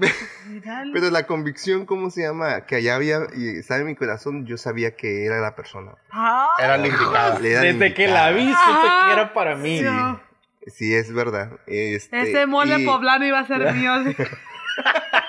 Pero 0.93 1.09
la 1.11 1.27
convicción, 1.27 1.85
¿cómo 1.85 2.09
se 2.09 2.23
llama? 2.23 2.65
Que 2.65 2.77
allá 2.77 2.95
había, 2.95 3.19
y 3.35 3.57
estaba 3.59 3.79
en 3.81 3.87
mi 3.87 3.95
corazón, 3.95 4.45
yo 4.45 4.57
sabía 4.57 4.95
que 4.95 5.25
era 5.25 5.39
la 5.39 5.55
persona. 5.55 5.93
Ah, 6.11 6.49
Era 6.59 6.77
la 6.77 6.87
indicada. 6.87 7.39
Era 7.43 7.61
Desde 7.61 7.93
que 7.93 8.07
la 8.07 8.31
vi, 8.31 8.47
supe 8.51 8.87
que 9.07 9.13
era 9.13 9.33
para 9.33 9.55
mí. 9.55 9.81
yo- 9.81 10.19
Sí, 10.67 10.93
es 10.93 11.11
verdad. 11.11 11.49
Este, 11.65 12.21
Ese 12.21 12.45
mole 12.45 12.79
y- 12.79 12.85
poblano 12.85 13.25
iba 13.25 13.39
a 13.39 13.47
ser 13.47 13.59
mío. 13.73 13.91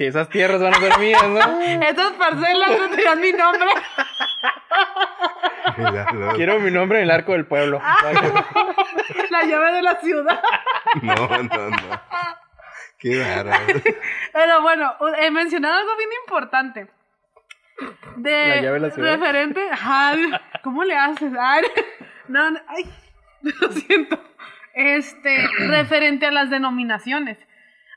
Si 0.00 0.06
esas 0.06 0.30
tierras 0.30 0.62
van 0.62 0.72
a 0.72 0.80
ser 0.80 0.98
mías, 0.98 1.28
¿no? 1.28 1.60
Estas 1.86 2.12
parcelas 2.12 2.70
no 2.70 2.88
tenían 2.88 3.20
mi 3.20 3.32
nombre. 3.34 3.68
Míralo. 5.76 6.32
Quiero 6.36 6.58
mi 6.58 6.70
nombre 6.70 7.00
en 7.00 7.04
el 7.04 7.10
arco 7.10 7.32
del 7.32 7.44
pueblo. 7.44 7.82
La 9.30 9.42
llave 9.42 9.72
de 9.72 9.82
la 9.82 9.96
ciudad. 9.96 10.40
No, 11.02 11.14
no, 11.14 11.68
no. 11.68 12.00
Qué 12.96 13.18
bárbaro. 13.18 13.82
Pero 14.32 14.62
bueno, 14.62 14.94
he 15.18 15.30
mencionado 15.30 15.74
algo 15.74 15.94
bien 15.98 16.10
importante. 16.24 16.86
De 18.16 18.48
La 18.48 18.62
llave 18.62 18.80
de 18.80 18.80
la 18.80 18.90
ciudad. 18.92 19.18
referente. 19.18 19.68
Ajá, 19.70 20.14
¿Cómo 20.62 20.82
le 20.82 20.96
haces? 20.96 21.30
Ay, 21.38 21.64
no, 22.26 22.52
no, 22.52 22.58
ay, 22.68 22.90
lo 23.42 23.70
siento. 23.72 24.18
Este, 24.72 25.46
referente 25.58 26.24
a 26.24 26.30
las 26.30 26.48
denominaciones. 26.48 27.36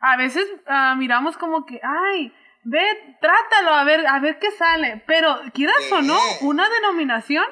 A 0.05 0.17
veces 0.17 0.45
ah, 0.67 0.95
miramos 0.97 1.37
como 1.37 1.65
que, 1.65 1.79
ay, 1.81 2.33
ve, 2.63 3.15
trátalo, 3.21 3.73
a 3.73 3.85
ver, 3.85 4.05
a 4.05 4.19
ver 4.19 4.37
qué 4.37 4.51
sale. 4.51 5.01
Pero 5.07 5.39
quieras 5.53 5.89
o 5.93 6.01
no, 6.01 6.19
una 6.41 6.67
denominación 6.69 7.45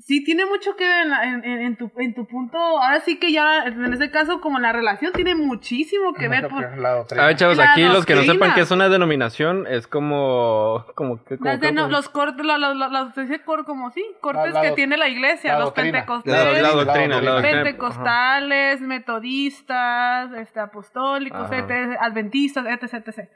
sí 0.00 0.24
tiene 0.24 0.44
mucho 0.46 0.76
que 0.76 0.84
ver 0.86 1.02
en, 1.02 1.10
la- 1.10 1.24
en- 1.24 1.44
en- 1.44 1.60
en 1.60 1.76
tu, 1.76 1.90
en 1.98 2.14
tu 2.14 2.26
punto. 2.26 2.56
Ahora 2.58 3.00
sí 3.00 3.18
que 3.18 3.32
ya, 3.32 3.64
en 3.64 3.92
este 3.92 4.10
caso, 4.10 4.40
como 4.40 4.58
la 4.58 4.72
relación 4.72 5.12
tiene 5.12 5.34
muchísimo 5.34 6.14
que 6.14 6.28
ver. 6.28 6.48
por-. 6.48 6.64
A 6.64 7.26
ver, 7.26 7.36
chavos, 7.36 7.56
La 7.56 7.72
aquí 7.72 7.82
los 7.84 8.06
que 8.06 8.14
no 8.14 8.22
sepan 8.22 8.54
qué 8.54 8.62
es 8.62 8.70
una 8.70 8.88
denominación, 8.88 9.66
es 9.68 9.86
como. 9.86 10.84
como, 10.94 11.22
que- 11.24 11.36
como 11.38 11.50
Las 11.50 11.60
que- 11.60 11.66
de- 11.66 11.72
no, 11.72 11.88
los 11.88 12.08
cortes, 12.08 12.44
los, 12.44 12.58
los, 12.58 12.76
los- 12.76 12.90
los- 12.92 13.64
como 13.64 13.90
sí, 13.90 14.04
cortes 14.20 14.54
la 14.54 14.62
que 14.62 14.70
tiene 14.72 14.96
la 14.96 15.08
iglesia, 15.08 15.52
la 15.52 15.58
los 15.60 15.66
doctrina. 15.68 15.92
pentecostales, 15.92 16.62
la, 16.62 16.68
la 16.68 16.74
doctrina, 16.74 17.08
la 17.08 17.14
doctrina. 17.14 17.32
doctrina. 17.32 17.62
pentecostales, 17.64 18.80
metodistas, 18.80 20.32
este, 20.34 20.60
apostólicos, 20.60 21.50
etc., 21.52 21.96
adventistas, 22.00 22.66
etc, 22.66 22.94
etc. 23.06 23.28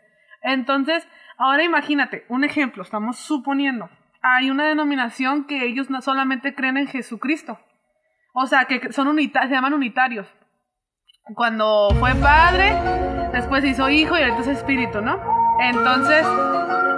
Entonces, 0.42 1.06
ahora 1.38 1.62
imagínate, 1.64 2.24
un 2.28 2.44
ejemplo, 2.44 2.82
estamos 2.82 3.18
suponiendo, 3.18 3.88
hay 4.26 4.50
una 4.50 4.64
denominación 4.64 5.44
que 5.44 5.66
ellos 5.66 5.90
no 5.90 6.00
solamente 6.00 6.54
creen 6.54 6.78
en 6.78 6.86
Jesucristo, 6.86 7.60
o 8.32 8.46
sea, 8.46 8.64
que 8.64 8.90
son 8.90 9.14
se 9.16 9.48
llaman 9.48 9.74
unitarios. 9.74 10.26
Cuando 11.34 11.90
fue 12.00 12.14
padre, 12.14 12.74
después 13.32 13.64
hizo 13.64 13.88
hijo 13.90 14.18
y 14.18 14.22
ahorita 14.22 14.40
es 14.40 14.46
espíritu, 14.48 15.02
¿no? 15.02 15.20
Entonces, 15.60 16.26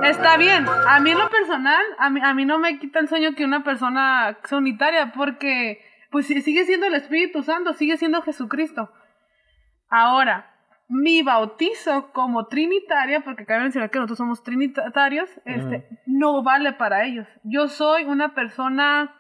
está 0.05 0.37
bien. 0.37 0.67
A 0.89 1.01
mí 1.01 1.11
en 1.11 1.19
lo 1.19 1.29
personal, 1.29 1.83
a 1.99 2.11
mí, 2.11 2.21
a 2.23 2.33
mí 2.33 2.45
no 2.45 2.59
me 2.59 2.79
quita 2.79 3.01
el 3.01 3.09
sueño 3.09 3.35
que 3.35 3.45
una 3.45 3.65
persona 3.65 4.39
sea 4.45 4.59
unitaria, 4.59 5.12
porque 5.12 5.85
pues 6.11 6.27
sigue 6.27 6.65
siendo 6.65 6.87
el 6.87 6.95
Espíritu 6.95 7.43
Santo, 7.43 7.75
sigue 7.75 7.97
siendo 7.97 8.23
Jesucristo. 8.23 8.91
Ahora, 9.89 10.56
mi 10.88 11.22
bautizo 11.22 12.12
como 12.12 12.46
trinitaria, 12.46 13.20
porque 13.20 13.44
cabe 13.44 13.62
mencionar 13.62 13.90
que 13.90 13.99
nosotros 13.99 14.18
somos 14.18 14.42
trinitarios, 14.42 15.29
este, 15.44 15.88
no 16.07 16.42
vale 16.42 16.72
para 16.72 17.05
ellos. 17.05 17.27
Yo 17.42 17.68
soy 17.68 18.05
una 18.05 18.35
persona 18.35 19.14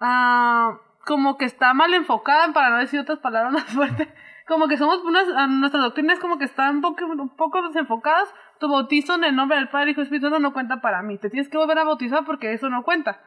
ah, 0.00 0.78
como 1.06 1.38
que 1.38 1.44
está 1.44 1.72
mal 1.72 1.94
enfocada, 1.94 2.52
para 2.52 2.70
no 2.70 2.78
decir 2.78 3.00
otras 3.00 3.20
palabras 3.20 3.52
más 3.52 3.64
fuertes, 3.64 4.08
como 4.48 4.66
que 4.66 4.76
somos 4.76 5.04
unas, 5.04 5.26
ah, 5.36 5.46
nuestras 5.46 5.84
doctrinas 5.84 6.18
como 6.18 6.38
que 6.38 6.44
están 6.44 6.76
un 6.76 6.82
poco, 6.82 7.04
un 7.06 7.36
poco 7.36 7.62
desenfocadas. 7.62 8.32
Tu 8.58 8.68
bautizo 8.68 9.14
en 9.14 9.22
el 9.22 9.36
nombre 9.36 9.56
del 9.56 9.68
Padre, 9.68 9.92
Hijo 9.92 10.00
y 10.00 10.04
Espíritu 10.04 10.26
Santo 10.26 10.40
no 10.40 10.52
cuenta 10.52 10.80
para 10.80 11.02
mí. 11.02 11.16
Te 11.16 11.30
tienes 11.30 11.48
que 11.48 11.58
volver 11.58 11.78
a 11.78 11.84
bautizar 11.84 12.24
porque 12.24 12.52
eso 12.52 12.68
no 12.68 12.82
cuenta. 12.82 13.20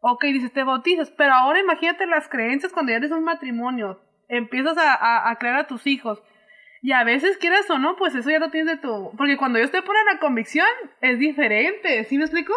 Ok, 0.00 0.24
dices, 0.24 0.52
te 0.52 0.64
bautizas, 0.64 1.10
pero 1.10 1.34
ahora 1.34 1.60
imagínate 1.60 2.06
las 2.06 2.28
creencias 2.28 2.72
cuando 2.72 2.90
ya 2.90 2.96
eres 2.96 3.12
un 3.12 3.22
matrimonio, 3.22 4.00
empiezas 4.28 4.76
a, 4.78 4.94
a, 4.94 5.30
a 5.30 5.36
crear 5.36 5.56
a 5.56 5.66
tus 5.66 5.86
hijos. 5.86 6.22
Y 6.82 6.90
a 6.92 7.04
veces 7.04 7.38
quieras 7.38 7.70
o 7.70 7.78
no, 7.78 7.94
pues 7.96 8.14
eso 8.16 8.28
ya 8.28 8.40
lo 8.40 8.50
tienes 8.50 8.74
de 8.74 8.82
tu... 8.82 9.12
Porque 9.16 9.36
cuando 9.36 9.58
Dios 9.58 9.70
te 9.70 9.82
pone 9.82 10.00
la 10.12 10.18
convicción, 10.18 10.66
es 11.00 11.18
diferente, 11.20 12.04
¿sí 12.04 12.18
me 12.18 12.24
explico? 12.24 12.52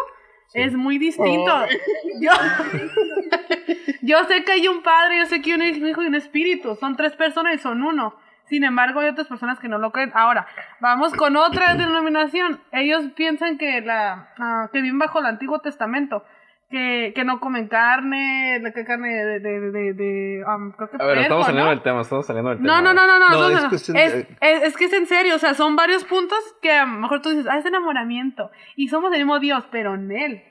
Es 0.52 0.74
muy 0.74 0.98
distinto. 0.98 1.52
Yo, 2.20 2.32
yo 4.02 4.24
sé 4.24 4.44
que 4.44 4.52
hay 4.52 4.68
un 4.68 4.82
padre, 4.82 5.18
yo 5.18 5.26
sé 5.26 5.42
que 5.42 5.52
hay 5.52 5.60
un 5.60 5.86
hijo 5.86 6.02
y 6.02 6.06
un 6.06 6.14
espíritu. 6.14 6.76
Son 6.76 6.96
tres 6.96 7.14
personas 7.14 7.54
y 7.54 7.58
son 7.58 7.82
uno. 7.82 8.14
Sin 8.44 8.64
embargo, 8.64 9.00
hay 9.00 9.08
otras 9.08 9.26
personas 9.26 9.58
que 9.58 9.68
no 9.68 9.78
lo 9.78 9.90
creen. 9.90 10.12
Ahora, 10.14 10.46
vamos 10.80 11.12
con 11.14 11.36
otra 11.36 11.74
denominación. 11.74 12.60
Ellos 12.72 13.04
piensan 13.16 13.58
que 13.58 13.80
la 13.80 14.32
ah, 14.38 14.70
que 14.72 14.80
viven 14.80 14.98
bajo 14.98 15.18
el 15.18 15.26
Antiguo 15.26 15.58
Testamento. 15.58 16.24
Que, 16.68 17.12
que 17.14 17.22
no 17.24 17.38
comen 17.38 17.68
carne, 17.68 18.58
de- 18.60 18.72
que 18.72 18.84
carne 18.84 19.08
de, 19.08 19.38
de, 19.38 19.60
de, 19.70 19.92
de, 19.94 20.44
um, 20.48 20.72
creo 20.72 20.90
que 20.90 20.96
A 21.00 21.06
ver, 21.06 21.18
estamos 21.18 21.46
saliendo 21.46 21.66
¿no? 21.66 21.70
del 21.70 21.82
tema, 21.82 22.00
estamos 22.00 22.26
saliendo 22.26 22.50
del 22.50 22.58
tema. 22.58 22.80
No, 22.80 22.82
no, 22.82 22.92
no, 22.92 23.06
no, 23.06 23.18
no, 23.20 23.28
No, 23.28 23.50
no, 23.50 23.68
es 23.76 23.88
Es, 23.88 23.94
de- 23.94 24.26
es- 24.40 24.62
es 24.64 24.76
que 24.76 24.86
es 24.86 24.92
en 24.92 25.06
serio, 25.06 25.36
o 25.36 25.38
sea, 25.38 25.54
son 25.54 25.76
varios 25.76 26.02
puntos 26.04 26.36
que 26.60 26.72
a 26.72 26.84
lo 26.84 26.90
mejor 26.98 27.22
tú 27.22 27.30
dices, 27.30 27.46
ah, 27.48 27.56
es 27.58 27.66
enamoramiento 27.66 28.50
y 28.74 28.88
somos 28.88 29.12
el 29.12 29.18
mismo 29.20 29.38
Dios, 29.38 29.64
pero 29.70 29.94
en 29.94 30.10
él, 30.10 30.42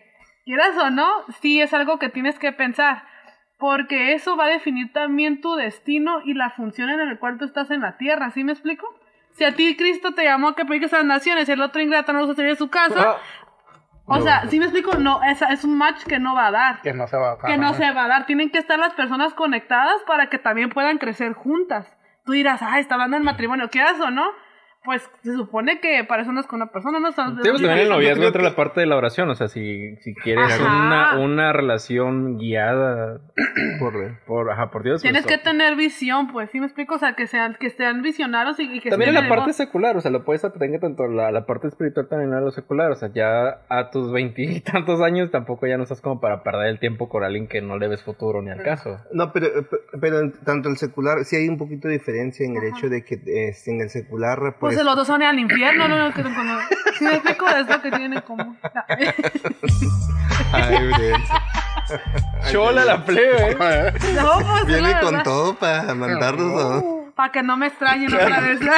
quieras 0.46 0.78
o 0.78 0.90
no, 0.90 1.10
sí 1.42 1.60
es 1.60 1.74
algo 1.74 2.00
que 2.00 2.08
tienes 2.08 2.40
que 2.40 2.54
pensar, 2.54 3.04
porque 3.60 4.14
eso 4.14 4.38
va 4.38 4.46
a 4.46 4.50
definir 4.50 4.94
también 4.94 5.42
tu 5.42 5.56
destino 5.56 6.22
y 6.24 6.34
la 6.34 6.50
función 6.52 6.90
en 6.90 7.10
la 7.10 7.20
cual 7.20 7.38
tú 7.38 7.44
estás 7.44 7.70
en 7.72 7.82
la 7.82 7.98
tierra, 7.98 8.30
¿sí 8.32 8.46
me 8.46 8.54
explico? 8.54 8.88
Si 9.34 9.44
a 9.44 9.54
ti 9.54 9.76
Cristo 9.76 10.14
te 10.14 10.24
llamó 10.24 10.48
a 10.50 10.56
que 10.56 10.64
prediques 10.64 10.94
a 10.94 10.98
las 11.00 11.06
naciones 11.06 11.50
y 11.50 11.52
el 11.52 11.62
otro 11.62 11.82
ingrato 11.82 12.14
no 12.14 12.26
salir 12.34 12.52
de 12.52 12.56
su 12.56 12.70
casa, 12.70 13.18
O 14.08 14.22
sea, 14.22 14.46
¿sí 14.48 14.60
me 14.60 14.66
explico? 14.66 14.98
No, 14.98 15.24
es, 15.24 15.42
es 15.42 15.64
un 15.64 15.78
match 15.78 16.04
que 16.04 16.20
no 16.20 16.36
va 16.36 16.48
a 16.48 16.52
dar 16.52 16.82
Que 16.82 16.94
no 16.94 17.08
se 17.08 17.18
va 17.18 17.32
a 17.34 17.38
que 17.38 17.58
no 17.58 17.74
se 17.74 17.92
va 17.92 18.06
a 18.06 18.08
dar. 18.08 18.26
Tienen 18.26 18.52
que 18.52 18.60
estar 18.60 18.78
las 18.78 18.94
personas 18.94 19.34
conectadas 19.34 20.02
para 20.06 20.30
que 20.30 20.38
también 20.38 20.70
puedan 20.70 20.98
crecer 20.98 21.34
juntas. 21.34 21.92
Tú 22.24 22.34
dirás, 22.34 22.62
ah, 22.62 22.80
está 22.80 22.96
hablando 22.96 23.18
del 23.18 23.24
matrimonio, 23.24 23.70
¿qué 23.70 23.82
haces 23.82 24.02
o 24.02 24.12
no? 24.12 24.26
Pues 24.86 25.10
se 25.24 25.34
supone 25.34 25.80
que 25.80 26.04
para 26.04 26.22
eso 26.22 26.32
no 26.32 26.40
es 26.40 26.48
con 26.48 26.62
una 26.62 26.72
persona, 26.72 27.00
no 27.00 27.10
estás. 27.10 27.30
Sí, 27.44 27.50
pues 27.50 27.62
también 27.62 27.80
el 27.80 27.90
noviazgo 27.90 28.24
entra 28.26 28.42
que- 28.42 28.50
la 28.50 28.56
parte 28.56 28.80
de 28.82 28.86
la 28.86 28.96
oración, 28.96 29.30
o 29.30 29.36
sea, 29.36 29.48
si, 29.48 29.96
si 29.98 30.14
quieres 30.14 30.60
una, 30.60 31.18
una 31.20 31.52
relación 31.54 32.38
guiada 32.38 33.20
Por, 33.80 33.94
por, 34.26 34.52
ajá, 34.52 34.70
por 34.72 34.84
Dios. 34.84 35.02
Tienes 35.02 35.24
pues, 35.24 35.38
que 35.38 35.44
tener 35.44 35.76
visión, 35.76 36.32
pues, 36.32 36.50
¿sí 36.52 36.60
me 36.60 36.66
explico? 36.66 36.96
O 36.96 36.98
sea, 37.00 37.14
que 37.14 37.28
sean, 37.28 37.56
que 37.60 37.70
sean 37.70 38.02
visionarios 38.02 38.60
y, 38.60 38.64
y 38.64 38.80
que 38.80 38.90
También 38.90 39.10
en 39.10 39.24
la 39.24 39.28
parte 39.30 39.54
secular, 39.54 39.98
o 39.98 40.02
sea, 40.02 40.12
lo 40.12 40.24
puedes 40.24 40.44
aprender 40.46 40.80
tanto 40.80 41.08
la, 41.08 41.32
la 41.32 41.46
parte 41.46 41.68
espiritual 41.68 42.08
también 42.08 42.34
a 42.34 42.40
lo 42.42 42.52
secular, 42.52 42.92
o 42.92 42.96
sea, 42.96 43.10
ya 43.14 43.62
a 43.70 43.90
tus 43.92 44.12
veintitantos 44.12 45.02
años 45.02 45.32
tampoco 45.32 45.68
ya 45.68 45.78
no 45.78 45.84
estás 45.84 46.02
como 46.02 46.20
para 46.20 46.44
perder 46.44 46.68
el 46.68 46.80
tiempo 46.80 47.10
con 47.10 47.24
alguien 47.24 47.48
que 47.48 47.62
no 47.62 47.78
le 47.78 47.88
ves 47.88 48.04
futuro 48.04 48.42
ni 48.42 48.52
al 48.52 48.62
caso. 48.64 49.00
No, 49.12 49.32
pero, 49.32 49.48
pero 50.00 50.20
en- 50.20 50.34
tanto 50.44 50.70
el 50.70 50.78
secular, 50.78 51.24
sí 51.26 51.36
hay 51.36 51.48
un 51.48 51.58
poquito 51.58 51.88
de 51.88 51.96
diferencia 51.96 52.46
en 52.46 52.56
el 52.56 52.64
hecho 52.66 52.90
de 52.90 53.04
que 53.04 53.16
este, 53.50 53.72
en 53.72 53.82
el 53.82 53.90
secular, 53.90 54.56
Pues 54.60 54.75
pues, 54.76 54.86
los 54.86 54.96
dos 54.96 55.08
son 55.08 55.24
al 55.24 55.40
infierno, 55.40 55.88
no, 55.88 55.98
no, 55.98 56.14
que 56.14 56.24
no, 56.24 56.30
no. 56.44 56.60
¿Sí 56.98 57.04
me 57.06 57.14
explico? 57.16 57.48
Es 57.50 57.68
lo 57.68 57.82
que 57.82 57.92
tienen 57.92 58.22
como. 58.22 58.56
Ay, 60.52 60.76
Uriel. 60.76 61.16
Chola 62.52 62.86
la 62.86 63.06
plebe, 63.06 63.52
¿eh? 63.52 63.56
No, 64.16 64.40
pues 64.40 64.62
es 64.62 64.66
Viene 64.68 64.92
la 64.92 65.00
con 65.02 65.24
todo 65.24 65.56
para 65.56 65.94
mandarnos 65.94 66.62
a... 66.62 66.84
Para 67.16 67.32
que 67.32 67.44
no 67.44 67.58
me 67.58 67.68
extrañen 67.68 68.14
otra 68.14 68.40
vez. 68.42 68.60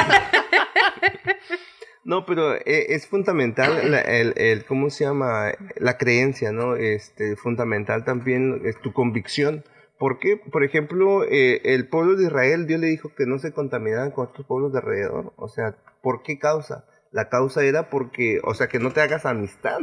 No, 2.04 2.24
pero 2.24 2.54
e- 2.54 2.94
es 2.94 3.06
fundamental 3.06 3.90
la- 3.90 4.00
el, 4.00 4.32
el, 4.38 4.64
¿cómo 4.64 4.88
se 4.88 5.04
llama? 5.04 5.52
La 5.76 5.98
creencia, 5.98 6.52
¿no? 6.52 6.74
Este, 6.74 7.36
fundamental 7.36 8.04
también 8.04 8.62
es 8.64 8.80
tu 8.80 8.94
convicción. 8.94 9.62
¿Por 9.98 10.18
qué? 10.18 10.38
Por 10.38 10.64
ejemplo, 10.64 11.22
eh, 11.24 11.60
el 11.64 11.86
pueblo 11.86 12.16
de 12.16 12.24
Israel, 12.28 12.66
Dios 12.66 12.80
le 12.80 12.86
dijo 12.86 13.12
que 13.14 13.26
no 13.26 13.38
se 13.38 13.52
contaminaran 13.52 14.10
con 14.10 14.28
otros 14.28 14.46
pueblos 14.46 14.72
de 14.72 14.78
alrededor. 14.78 15.34
O 15.36 15.48
sea, 15.48 15.74
¿por 16.02 16.22
qué 16.22 16.38
causa? 16.38 16.84
La 17.10 17.28
causa 17.28 17.64
era 17.64 17.90
porque, 17.90 18.40
o 18.44 18.54
sea, 18.54 18.68
que 18.68 18.78
no 18.78 18.92
te 18.92 19.00
hagas 19.00 19.26
amistad 19.26 19.78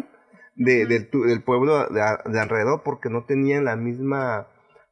de, 0.56 0.86
del, 0.86 1.10
tu- 1.10 1.23
del 1.23 1.43
pueblo 1.43 1.88
de, 1.89 2.01
alrededor 2.39 2.84
porque 2.84 3.10
no 3.10 3.25
tenían 3.25 3.65
la 3.65 3.75
misma 3.75 4.47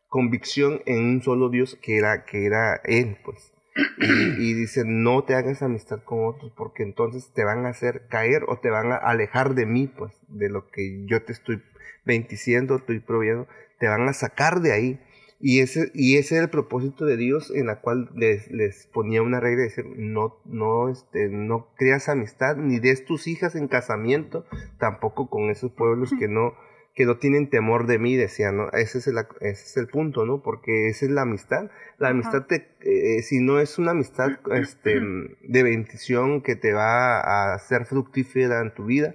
convicción 0.07 0.81
en 0.85 1.03
un 1.05 1.21
solo 1.23 1.49
Dios 1.49 1.77
que 1.81 1.97
era, 1.97 2.25
que 2.25 2.45
era 2.45 2.75
Él, 2.85 3.17
pues. 3.23 3.51
Y, 3.97 4.51
y 4.51 4.53
dice, 4.53 4.83
no 4.85 5.23
te 5.23 5.33
hagas 5.33 5.63
amistad 5.63 6.03
con 6.03 6.25
otros 6.25 6.51
porque 6.55 6.83
entonces 6.83 7.31
te 7.33 7.43
van 7.43 7.65
a 7.65 7.69
hacer 7.69 8.07
caer 8.07 8.43
o 8.47 8.59
te 8.59 8.69
van 8.69 8.91
a 8.91 8.97
alejar 8.97 9.55
de 9.55 9.65
mí, 9.65 9.87
pues, 9.87 10.13
de 10.27 10.49
lo 10.49 10.69
que 10.69 11.05
yo 11.07 11.23
te 11.23 11.31
estoy 11.33 11.63
bendiciendo, 12.05 12.75
estoy 12.75 12.99
proveyendo, 12.99 13.47
te 13.79 13.87
van 13.87 14.07
a 14.07 14.13
sacar 14.13 14.61
de 14.61 14.73
ahí. 14.73 14.99
Y 15.45 15.59
ese, 15.59 15.91
y 15.93 16.15
ese 16.15 16.35
era 16.35 16.45
el 16.45 16.49
propósito 16.49 17.03
de 17.03 17.17
Dios 17.17 17.51
en 17.53 17.65
la 17.65 17.81
cual 17.81 18.09
les, 18.15 18.49
les 18.49 18.87
ponía 18.87 19.21
una 19.21 19.41
regla 19.41 19.57
de 19.57 19.63
decir, 19.63 19.85
no, 19.97 20.39
no, 20.45 20.87
este, 20.87 21.27
no 21.27 21.67
creas 21.75 22.07
amistad, 22.07 22.55
ni 22.55 22.79
des 22.79 23.03
tus 23.03 23.27
hijas 23.27 23.53
en 23.55 23.67
casamiento, 23.67 24.45
tampoco 24.79 25.29
con 25.29 25.49
esos 25.49 25.73
pueblos 25.73 26.13
que 26.17 26.29
no, 26.29 26.53
que 26.95 27.05
no 27.05 27.17
tienen 27.17 27.49
temor 27.49 27.87
de 27.87 27.99
mí, 27.99 28.15
decía, 28.15 28.53
¿no? 28.53 28.71
Ese 28.71 28.99
es 28.99 29.07
el, 29.07 29.17
ese 29.41 29.65
es 29.65 29.75
el 29.75 29.87
punto, 29.87 30.25
¿no? 30.25 30.41
Porque 30.41 30.87
esa 30.87 31.07
es 31.07 31.11
la 31.11 31.23
amistad. 31.23 31.69
La 31.97 32.07
amistad, 32.07 32.45
te, 32.45 32.69
eh, 32.79 33.21
si 33.21 33.41
no 33.41 33.59
es 33.59 33.77
una 33.77 33.91
amistad 33.91 34.29
este, 34.53 35.01
de 35.41 35.63
bendición 35.63 36.41
que 36.41 36.55
te 36.55 36.71
va 36.71 37.19
a 37.19 37.53
hacer 37.53 37.85
fructífera 37.85 38.61
en 38.61 38.73
tu 38.73 38.85
vida, 38.85 39.13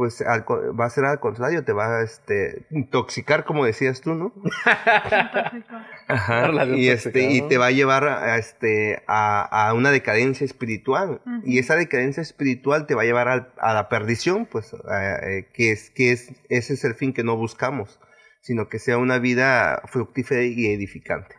pues 0.00 0.22
al 0.22 0.46
va 0.48 0.86
a 0.86 0.88
ser 0.90 1.04
al 1.04 1.20
contrario, 1.20 1.62
te 1.62 1.74
va 1.74 1.98
a 1.98 2.02
este, 2.02 2.64
intoxicar, 2.70 3.44
como 3.44 3.66
decías 3.66 4.00
tú, 4.00 4.14
¿no? 4.14 4.32
Ajá, 6.08 6.64
y, 6.74 6.88
este, 6.88 7.30
y 7.30 7.46
te 7.48 7.58
va 7.58 7.66
a 7.66 7.70
llevar 7.70 8.04
a, 8.04 8.38
este, 8.38 9.02
a, 9.06 9.68
a 9.68 9.74
una 9.74 9.90
decadencia 9.90 10.46
espiritual. 10.46 11.20
Ujú. 11.26 11.42
Y 11.44 11.58
esa 11.58 11.76
decadencia 11.76 12.22
espiritual 12.22 12.86
te 12.86 12.94
va 12.94 13.02
a 13.02 13.04
llevar 13.04 13.28
al- 13.28 13.52
a 13.58 13.74
la 13.74 13.90
perdición, 13.90 14.46
pues, 14.46 14.72
eh, 14.72 14.78
eh, 15.22 15.48
que, 15.52 15.72
es, 15.72 15.90
que 15.90 16.12
es, 16.12 16.32
ese 16.48 16.72
es 16.72 16.84
el 16.84 16.94
fin 16.94 17.12
que 17.12 17.22
no 17.22 17.36
buscamos, 17.36 18.00
sino 18.40 18.70
que 18.70 18.78
sea 18.78 18.96
una 18.96 19.18
vida 19.18 19.82
fructífera 19.86 20.42
y 20.44 20.66
edificante. 20.66 21.36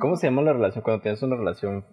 ¿Cómo 0.00 0.16
se 0.16 0.26
llama 0.26 0.42
la 0.42 0.52
relación 0.52 0.84
cuando 0.84 1.02
tienes 1.02 1.22
una 1.22 1.36
relación 1.36 1.86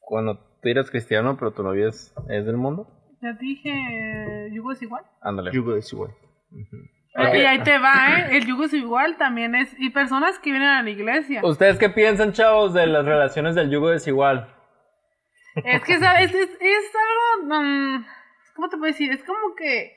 cuando 0.00 0.36
tú 0.60 0.68
eres 0.68 0.90
cristiano, 0.90 1.38
pero 1.38 1.52
tu 1.54 1.62
novia 1.62 1.88
es, 1.88 2.12
es 2.28 2.44
del 2.44 2.58
mundo. 2.58 2.86
Ya 3.24 3.32
dije, 3.32 3.70
eh, 3.70 4.50
yugo 4.52 4.72
es 4.72 4.82
igual. 4.82 5.02
Ándale. 5.22 5.50
Yugo 5.50 5.74
es 5.76 5.90
igual. 5.90 6.10
Y 7.32 7.38
ahí 7.38 7.62
te 7.62 7.78
va, 7.78 8.18
¿eh? 8.18 8.36
El 8.36 8.44
yugo 8.46 8.64
es 8.64 8.74
igual 8.74 9.16
también 9.16 9.54
es. 9.54 9.74
Y 9.78 9.88
personas 9.90 10.38
que 10.38 10.50
vienen 10.50 10.68
a 10.68 10.82
la 10.82 10.90
iglesia. 10.90 11.40
¿Ustedes 11.42 11.78
qué 11.78 11.88
piensan, 11.88 12.34
chavos, 12.34 12.74
de 12.74 12.86
las 12.86 13.06
relaciones 13.06 13.54
del 13.54 13.70
yugo 13.70 13.88
desigual? 13.88 14.54
Es 15.54 15.82
que 15.84 15.98
¿sabes? 15.98 16.34
Es, 16.34 16.34
es, 16.34 16.50
es 16.60 16.92
algo. 17.40 17.62
mm, 17.62 18.04
¿Cómo 18.56 18.68
te 18.68 18.76
puedo 18.76 18.92
decir? 18.92 19.10
Es 19.10 19.24
como 19.24 19.54
que. 19.56 19.96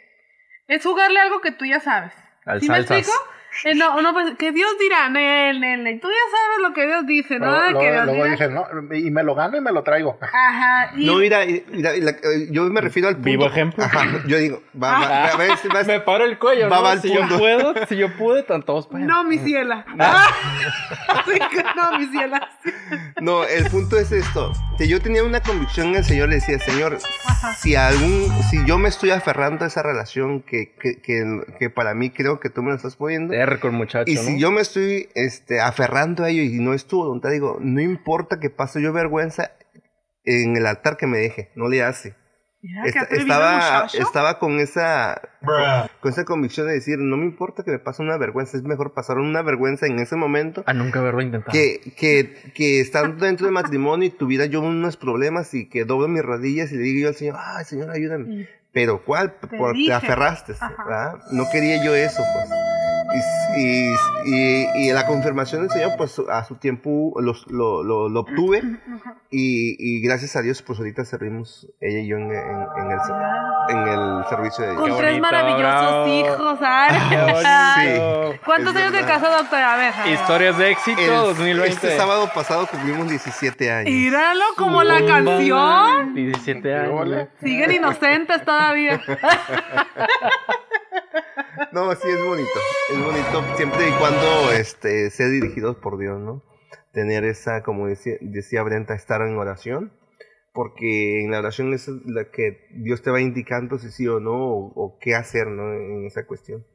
Es 0.67 0.85
jugarle 0.85 1.19
algo 1.19 1.41
que 1.41 1.51
tú 1.51 1.65
ya 1.65 1.81
sabes. 1.81 2.13
Al 2.45 2.61
¿Sí 2.61 2.69
me 2.69 2.75
salsas. 2.75 2.99
explico? 2.99 3.29
Eh, 3.63 3.75
no, 3.75 4.01
no, 4.01 4.13
pues 4.13 4.35
que 4.37 4.51
Dios 4.51 4.69
dirá, 4.79 5.09
Nel, 5.09 5.59
Nel, 5.59 5.83
Nel. 5.83 5.99
Tú 5.99 6.07
ya 6.09 6.37
sabes 6.37 6.67
lo 6.67 6.73
que 6.73 6.85
Dios 6.85 7.05
dice, 7.07 7.39
¿no? 7.39 7.45
Luego, 7.47 7.79
que 7.79 7.85
luego- 7.87 7.91
Dios 7.91 8.05
luego 8.05 8.23
dirá. 8.23 8.31
dicen, 8.31 8.53
no, 8.53 8.95
y 8.95 9.11
me 9.11 9.23
lo 9.23 9.35
gano 9.35 9.57
y 9.57 9.61
me 9.61 9.71
lo 9.71 9.83
traigo. 9.83 10.17
Ajá. 10.21 10.91
Y, 10.95 11.05
No, 11.05 11.15
mira, 11.17 11.39
mira, 11.71 11.91
la- 11.97 12.11
eh, 12.11 12.47
yo 12.51 12.63
me 12.65 12.81
refiero 12.81 13.07
al 13.09 13.15
punto. 13.15 13.25
Vivo 13.29 13.45
ejemplo. 13.47 13.83
Ajá, 13.83 14.05
yo 14.27 14.37
digo, 14.37 14.61
va, 14.81 14.99
va, 14.99 15.35
vas- 15.37 15.63
Me 15.87 15.99
paro 16.01 16.25
el 16.25 16.37
cuello, 16.37 16.69
Va, 16.69 16.79
¿no? 16.81 16.85
al 16.87 17.01
si 17.01 17.13
yo 17.13 17.21
puedo, 17.37 17.73
si 17.87 17.95
yo 17.97 18.15
pude, 18.17 18.43
tan 18.43 18.63
todos 18.63 18.87
pueden. 18.87 19.07
No, 19.07 19.23
mi 19.23 19.37
ciela. 19.37 19.85
Ah. 19.99 20.27
No, 21.75 21.97
mi 21.99 22.05
ciela. 22.07 22.49
No, 23.21 23.43
el 23.43 23.65
punto 23.69 23.97
es 23.97 24.11
esto. 24.11 24.51
Que 24.77 24.87
yo 24.87 25.01
tenía 25.01 25.23
una 25.23 25.41
convicción 25.41 25.87
en 25.87 25.95
el 25.97 26.03
Señor, 26.03 26.29
le 26.29 26.35
decía, 26.35 26.57
Señor, 26.59 26.97
si 27.57 27.75
algún, 27.75 28.27
si 28.49 28.65
yo 28.65 28.77
me 28.77 28.89
estoy 28.89 29.11
aferrando 29.11 29.65
a 29.65 29.67
esa 29.67 29.83
relación 29.83 30.41
que, 30.41 30.73
que, 30.79 31.01
que, 31.01 31.23
que 31.59 31.69
para 31.69 31.93
mí 31.93 32.09
creo 32.11 32.39
que 32.39 32.49
tú 32.49 32.63
me 32.63 32.69
lo 32.69 32.75
estás 32.75 32.95
poniendo, 32.95 33.33
Terco 33.49 33.67
el 33.67 33.73
muchacho, 33.73 34.11
y 34.11 34.15
¿no? 34.15 34.21
si 34.21 34.39
yo 34.39 34.51
me 34.51 34.61
estoy 34.61 35.09
este, 35.15 35.59
aferrando 35.61 36.23
a 36.23 36.29
ello 36.29 36.41
y 36.43 36.59
no 36.59 36.73
es 36.73 36.85
tu 36.85 36.97
voluntad, 36.97 37.29
digo, 37.31 37.57
no 37.61 37.81
importa 37.81 38.39
que 38.39 38.49
pase 38.49 38.81
yo 38.81 38.91
vergüenza 38.93 39.51
en 40.23 40.57
el 40.57 40.65
altar 40.65 40.97
que 40.97 41.07
me 41.07 41.17
deje, 41.17 41.49
no 41.55 41.69
le 41.69 41.83
hace. 41.83 42.15
Atrevido 42.85 43.19
estaba, 43.21 43.87
estaba 43.93 44.39
con 44.39 44.59
esa 44.59 45.21
con 46.01 46.11
esa 46.11 46.25
convicción 46.25 46.67
de 46.67 46.73
decir, 46.73 46.97
no 46.97 47.15
me 47.15 47.23
importa 47.25 47.63
que 47.63 47.71
me 47.71 47.79
pase 47.79 48.01
una 48.01 48.17
vergüenza, 48.17 48.57
es 48.57 48.63
mejor 48.63 48.93
pasar 48.93 49.19
una 49.19 49.41
vergüenza 49.43 49.85
en 49.85 49.99
ese 49.99 50.15
momento 50.15 50.63
A 50.65 50.73
nunca 50.73 50.99
haberlo 50.99 51.21
intentado. 51.21 51.51
que, 51.53 51.93
que, 51.95 52.51
que 52.53 52.81
estando 52.81 53.23
dentro 53.25 53.45
del 53.45 53.53
matrimonio 53.53 54.07
y 54.07 54.09
tuviera 54.11 54.47
yo 54.47 54.59
unos 54.61 54.97
problemas 54.97 55.53
y 55.53 55.69
que 55.69 55.85
doble 55.85 56.07
mis 56.09 56.23
rodillas 56.23 56.71
y 56.71 56.75
le 56.77 56.81
diga 56.81 57.01
yo 57.03 57.07
al 57.09 57.15
Señor, 57.15 57.35
ay 57.39 57.63
Señor, 57.63 57.91
ayúdame. 57.91 58.25
Mm. 58.25 58.47
Pero 58.73 59.03
¿cuál? 59.05 59.33
Te 59.39 59.47
Por- 59.47 59.73
te 59.73 59.93
aferraste. 59.93 60.53
No 61.31 61.45
quería 61.51 61.83
yo 61.85 61.95
eso, 61.95 62.21
pues. 62.33 62.49
Y, 63.55 63.59
y, 63.61 63.93
y- 64.25 64.67
y 64.89 64.91
la 64.93 65.05
confirmación 65.07 65.61
del 65.61 65.71
Señor, 65.71 65.91
pues 65.97 66.19
a 66.29 66.43
su 66.43 66.55
tiempo 66.55 67.13
los- 67.19 67.45
lo, 67.47 67.83
lo, 67.83 68.09
lo 68.09 68.19
obtuve 68.21 68.61
y, 69.31 69.75
y 69.79 70.01
gracias 70.01 70.35
a 70.35 70.41
Dios, 70.41 70.61
pues 70.61 70.79
ahorita 70.79 71.05
servimos 71.05 71.67
ella 71.81 71.99
y 71.99 72.07
yo 72.07 72.17
en, 72.17 72.31
en- 72.31 72.67
en 72.77 72.91
el, 72.91 72.99
en 73.69 73.87
el 73.87 74.25
servicio 74.29 74.63
de 74.65 74.71
Dios. 74.71 74.81
Con 74.81 74.91
Qué 74.91 74.97
tres 74.97 75.09
bonito, 75.19 75.21
maravillosos 75.21 75.61
bravo. 75.63 76.07
hijos, 76.07 76.59
Qué 76.59 77.43
¿sabes? 77.43 77.99
bonito. 77.99 78.41
¿Cuántos 78.45 78.75
Es 78.75 78.81
años 78.81 78.93
de 78.93 79.01
casado, 79.01 79.37
doctora? 79.37 79.73
A 79.73 79.77
ver, 79.77 79.93
a 79.93 80.03
ver. 80.03 80.13
Historias 80.13 80.57
de 80.57 80.71
éxito 80.71 81.01
El- 81.01 81.07
2020. 81.09 81.73
Este 81.73 81.97
sábado 81.97 82.29
pasado 82.33 82.67
cumplimos 82.67 83.09
17 83.09 83.71
años. 83.71 83.91
Míralo 83.91 84.43
como 84.57 84.83
la 84.83 85.03
canción. 85.05 86.13
17 86.13 86.75
años. 86.75 87.27
Siguen 87.41 87.71
inocentes 87.71 88.43
todavía. 88.45 89.01
No, 91.77 91.93
sí, 91.93 92.07
es 92.09 92.25
bonito. 92.25 92.59
Es 92.89 92.97
bonito 92.97 93.55
siempre 93.55 93.87
y 93.87 93.91
cuando 93.99 94.51
este, 94.51 95.11
sea 95.11 95.27
dirigidos 95.27 95.75
por 95.75 95.99
Dios, 95.99 96.19
¿no? 96.19 96.43
Tener 96.91 97.23
esa, 97.23 97.61
como 97.61 97.85
decía, 97.85 98.15
decía 98.19 98.63
Brenta, 98.63 98.95
estar 98.95 99.21
en 99.21 99.37
oración. 99.37 99.93
Porque 100.53 101.21
en 101.23 101.29
la 101.29 101.37
oración 101.37 101.71
es 101.75 101.87
la 101.87 102.31
que 102.31 102.65
Dios 102.71 103.03
te 103.03 103.11
va 103.11 103.21
indicando 103.21 103.77
si 103.77 103.91
sí 103.91 104.07
o 104.07 104.19
no, 104.19 104.33
o, 104.33 104.73
o 104.75 104.97
qué 104.99 105.13
hacer, 105.13 105.49
¿no? 105.49 105.71
En 105.71 106.07
esa 106.07 106.25
cuestión. 106.25 106.65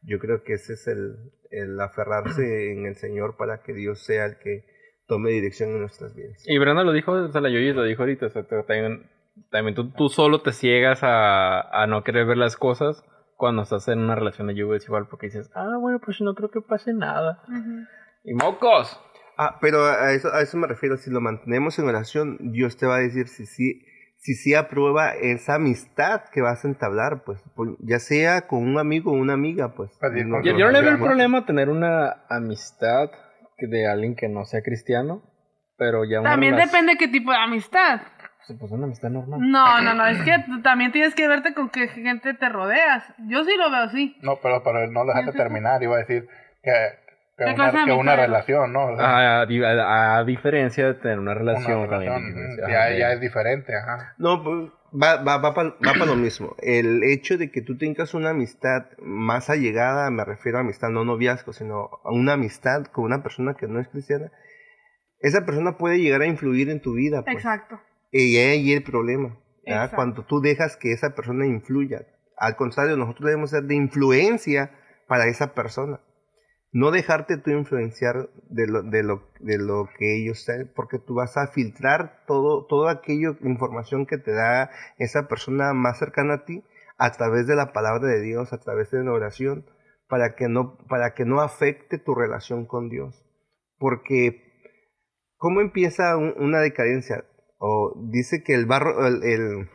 Yo 0.00 0.18
creo 0.18 0.42
que 0.42 0.54
ese 0.54 0.72
es 0.72 0.86
el, 0.86 1.16
el 1.50 1.78
aferrarse 1.78 2.72
en 2.72 2.86
el 2.86 2.94
Señor 2.94 3.36
para 3.36 3.62
que 3.62 3.74
Dios 3.74 4.06
sea 4.06 4.24
el 4.24 4.38
que 4.38 4.64
tome 5.06 5.32
dirección 5.32 5.68
en 5.68 5.80
nuestras 5.80 6.14
vidas. 6.14 6.42
Y 6.46 6.56
Brenda 6.56 6.82
lo 6.82 6.92
dijo, 6.92 7.12
o 7.12 7.30
sea, 7.30 7.42
la 7.42 7.50
Yoyi 7.50 7.74
lo 7.74 7.84
dijo 7.84 8.04
ahorita, 8.04 8.24
o 8.24 8.30
sea, 8.30 8.42
también, 8.46 9.10
también 9.50 9.74
tú, 9.74 9.90
tú 9.90 10.08
solo 10.08 10.40
te 10.40 10.52
ciegas 10.52 11.00
a, 11.02 11.60
a 11.60 11.86
no 11.86 12.02
querer 12.04 12.24
ver 12.24 12.38
las 12.38 12.56
cosas 12.56 13.04
cuando 13.36 13.62
estás 13.62 13.86
en 13.88 13.98
una 14.00 14.14
relación 14.14 14.46
de 14.48 14.54
yugo 14.54 14.72
desigual 14.72 15.06
porque 15.08 15.26
dices, 15.26 15.50
ah, 15.54 15.76
bueno, 15.80 16.00
pues 16.04 16.20
no 16.20 16.34
creo 16.34 16.50
que 16.50 16.60
pase 16.60 16.92
nada. 16.94 17.42
Y 18.24 18.34
mocos. 18.34 19.00
Ah, 19.38 19.58
pero 19.60 19.84
a 19.84 20.12
eso, 20.12 20.32
a 20.32 20.40
eso 20.40 20.56
me 20.56 20.66
refiero, 20.66 20.96
si 20.96 21.10
lo 21.10 21.20
mantenemos 21.20 21.78
en 21.78 21.86
oración, 21.88 22.38
Dios 22.52 22.76
te 22.76 22.86
va 22.86 22.96
a 22.96 23.00
decir 23.00 23.28
si 23.28 23.44
sí, 23.44 23.82
si 24.16 24.34
sí 24.34 24.54
aprueba 24.54 25.10
esa 25.14 25.56
amistad 25.56 26.22
que 26.32 26.40
vas 26.40 26.64
a 26.64 26.68
entablar, 26.68 27.22
pues, 27.24 27.42
ya 27.80 27.98
sea 27.98 28.46
con 28.46 28.62
un 28.66 28.78
amigo 28.78 29.12
o 29.12 29.14
una 29.14 29.34
amiga, 29.34 29.74
pues. 29.74 29.90
Pues, 30.00 30.26
no- 30.26 30.42
Yo, 30.42 30.54
no 30.54 30.70
le 30.70 30.80
veo 30.80 30.92
el 30.92 30.98
problema 30.98 31.44
tener 31.44 31.68
una 31.68 32.24
amistad 32.30 33.10
de 33.58 33.86
alguien 33.86 34.16
que 34.16 34.28
no 34.28 34.44
sea 34.46 34.62
cristiano, 34.62 35.22
pero 35.76 36.04
ya 36.04 36.20
una 36.20 36.30
También 36.30 36.56
depende 36.56 36.96
qué 36.96 37.08
tipo 37.08 37.30
de 37.30 37.36
amistad. 37.36 38.00
Pues, 38.46 38.58
pues 38.58 38.72
una 38.72 38.84
amistad 38.84 39.10
normal. 39.10 39.40
No, 39.42 39.80
no, 39.82 39.94
no. 39.94 40.06
Es 40.06 40.22
que 40.22 40.38
tú 40.46 40.62
también 40.62 40.92
tienes 40.92 41.14
que 41.14 41.26
verte 41.28 41.52
con 41.54 41.68
qué 41.70 41.88
gente 41.88 42.34
te 42.34 42.48
rodeas. 42.48 43.04
Yo 43.28 43.44
sí 43.44 43.50
lo 43.56 43.70
veo 43.70 43.82
así. 43.82 44.16
No, 44.22 44.38
pero, 44.42 44.62
pero 44.62 44.86
no 44.90 45.04
dejaste 45.04 45.32
terminar. 45.32 45.82
Iba 45.82 45.96
a 45.96 45.98
decir 45.98 46.28
que, 46.62 46.72
que, 47.36 47.44
¿Qué 47.44 47.50
una, 47.52 47.84
que 47.84 47.92
una 47.92 48.16
relación, 48.16 48.72
¿no? 48.72 48.86
O 48.92 48.96
sea, 48.96 49.40
A, 49.40 49.46
di- 49.46 49.64
a- 49.64 50.16
a 50.18 50.24
diferencia 50.24 50.86
de 50.86 50.94
tener 50.94 51.18
una 51.18 51.32
una 51.32 51.40
relación, 51.40 51.80
con 51.80 51.90
relación, 51.90 52.14
alguien. 52.24 52.56
mm, 52.56 52.64
Ajá, 52.64 52.90
ya, 52.90 53.08
sí. 53.08 53.14
es 53.14 53.20
diferente, 53.20 53.72
ajá. 53.76 54.14
No, 54.18 54.42
pues, 54.42 54.70
va, 55.02 55.22
va, 55.22 55.38
va 55.38 55.52
para 55.54 56.06
lo 56.06 56.14
mismo. 56.16 56.54
El 56.62 57.02
hecho 57.02 57.36
de 57.36 57.50
que 57.50 57.62
tú 57.62 57.76
tengas 57.76 58.14
una 58.14 58.30
amistad 58.30 58.86
más 58.98 59.50
allegada, 59.50 60.10
me 60.10 60.24
refiero 60.24 60.58
a 60.58 60.60
amistad, 60.62 60.88
no 60.88 61.04
noviazgo, 61.04 61.52
sino 61.52 61.90
a 62.04 62.12
una 62.12 62.34
amistad 62.34 62.84
con 62.86 63.04
una 63.04 63.22
persona 63.22 63.54
que 63.54 63.66
no 63.66 63.80
es 63.80 63.88
cristiana, 63.88 64.30
esa 65.20 65.44
persona 65.44 65.76
puede 65.78 65.98
llegar 65.98 66.20
a 66.22 66.26
influir 66.26 66.70
en 66.70 66.80
tu 66.80 66.94
vida. 66.94 67.22
Pues. 67.22 67.36
Exacto. 67.36 67.80
Y 68.10 68.36
ahí 68.38 68.72
el 68.72 68.82
problema. 68.82 69.38
Cuando 69.96 70.24
tú 70.24 70.40
dejas 70.40 70.76
que 70.76 70.92
esa 70.92 71.14
persona 71.14 71.46
influya. 71.46 72.06
Al 72.36 72.56
contrario, 72.56 72.96
nosotros 72.96 73.26
debemos 73.26 73.50
ser 73.50 73.64
de 73.64 73.74
influencia 73.74 74.70
para 75.08 75.26
esa 75.26 75.54
persona. 75.54 76.00
No 76.72 76.90
dejarte 76.90 77.38
tú 77.38 77.50
influenciar 77.50 78.28
de 78.50 78.66
lo, 78.66 78.82
de 78.82 79.02
lo, 79.02 79.28
de 79.40 79.58
lo 79.58 79.88
que 79.98 80.16
ellos 80.16 80.44
sean, 80.44 80.70
porque 80.74 80.98
tú 80.98 81.14
vas 81.14 81.36
a 81.36 81.46
filtrar 81.48 82.22
todo, 82.26 82.66
todo 82.66 82.88
aquello, 82.88 83.36
información 83.42 84.04
que 84.06 84.18
te 84.18 84.32
da 84.32 84.70
esa 84.98 85.26
persona 85.26 85.72
más 85.72 85.98
cercana 85.98 86.34
a 86.34 86.44
ti 86.44 86.62
a 86.98 87.12
través 87.12 87.46
de 87.46 87.56
la 87.56 87.72
palabra 87.72 88.06
de 88.08 88.20
Dios, 88.20 88.52
a 88.52 88.58
través 88.60 88.90
de 88.90 89.02
la 89.02 89.12
oración, 89.12 89.64
para 90.08 90.34
que 90.34 90.48
no, 90.48 90.76
para 90.88 91.14
que 91.14 91.24
no 91.24 91.40
afecte 91.40 91.98
tu 91.98 92.14
relación 92.14 92.66
con 92.66 92.88
Dios. 92.88 93.24
Porque 93.78 94.44
¿Cómo 95.38 95.60
empieza 95.60 96.16
un- 96.16 96.34
una 96.38 96.60
decadencia? 96.60 97.24
O 97.58 97.94
dice 98.10 98.42
que 98.42 98.54
el 98.54 98.66
barro, 98.66 99.06
el, 99.06 99.22
el- 99.24 99.68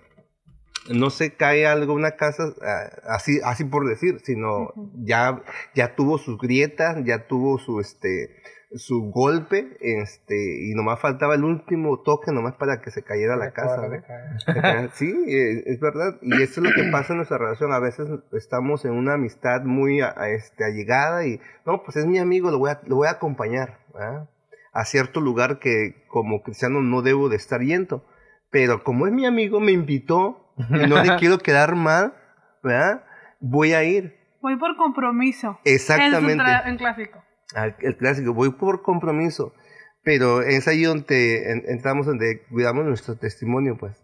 no 0.90 1.10
se 1.12 1.36
cae 1.36 1.68
algo, 1.68 1.94
una 1.94 2.12
casa, 2.12 2.54
ah, 2.64 2.90
así, 3.10 3.40
así 3.44 3.64
por 3.66 3.88
decir, 3.88 4.20
sino 4.24 4.74
ya, 4.96 5.44
ya 5.76 5.96
tuvo 5.96 6.18
sus 6.18 6.40
grietas, 6.40 6.98
ya 7.06 7.28
tuvo 7.28 7.60
su, 7.60 7.80
este, 7.80 8.32
su 8.74 9.12
golpe, 9.12 9.78
este, 9.80 10.36
y 10.68 10.74
nomás 10.74 11.00
faltaba 11.00 11.36
el 11.36 11.44
último 11.44 12.00
toque 12.02 12.32
nomás 12.32 12.56
para 12.56 12.82
que 12.82 12.90
se 12.90 13.04
cayera 13.04 13.36
la 13.36 13.52
casa. 13.52 13.76
¿no? 13.76 14.90
Sí, 14.96 15.12
eh, 15.28 15.64
es 15.68 15.80
verdad. 15.80 16.18
Y 16.24 16.42
eso 16.42 16.62
es 16.62 16.70
lo 16.70 16.74
que 16.74 16.90
pasa 16.92 17.14
en 17.14 17.18
nuestra 17.18 17.38
relación. 17.38 17.74
A 17.74 17.80
veces 17.80 18.08
estamos 18.32 18.84
en 18.86 18.94
una 18.94 19.14
amistad 19.14 19.62
muy 19.64 20.02
a- 20.02 20.16
a, 20.18 20.30
este, 20.30 20.64
allegada 20.66 21.28
y, 21.28 21.40
no, 21.66 21.84
pues 21.84 21.98
es 21.98 22.08
mi 22.08 22.18
amigo, 22.18 22.50
lo 22.50 22.58
voy 22.58 22.72
a, 22.72 22.82
lo 22.88 22.96
voy 22.96 23.08
a 23.08 23.12
acompañar 23.12 23.78
¿verdad? 23.94 24.30
A 24.72 24.86
cierto 24.86 25.20
lugar 25.22 25.60
que 25.60 26.06
como 26.08 26.42
cristiano 26.44 26.82
no 26.82 27.02
debo 27.02 27.30
de 27.30 27.36
estar 27.38 27.62
yendo. 27.62 28.06
Pero 28.50 28.84
como 28.84 29.08
es 29.08 29.14
mi 29.14 29.26
amigo, 29.26 29.60
me 29.60 29.72
invitó 29.72 30.54
y 30.58 30.88
no 30.88 31.02
le 31.04 31.16
quiero 31.20 31.38
quedar 31.40 31.76
mal, 31.76 32.14
¿verdad? 32.64 33.04
Voy 33.40 33.74
a 33.74 33.84
ir. 33.84 34.16
Voy 34.42 34.58
por 34.58 34.76
compromiso. 34.76 35.60
Exactamente. 35.66 36.44
un 36.68 36.78
clásico. 36.78 37.24
Al- 37.56 37.76
el 37.80 37.98
clásico, 37.98 38.34
voy 38.34 38.52
por 38.52 38.82
compromiso. 38.82 39.54
Pero 40.04 40.42
es 40.42 40.68
ahí 40.68 40.84
donde 40.84 41.52
en- 41.52 41.64
entramos, 41.68 42.06
donde 42.08 42.44
cuidamos 42.50 42.86
nuestro 42.86 43.16
testimonio, 43.18 43.78
pues. 43.78 43.96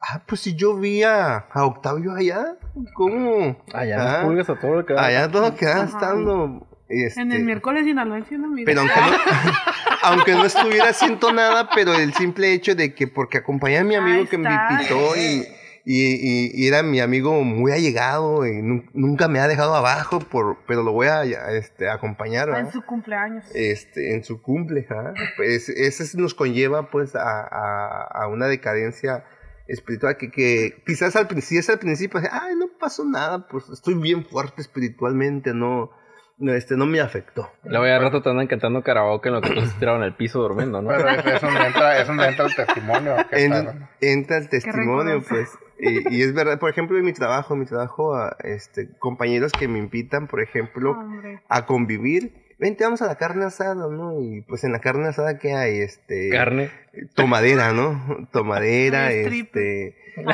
Ah, 0.00 0.22
pues 0.26 0.40
si 0.42 0.54
yo 0.56 0.76
vi 0.76 1.02
a, 1.02 1.36
a 1.50 1.64
Octavio 1.66 2.12
allá, 2.12 2.56
¿cómo? 2.94 3.62
Allá 3.74 3.96
Ah, 4.00 4.04
las 4.04 4.24
pulgas 4.24 4.48
a 4.50 4.58
todo 4.58 4.74
lo 4.76 4.86
que. 4.86 4.94
Allá 4.94 5.30
todo 5.30 5.46
Ajá. 5.46 5.84
estando. 5.84 6.66
Este, 6.88 7.20
En 7.20 7.32
el 7.32 7.44
miércoles 7.44 7.84
sinaloense 7.84 8.38
no 8.38 8.54
pero 8.64 8.80
aunque 8.82 9.00
no, 9.00 9.06
aunque 10.02 10.32
no 10.32 10.44
estuviera 10.44 10.90
haciendo 10.90 11.32
nada, 11.32 11.68
pero 11.74 11.94
el 11.94 12.12
simple 12.14 12.52
hecho 12.52 12.74
de 12.74 12.94
que 12.94 13.06
porque 13.08 13.38
acompañé 13.38 13.78
a 13.78 13.84
mi 13.84 13.94
amigo 13.94 14.20
Ahí 14.20 14.26
que 14.26 14.38
me 14.38 14.48
invitó 14.50 15.16
y, 15.16 15.46
y, 15.84 16.04
y- 16.14 16.50
y 16.54 16.66
era 16.68 16.82
mi 16.82 17.00
amigo 17.00 17.42
muy 17.44 17.72
allegado 17.72 18.46
y 18.46 18.50
nun- 18.62 18.88
nunca 18.92 19.28
me 19.28 19.38
ha 19.40 19.46
dejado 19.48 19.74
abajo, 19.74 20.18
por, 20.20 20.58
pero 20.66 20.82
lo 20.82 20.92
voy 20.92 21.06
a 21.08 21.22
este, 21.52 21.88
acompañar. 21.88 22.48
En 22.58 22.72
su 22.72 22.82
cumpleaños. 22.82 23.44
este, 23.54 24.14
en 24.14 24.24
su 24.24 24.40
cumple. 24.42 24.86
¿ah? 24.90 25.12
Pues 25.36 25.68
ese 25.68 26.16
nos 26.18 26.34
conlleva 26.34 26.90
pues 26.90 27.14
a, 27.14 27.40
a- 27.40 28.02
a 28.22 28.28
una 28.28 28.46
decadencia 28.46 29.24
espiritual 29.68 30.16
que, 30.16 30.30
que 30.30 30.82
quizás 30.86 31.16
al 31.16 31.26
principio, 31.26 31.58
es 31.60 31.68
al 31.70 31.78
principio, 31.80 32.20
ay, 32.30 32.54
no 32.56 32.66
pasó 32.78 33.04
nada, 33.04 33.48
pues 33.48 33.68
estoy 33.68 33.94
bien 33.94 34.24
fuerte 34.24 34.62
espiritualmente, 34.62 35.52
no, 35.54 35.90
no, 36.38 36.52
este, 36.54 36.76
no 36.76 36.86
me 36.86 37.00
afectó. 37.00 37.50
Luego 37.64 37.86
ya 37.86 37.96
al 37.96 38.02
rato 38.02 38.22
te 38.22 38.28
andan 38.30 38.46
cantando 38.46 38.82
karaoke 38.82 39.28
en 39.28 39.34
lo 39.36 39.40
que 39.40 39.50
tú 39.54 39.60
tirado 39.78 39.96
en 39.98 40.02
el 40.04 40.14
piso 40.14 40.40
durmiendo, 40.40 40.82
¿no? 40.82 40.88
Pero 40.90 41.08
es, 41.08 41.26
es 41.26 41.40
donde 41.42 41.66
entra, 41.66 42.00
es 42.00 42.06
donde 42.06 42.26
entra 42.26 42.46
el 42.46 42.54
testimonio. 42.54 43.16
que 43.30 43.44
En- 43.44 43.52
está, 43.52 43.72
¿no? 43.72 43.88
entra 44.00 44.36
el 44.38 44.48
testimonio, 44.48 45.22
pues. 45.28 45.48
Y, 45.78 46.14
y 46.16 46.22
es 46.22 46.32
verdad, 46.34 46.58
por 46.58 46.70
ejemplo, 46.70 46.96
en 46.98 47.04
mi 47.04 47.12
trabajo, 47.12 47.54
en 47.54 47.60
mi 47.60 47.66
trabajo, 47.66 48.14
a, 48.14 48.36
este, 48.44 48.88
compañeros 48.98 49.52
que 49.52 49.68
me 49.68 49.78
invitan, 49.78 50.26
por 50.26 50.40
ejemplo, 50.42 50.92
Hombre. 50.92 51.40
a 51.48 51.66
convivir, 51.66 52.32
vente, 52.58 52.84
vamos 52.84 53.02
a 53.02 53.06
la 53.06 53.16
carne 53.16 53.44
asada, 53.44 53.86
¿no? 53.90 54.18
Y 54.20 54.40
pues 54.42 54.64
en 54.64 54.72
la 54.72 54.80
carne 54.80 55.08
asada, 55.08 55.38
¿qué 55.38 55.52
hay? 55.54 55.78
Este, 55.80 56.30
Carne. 56.30 56.70
tomadera, 57.14 57.72
¿no? 57.72 58.26
Tomadera, 58.32 59.12
este. 59.12 59.96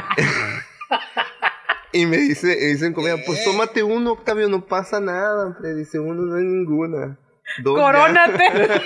y 1.93 2.07
me 2.07 2.17
dice, 2.19 2.47
me 2.47 2.67
dicen 2.69 2.93
comida, 2.93 3.17
pues 3.27 3.45
tómate 3.45 3.83
uno, 3.83 4.13
Octavio, 4.13 4.49
no 4.49 4.65
pasa 4.67 5.01
nada, 5.01 5.47
hombre. 5.47 5.75
Dice, 5.75 5.99
uno 5.99 6.23
no 6.23 6.37
hay 6.37 6.45
ninguna. 6.45 7.19
Dos 7.63 7.77
ya". 7.79 7.83
Corónate. 7.85 8.45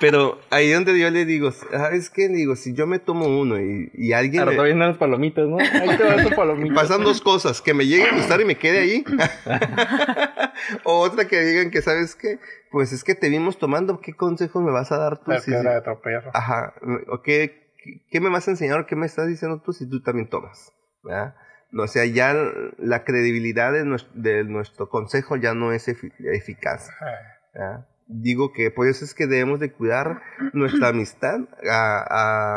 Pero 0.00 0.38
ahí 0.50 0.70
donde 0.70 0.96
yo 0.96 1.10
le 1.10 1.24
digo, 1.24 1.50
¿sabes 1.50 2.08
qué? 2.08 2.28
Digo, 2.28 2.54
si 2.54 2.72
yo 2.72 2.86
me 2.86 3.00
tomo 3.00 3.26
uno 3.26 3.58
y, 3.60 3.90
y 3.94 4.12
alguien 4.12 4.38
Ahora 4.40 4.50
me- 4.52 4.56
todavía 4.56 4.76
las 4.86 4.96
palomitas, 4.96 5.48
¿no? 5.48 5.58
Ahí 5.58 5.96
te 5.96 6.04
vas 6.04 6.22
tu 6.28 6.36
palomita. 6.36 6.72
Pasan 6.76 7.02
dos 7.02 7.20
cosas, 7.20 7.60
que 7.60 7.74
me 7.74 7.84
llegue 7.84 8.04
a 8.08 8.14
gustar 8.14 8.40
y 8.40 8.44
me 8.44 8.54
quede 8.56 8.78
ahí. 8.78 9.04
o 10.84 11.00
otra 11.00 11.26
que 11.26 11.40
digan 11.40 11.72
que, 11.72 11.82
¿sabes 11.82 12.14
qué? 12.14 12.38
Pues 12.70 12.92
es 12.92 13.02
que 13.02 13.16
te 13.16 13.28
vimos 13.28 13.58
tomando, 13.58 14.00
¿qué 14.00 14.12
consejos 14.14 14.62
me 14.62 14.70
vas 14.70 14.92
a 14.92 14.98
dar 14.98 15.18
tú? 15.18 15.32
La 15.32 15.40
si- 15.40 15.50
piedra 15.50 15.80
de. 15.80 15.82
Ajá, 16.32 16.74
o 17.08 17.20
qué, 17.22 17.67
qué- 18.10 18.20
me 18.20 18.28
vas 18.30 18.46
a 18.48 18.52
enseñar 18.52 18.86
qué 18.86 18.96
me 18.96 19.06
estás 19.06 19.26
diciendo 19.28 19.60
tú 19.64 19.72
si 19.72 19.88
tú 19.88 20.00
también 20.02 20.28
tomas? 20.28 20.72
¿verdad? 21.02 21.34
No, 21.70 21.82
o 21.84 21.86
sea, 21.88 22.04
ya 22.06 22.34
la 22.78 23.04
credibilidad 23.04 23.72
de 23.72 23.84
nuestro, 23.84 24.10
de 24.14 24.44
nuestro 24.44 24.88
consejo 24.88 25.36
ya 25.36 25.54
no 25.54 25.72
es 25.72 25.88
efi- 25.88 26.12
eficaz. 26.32 26.90
¿verdad? 27.54 27.86
Digo 28.06 28.52
que 28.52 28.70
por 28.70 28.86
eso 28.88 29.04
es 29.04 29.14
que 29.14 29.26
debemos 29.26 29.60
de 29.60 29.70
cuidar 29.72 30.22
nuestra 30.54 30.88
amistad 30.88 31.40
a, 31.70 32.04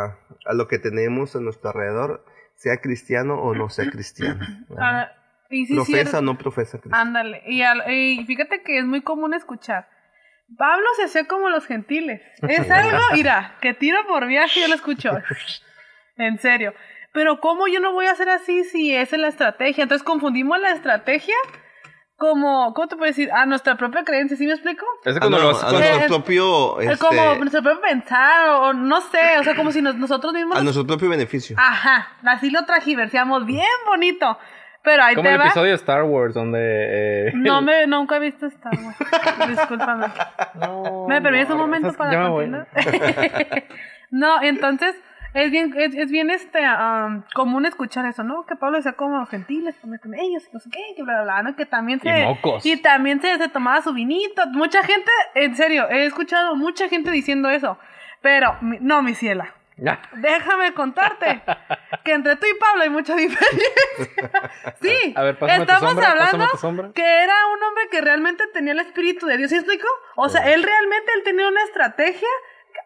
a, 0.06 0.18
a 0.46 0.54
lo 0.54 0.68
que 0.68 0.80
tenemos 0.80 1.36
a 1.36 1.40
nuestro 1.42 1.70
alrededor, 1.72 2.26
sea 2.56 2.78
cristiano 2.78 3.36
o 3.42 3.54
no 3.54 3.70
sea 3.70 3.90
cristiano. 3.92 4.46
Ah, 4.78 5.10
y 5.50 5.66
sí, 5.66 5.74
profesa 5.76 5.94
cierto. 6.04 6.18
o 6.20 6.22
no 6.22 6.38
profesa 6.38 6.78
cristiano. 6.80 7.02
Ándale. 7.02 7.42
Y, 7.48 7.62
al- 7.64 7.84
y 7.92 8.24
fíjate 8.26 8.62
que 8.64 8.78
es 8.80 8.86
muy 8.86 9.02
común 9.02 9.34
escuchar. 9.34 9.90
Pablo 10.58 10.86
se 10.98 11.04
hacía 11.06 11.26
como 11.28 11.50
los 11.50 11.66
gentiles. 11.66 12.22
Es 12.48 12.70
algo, 12.72 12.98
mira, 13.14 13.56
que 13.62 13.74
tiro 13.74 14.00
por 14.08 14.28
viaje 14.28 14.62
yo 14.62 14.68
lo 14.68 14.76
escucho. 14.76 15.12
En 16.18 16.38
serio. 16.40 16.74
Pero 17.14 17.40
¿cómo 17.42 17.68
yo 17.68 17.80
no 17.80 17.92
voy 17.94 18.06
a 18.06 18.12
hacer 18.12 18.30
así 18.30 18.64
si 18.64 18.96
esa 18.96 19.16
es 19.18 19.22
la 19.22 19.28
estrategia? 19.28 19.84
Entonces 19.84 20.04
confundimos 20.04 20.60
la 20.60 20.72
estrategia 20.72 21.36
como, 22.16 22.74
¿cómo 22.76 22.88
te 22.88 22.96
puedo 22.96 23.08
decir? 23.10 23.32
A 23.32 23.46
nuestra 23.48 23.76
propia 23.78 24.04
creencia, 24.04 24.38
¿sí 24.38 24.46
me 24.46 24.54
explico? 24.54 24.86
Ese 25.04 25.18
A, 25.18 25.20
cuando 25.20 25.40
no- 25.40 25.50
a 25.60 25.72
nuestro 25.72 26.08
propio, 26.08 26.80
Es 26.80 26.92
este, 26.92 27.06
Como 27.06 27.36
nuestro 27.36 27.64
propio 27.64 27.82
pensar 27.82 28.50
o 28.50 28.74
no 28.74 29.02
sé, 29.02 29.40
o 29.40 29.44
sea, 29.44 29.56
como 29.56 29.72
si 29.72 29.82
nos- 29.82 29.96
nosotros 29.96 30.32
mismos... 30.32 30.56
a 30.58 30.62
nuestro 30.62 30.86
propio 30.86 31.10
beneficio. 31.10 31.56
Ajá, 31.60 32.10
así 32.24 32.52
lo 32.52 32.64
tragiversamos 32.66 33.46
bien 33.48 33.66
bonito. 33.88 34.38
Pero 34.84 35.04
ahí 35.04 35.14
como 35.16 35.28
te 35.28 35.34
el 35.36 35.40
va. 35.40 35.46
episodio 35.46 35.70
de 35.70 35.76
Star 35.76 36.04
Wars 36.04 36.34
donde... 36.34 37.28
eh, 37.28 37.32
No 37.36 37.62
me, 37.62 37.86
nunca 37.88 38.18
he 38.18 38.20
visto 38.20 38.48
Star 38.48 38.74
Wars. 38.84 38.98
Discúlpame. 39.50 40.08
No, 40.56 41.06
¿Me 41.08 41.22
permites 41.22 41.50
un 41.52 41.58
momento 41.58 41.94
para 41.94 42.28
continuar? 42.30 42.68
no, 44.12 44.42
entonces 44.42 44.96
es 45.34 45.50
bien, 45.52 45.74
es, 45.78 45.96
es 45.96 46.12
bien 46.12 46.30
este 46.30 46.60
común 47.34 47.66
escuchar 47.66 48.06
eso, 48.06 48.24
¿no? 48.24 48.46
Que 48.46 48.56
Pablo 48.56 48.78
decía 48.78 48.94
como 48.94 49.26
gentiles, 49.28 49.76
comer 49.80 50.00
con 50.02 50.14
ellos, 50.14 50.44
no 50.52 50.60
sé 50.60 50.70
qué, 50.70 50.80
que 50.96 51.04
bla, 51.04 51.14
bla, 51.22 51.24
bla, 51.24 51.44
¿no? 51.44 51.56
Que 51.56 51.66
también 51.66 52.00
Y 52.04 52.10
se... 52.10 52.26
mocos. 52.26 52.66
y 52.66 52.76
también 52.82 53.22
se, 53.22 53.38
se 53.38 53.48
tomaba 53.48 53.82
su 53.82 53.94
vinito. 53.94 54.46
Mucha 54.48 54.84
gente, 54.84 55.10
en 55.36 55.56
serio, 55.56 55.88
he 55.90 56.06
escuchado 56.06 56.56
mucha 56.56 56.90
gente 56.90 57.12
diciendo 57.12 57.50
eso. 57.50 57.78
Pero, 58.22 58.58
mi- 58.62 58.80
no, 58.82 59.02
mi 59.02 59.14
ciela. 59.16 59.54
Déjame 60.18 60.74
contarte 60.74 61.42
que 62.04 62.14
entre 62.14 62.36
tú 62.36 62.46
y 62.46 62.60
Pablo 62.60 62.84
hay 62.84 62.90
mucha 62.90 63.16
diferencia. 63.16 63.70
sí, 64.82 65.14
A 65.16 65.24
ver, 65.24 65.38
estamos 65.42 65.80
sombra, 65.80 66.12
hablando 66.12 66.94
que 66.94 67.24
era 67.24 67.34
un 67.48 67.64
hombre 67.64 67.84
que 67.90 68.00
realmente 68.00 68.46
tenía 68.54 68.74
el 68.74 68.80
espíritu 68.80 69.26
de 69.26 69.38
Dios. 69.38 69.50
¿Sí 69.50 69.56
explico? 69.56 69.88
O 70.16 70.30
sea, 70.30 70.42
él 70.54 70.62
realmente 70.62 71.12
él 71.16 71.24
tenía 71.24 71.48
una 71.48 71.64
estrategia. 71.64 72.28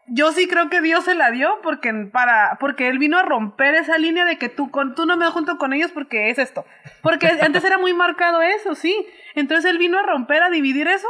Yo 0.08 0.32
sí 0.32 0.48
creo 0.48 0.70
que 0.70 0.82
Dios 0.82 1.04
se 1.04 1.16
la 1.16 1.32
dio 1.32 1.60
porque 1.62 1.92
para 2.12 2.58
porque 2.60 2.88
él 2.88 2.98
vino 2.98 3.18
a 3.18 3.24
romper 3.24 3.76
esa 3.76 3.98
línea 3.98 4.24
de 4.24 4.38
que 4.38 4.50
tú 4.50 4.72
con 4.72 4.96
tú 4.96 5.06
no 5.06 5.18
me 5.18 5.26
junto 5.28 5.58
con 5.58 5.74
ellos 5.74 5.92
porque 5.92 6.30
es 6.30 6.40
esto. 6.40 6.66
Porque 7.02 7.28
antes 7.42 7.66
era 7.66 7.78
muy 7.78 7.94
marcado 7.94 8.42
eso, 8.42 8.74
sí. 8.74 9.06
Entonces 9.34 9.70
él 9.70 9.80
vino 9.80 10.00
a 10.00 10.04
romper, 10.04 10.44
a 10.44 10.50
dividir 10.50 10.88
eso 10.88 11.10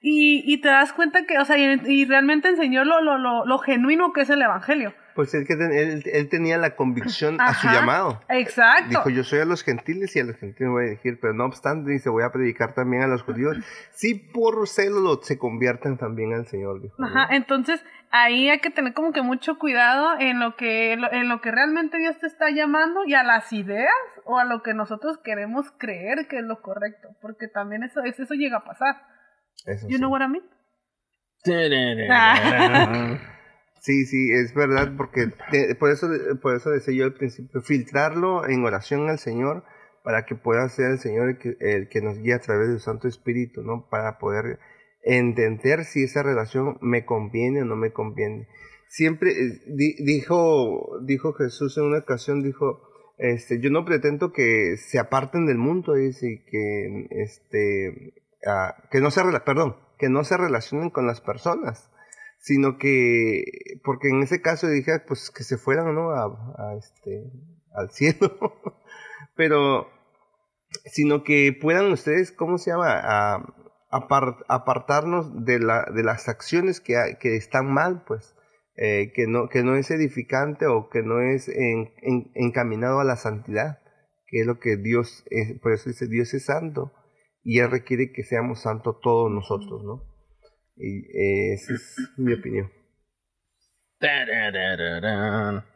y, 0.00 0.44
y 0.46 0.58
te 0.58 0.68
das 0.68 0.92
cuenta 0.92 1.26
que, 1.26 1.38
o 1.38 1.44
sea, 1.44 1.58
y, 1.58 1.80
y 1.86 2.04
realmente 2.04 2.48
enseñó 2.48 2.84
lo, 2.84 3.00
lo, 3.00 3.18
lo, 3.18 3.44
lo 3.44 3.58
genuino 3.58 4.12
que 4.12 4.20
es 4.20 4.30
el 4.30 4.40
evangelio. 4.40 4.94
Pues 5.14 5.32
él, 5.34 5.46
que 5.46 5.52
él, 5.52 6.02
él 6.04 6.28
tenía 6.28 6.58
la 6.58 6.74
convicción 6.76 7.40
a 7.40 7.54
su 7.54 7.68
llamado. 7.68 8.20
Exacto. 8.28 8.88
Dijo, 8.88 9.10
yo 9.10 9.22
soy 9.24 9.38
a 9.40 9.44
los 9.44 9.62
gentiles 9.62 10.14
y 10.16 10.20
a 10.20 10.24
los 10.24 10.36
gentiles 10.36 10.70
voy 10.70 10.84
a 10.84 10.88
dirigir, 10.88 11.18
pero 11.20 11.32
no 11.34 11.44
obstante, 11.44 11.90
dice, 11.92 12.10
voy 12.10 12.24
a 12.24 12.32
predicar 12.32 12.74
también 12.74 13.02
a 13.02 13.06
los 13.06 13.22
judíos. 13.22 13.56
Sí, 13.92 14.14
por 14.14 14.66
celo 14.66 14.98
lo- 15.00 15.22
se 15.22 15.38
convierten 15.38 15.96
también 15.98 16.32
al 16.34 16.46
Señor, 16.46 16.82
dijo. 16.82 16.96
¿no? 16.98 17.06
Ajá, 17.06 17.28
entonces 17.34 17.80
ahí 18.10 18.48
hay 18.50 18.58
que 18.58 18.70
tener 18.70 18.92
como 18.92 19.12
que 19.12 19.22
mucho 19.22 19.56
cuidado 19.58 20.18
en 20.18 20.40
lo 20.40 20.56
que 20.56 20.92
en 20.94 21.28
lo 21.28 21.40
que 21.40 21.50
realmente 21.52 21.96
Dios 21.98 22.18
te 22.18 22.26
está 22.26 22.50
llamando 22.50 23.04
y 23.06 23.14
a 23.14 23.22
las 23.22 23.52
ideas 23.52 23.88
o 24.24 24.38
a 24.38 24.44
lo 24.44 24.62
que 24.62 24.74
nosotros 24.74 25.18
queremos 25.22 25.70
creer 25.78 26.26
que 26.28 26.38
es 26.38 26.44
lo 26.44 26.60
correcto, 26.60 27.08
porque 27.22 27.46
también 27.48 27.84
eso 27.84 28.02
es- 28.02 28.18
eso 28.18 28.34
llega 28.34 28.58
a 28.58 28.64
pasar. 28.64 28.96
Eso 29.64 29.86
You 29.88 29.94
sí. 29.96 29.98
know 30.00 30.10
what 30.10 30.22
I 30.22 30.28
mean? 30.28 30.44
Sí, 33.84 34.06
sí, 34.06 34.32
es 34.32 34.54
verdad, 34.54 34.94
porque 34.96 35.28
por, 35.78 35.90
eso, 35.90 36.08
por 36.40 36.54
eso 36.56 36.70
decía 36.70 36.94
yo 36.94 37.04
al 37.04 37.12
principio, 37.12 37.60
filtrarlo 37.60 38.48
en 38.48 38.64
oración 38.64 39.10
al 39.10 39.18
Señor 39.18 39.62
para 40.02 40.24
que 40.24 40.34
pueda 40.34 40.66
ser 40.70 40.92
el 40.92 40.98
Señor 40.98 41.28
el 41.28 41.38
que, 41.38 41.56
el 41.60 41.88
que 41.90 42.00
nos 42.00 42.18
guíe 42.18 42.32
a 42.32 42.38
través 42.38 42.68
del 42.70 42.80
Santo 42.80 43.08
Espíritu, 43.08 43.62
¿no? 43.62 43.86
Para 43.90 44.16
poder 44.18 44.58
entender 45.02 45.84
si 45.84 46.04
esa 46.04 46.22
relación 46.22 46.78
me 46.80 47.04
conviene 47.04 47.60
o 47.60 47.66
no 47.66 47.76
me 47.76 47.92
conviene. 47.92 48.48
Siempre 48.88 49.32
eh, 49.32 49.60
di- 49.66 50.02
dijo, 50.02 50.98
dijo 51.02 51.34
Jesús 51.34 51.76
en 51.76 51.84
una 51.84 51.98
ocasión, 51.98 52.42
dijo, 52.42 52.80
este, 53.18 53.60
yo 53.60 53.68
no 53.68 53.84
pretendo 53.84 54.32
que 54.32 54.78
se 54.78 54.98
aparten 54.98 55.44
del 55.44 55.58
mundo, 55.58 55.92
dice, 55.92 56.42
que, 56.50 57.06
este, 57.10 58.14
ah, 58.46 58.76
que 58.90 59.02
no 59.02 59.10
se, 59.10 59.20
perdón, 59.44 59.76
que 59.98 60.08
no 60.08 60.24
se 60.24 60.38
relacionen 60.38 60.88
con 60.88 61.06
las 61.06 61.20
personas, 61.20 61.90
sino 62.44 62.76
que, 62.76 63.42
porque 63.84 64.08
en 64.10 64.22
ese 64.22 64.42
caso 64.42 64.68
dije, 64.68 64.92
ah, 64.92 65.04
pues 65.08 65.30
que 65.30 65.44
se 65.44 65.56
fueran, 65.56 65.94
¿no? 65.94 66.10
A, 66.10 66.74
este, 66.78 67.24
al 67.74 67.90
cielo, 67.90 68.36
pero, 69.34 69.88
sino 70.84 71.24
que 71.24 71.56
puedan 71.58 71.90
ustedes, 71.90 72.32
¿cómo 72.32 72.58
se 72.58 72.70
llama? 72.70 73.00
A, 73.02 73.38
apar- 73.90 74.44
apartarnos 74.48 75.44
de, 75.46 75.58
la, 75.58 75.86
de 75.94 76.02
las 76.02 76.28
acciones 76.28 76.82
que, 76.82 76.94
que 77.18 77.36
están 77.36 77.72
mal, 77.72 78.04
pues, 78.06 78.34
eh, 78.76 79.10
que, 79.14 79.26
no, 79.26 79.48
que 79.48 79.62
no 79.62 79.76
es 79.76 79.90
edificante 79.90 80.66
o 80.66 80.90
que 80.90 81.02
no 81.02 81.22
es 81.22 81.48
en- 81.48 81.94
en- 82.02 82.30
encaminado 82.34 83.00
a 83.00 83.04
la 83.04 83.16
santidad, 83.16 83.78
que 84.26 84.40
es 84.40 84.46
lo 84.46 84.58
que 84.60 84.76
Dios, 84.76 85.24
es, 85.30 85.58
por 85.60 85.72
eso 85.72 85.88
dice, 85.88 86.08
Dios 86.08 86.34
es 86.34 86.44
santo 86.44 86.92
y 87.42 87.60
Él 87.60 87.70
requiere 87.70 88.12
que 88.12 88.22
seamos 88.22 88.60
santos 88.60 88.96
todos 89.02 89.30
nosotros, 89.32 89.82
¿no? 89.82 90.13
Y 90.76 90.98
eh, 91.06 91.54
esa 91.54 91.74
es 91.74 91.96
mi 92.16 92.32
opinión. 92.34 92.70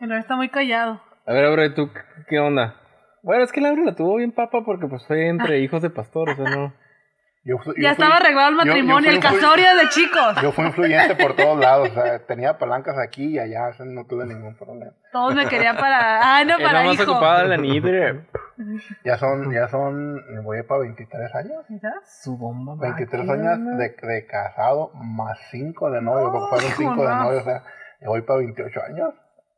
El 0.00 0.12
está 0.12 0.36
muy 0.36 0.48
callado. 0.48 1.00
A 1.26 1.32
ver, 1.32 1.44
Abre, 1.46 1.70
¿tú 1.70 1.90
qué 2.28 2.38
onda? 2.38 2.74
Bueno, 3.22 3.44
es 3.44 3.52
que 3.52 3.60
Laura 3.60 3.82
la 3.84 3.94
tuvo 3.94 4.16
bien 4.16 4.32
papa 4.32 4.62
porque 4.64 4.86
pues 4.86 5.06
fue 5.06 5.28
entre 5.28 5.60
hijos 5.60 5.82
de 5.82 5.90
pastores, 5.90 6.38
¿o 6.38 6.44
no? 6.44 6.74
Yo 7.44 7.56
Ya 7.58 7.62
fui- 7.62 7.86
estaba 7.86 8.16
arreglado 8.16 8.48
el 8.50 8.54
yo- 8.56 8.62
yo 8.64 8.66
matrimonio, 8.68 9.10
el 9.10 9.20
casorio 9.20 9.76
de 9.76 9.88
chicos. 9.90 10.42
Yo 10.42 10.52
fui 10.52 10.66
influyente 10.66 11.14
por 11.16 11.34
todos 11.36 11.58
lados, 11.58 11.90
o 11.90 11.94
sea, 11.94 12.26
tenía 12.26 12.58
palancas 12.58 12.96
aquí 12.98 13.34
y 13.34 13.38
allá, 13.38 13.68
o 13.68 13.74
sea, 13.74 13.86
no 13.86 14.04
tuve 14.06 14.26
ningún 14.26 14.56
problema. 14.56 14.92
Todos 15.12 15.34
me 15.34 15.46
querían 15.48 15.76
para. 15.76 16.36
Ay, 16.36 16.44
no, 16.46 16.56
Él 16.56 16.62
para 16.62 16.82
más 16.84 16.94
hijo. 16.94 17.04
ocupaba 17.12 17.44
la 17.44 17.56
nidre. 17.56 18.26
Ya 19.04 19.16
son, 19.18 19.52
ya 19.52 19.68
son, 19.68 20.22
voy 20.44 20.62
para 20.64 20.80
23 20.80 21.34
años. 21.34 21.64
Mira. 21.68 21.92
Su 22.22 22.36
bomba 22.36 22.74
23 22.80 23.24
máquina. 23.24 23.52
años 23.52 23.78
de, 23.78 23.94
de 24.06 24.26
casado 24.26 24.90
más 24.94 25.38
5 25.50 25.90
de 25.90 26.02
novio, 26.02 26.32
porque 26.32 26.48
fueron 26.48 26.66
Ay, 26.70 26.74
5 26.76 27.02
de 27.08 27.14
novio, 27.14 27.38
o 27.40 27.44
sea, 27.44 27.62
yo 28.00 28.08
voy 28.10 28.22
para 28.22 28.38
28 28.40 28.80
años. 28.88 29.14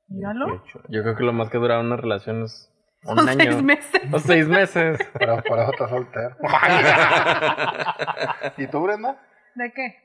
Míralo. 0.08 0.46
28. 0.46 0.82
Yo 0.88 1.02
creo 1.02 1.16
que 1.16 1.22
lo 1.24 1.32
más 1.32 1.50
que 1.50 1.58
dura 1.58 1.80
una 1.80 1.96
relación 1.96 2.44
es 2.44 2.70
un 3.04 3.16
Son 3.16 3.28
año. 3.28 3.38
seis 3.52 3.62
meses. 3.62 4.02
O 4.12 4.18
seis 4.18 4.48
meses. 4.48 4.98
Pero 5.18 5.42
por 5.42 5.58
eso 5.58 5.70
estás 5.72 5.90
soltero. 5.90 6.36
¿Y 8.58 8.66
tú, 8.66 8.82
Brenda? 8.82 9.16
¿De 9.54 9.72
qué? 9.72 10.02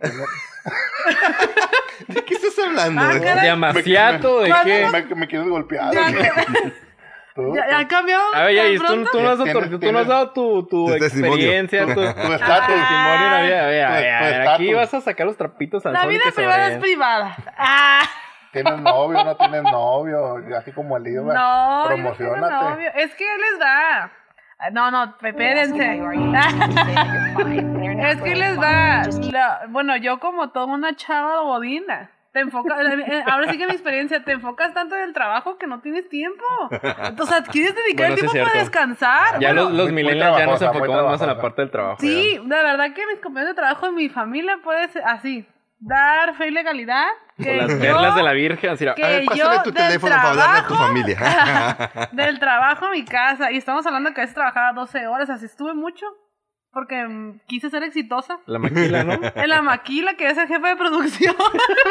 ¿De 2.07 2.25
qué 2.25 2.33
estás 2.33 2.57
hablando? 2.65 3.01
Ah. 3.01 3.41
¿Demasiado 3.43 4.41
de 4.41 4.49
¿Cuándo 4.49 4.65
qué? 4.65 4.81
nos- 4.83 4.91
Me, 4.91 5.15
me 5.15 5.27
quieres 5.27 5.47
golpear. 5.49 5.93
Ya. 5.93 6.07
¿Ya, 7.53 7.79
ha 7.79 7.87
cambiado? 7.87 8.23
A 8.33 8.43
ver, 8.43 8.55
ya, 8.55 8.67
y 8.67 8.77
tú, 8.77 8.85
tú 9.11 9.21
no 9.21 9.29
has 9.29 9.37
tu- 9.39 9.79
tú 9.79 9.91
no 9.91 9.99
has 9.99 10.07
dado 10.07 10.31
tu, 10.31 10.65
tu 10.67 10.89
experiencia, 10.93 11.85
tu, 11.85 11.93
Tu 11.95 12.01
testimonio 12.03 13.25
en 13.25 13.31
la 13.31 13.41
vida. 13.41 13.65
A 13.65 13.69
ver, 13.69 13.83
a 13.83 13.87
ver, 13.91 14.13
a 14.13 14.17
tu 14.19 14.23
ver, 14.23 14.47
aquí 14.47 14.73
vas 14.73 14.93
a 14.93 15.01
sacar 15.01 15.27
los 15.27 15.35
trapitos 15.35 15.85
al 15.85 15.91
La 15.93 16.05
vida 16.05 16.21
que 16.23 16.29
se 16.31 16.35
privada 16.37 16.67
es 16.69 16.77
privada. 16.77 17.35
Ah, 17.57 18.03
¿Tienes 18.53 18.79
novio 18.79 19.21
no 19.23 19.35
tienes 19.35 19.63
novio? 19.63 20.37
Así 20.57 20.71
como 20.71 20.95
el 20.95 21.03
libro. 21.03 21.33
no, 21.33 21.33
yo 21.33 21.97
no 21.97 22.13
Promocionate. 22.13 22.53
novio. 22.69 22.89
Es 22.95 23.13
que 23.15 23.25
él 23.25 23.41
les 23.51 23.59
da. 23.59 24.11
Ah, 24.57 24.69
No, 24.71 24.89
no, 24.91 25.03
espérense. 25.21 26.01
es 27.99 28.21
que 28.21 28.35
les 28.35 28.55
da. 28.57 29.01
la- 29.31 29.61
bueno, 29.67 29.97
yo 29.97 30.19
como 30.19 30.49
toda 30.51 30.67
una 30.67 30.95
chava 30.95 31.41
bodina. 31.41 32.11
Te 32.35 32.41
enfocas, 32.41 32.77
eh, 32.81 33.23
ahora 33.31 33.49
sí 33.49 33.57
que 33.57 33.65
mi 33.65 33.71
experiencia, 33.71 34.21
te 34.25 34.33
enfocas 34.33 34.73
tanto 34.73 34.93
en 34.97 35.03
el 35.03 35.13
trabajo 35.13 35.57
que 35.57 35.67
no 35.67 35.79
tienes 35.79 36.09
tiempo. 36.09 36.43
O 36.69 37.25
sea, 37.25 37.41
quieres 37.43 37.73
dedicar 37.73 38.09
Bueno, 38.11 38.15
el 38.25 38.29
tiempo 38.29 38.49
para 38.49 38.59
descansar. 38.59 39.39
Ya 39.39 39.53
Bueno, 39.53 39.63
los, 39.69 39.71
los 39.71 39.91
millennials 39.93 40.37
ya 40.37 40.45
nos 40.45 40.61
enfocamos 40.61 40.89
más 41.05 41.21
en 41.21 41.27
la 41.27 41.35
trabajosa. 41.37 41.41
parte 41.41 41.61
del 41.61 41.71
trabajo. 41.71 41.97
Sí, 42.01 42.37
la 42.45 42.61
verdad 42.61 42.93
que 42.93 43.07
mis 43.07 43.21
compañeros 43.21 43.55
de 43.55 43.61
trabajo 43.61 43.85
en 43.87 43.95
mi 43.95 44.09
familia 44.09 44.57
puede 44.61 44.85
ser 44.89 45.03
así. 45.05 45.47
Dar 45.79 46.35
fe 46.35 46.47
y 46.47 46.51
legalidad. 46.51 47.07
Que 47.37 47.55
Las 47.55 47.69
yo- 47.71 47.79
perlas 47.79 48.15
de 48.15 48.23
la 48.23 48.31
Virgen, 48.33 48.69
así, 48.71 48.85
que 48.95 49.03
A 49.05 49.07
ver, 49.07 49.23
yo 49.33 49.61
tu 49.63 49.71
del 49.71 49.73
teléfono 49.73 50.15
para 50.15 50.29
hablarle 50.31 50.59
a 50.59 50.61
tu 50.67 50.73
trabajo- 50.73 50.87
familia. 50.87 52.09
Del 52.11 52.39
trabajo 52.39 52.85
a 52.87 52.91
mi 52.91 53.05
casa. 53.05 53.49
Y 53.51 53.57
estamos 53.57 53.85
hablando 53.87 54.13
que 54.13 54.19
a 54.19 54.23
veces 54.23 54.35
trabajaba 54.35 54.73
12 54.73 55.07
horas, 55.07 55.29
así 55.29 55.45
estuve 55.45 55.73
mucho. 55.73 56.05
Porque 56.75 57.07
mm, 57.07 57.39
quise 57.47 57.69
ser 57.69 57.83
exitosa. 57.83 58.39
la 58.47 58.59
maquila, 58.59 59.05
¿no? 59.05 59.13
En 59.35 59.49
la 59.49 59.61
maquila, 59.61 60.15
que 60.15 60.27
es 60.27 60.37
el 60.37 60.45
jefe 60.49 60.67
de 60.67 60.75
producción. 60.75 61.33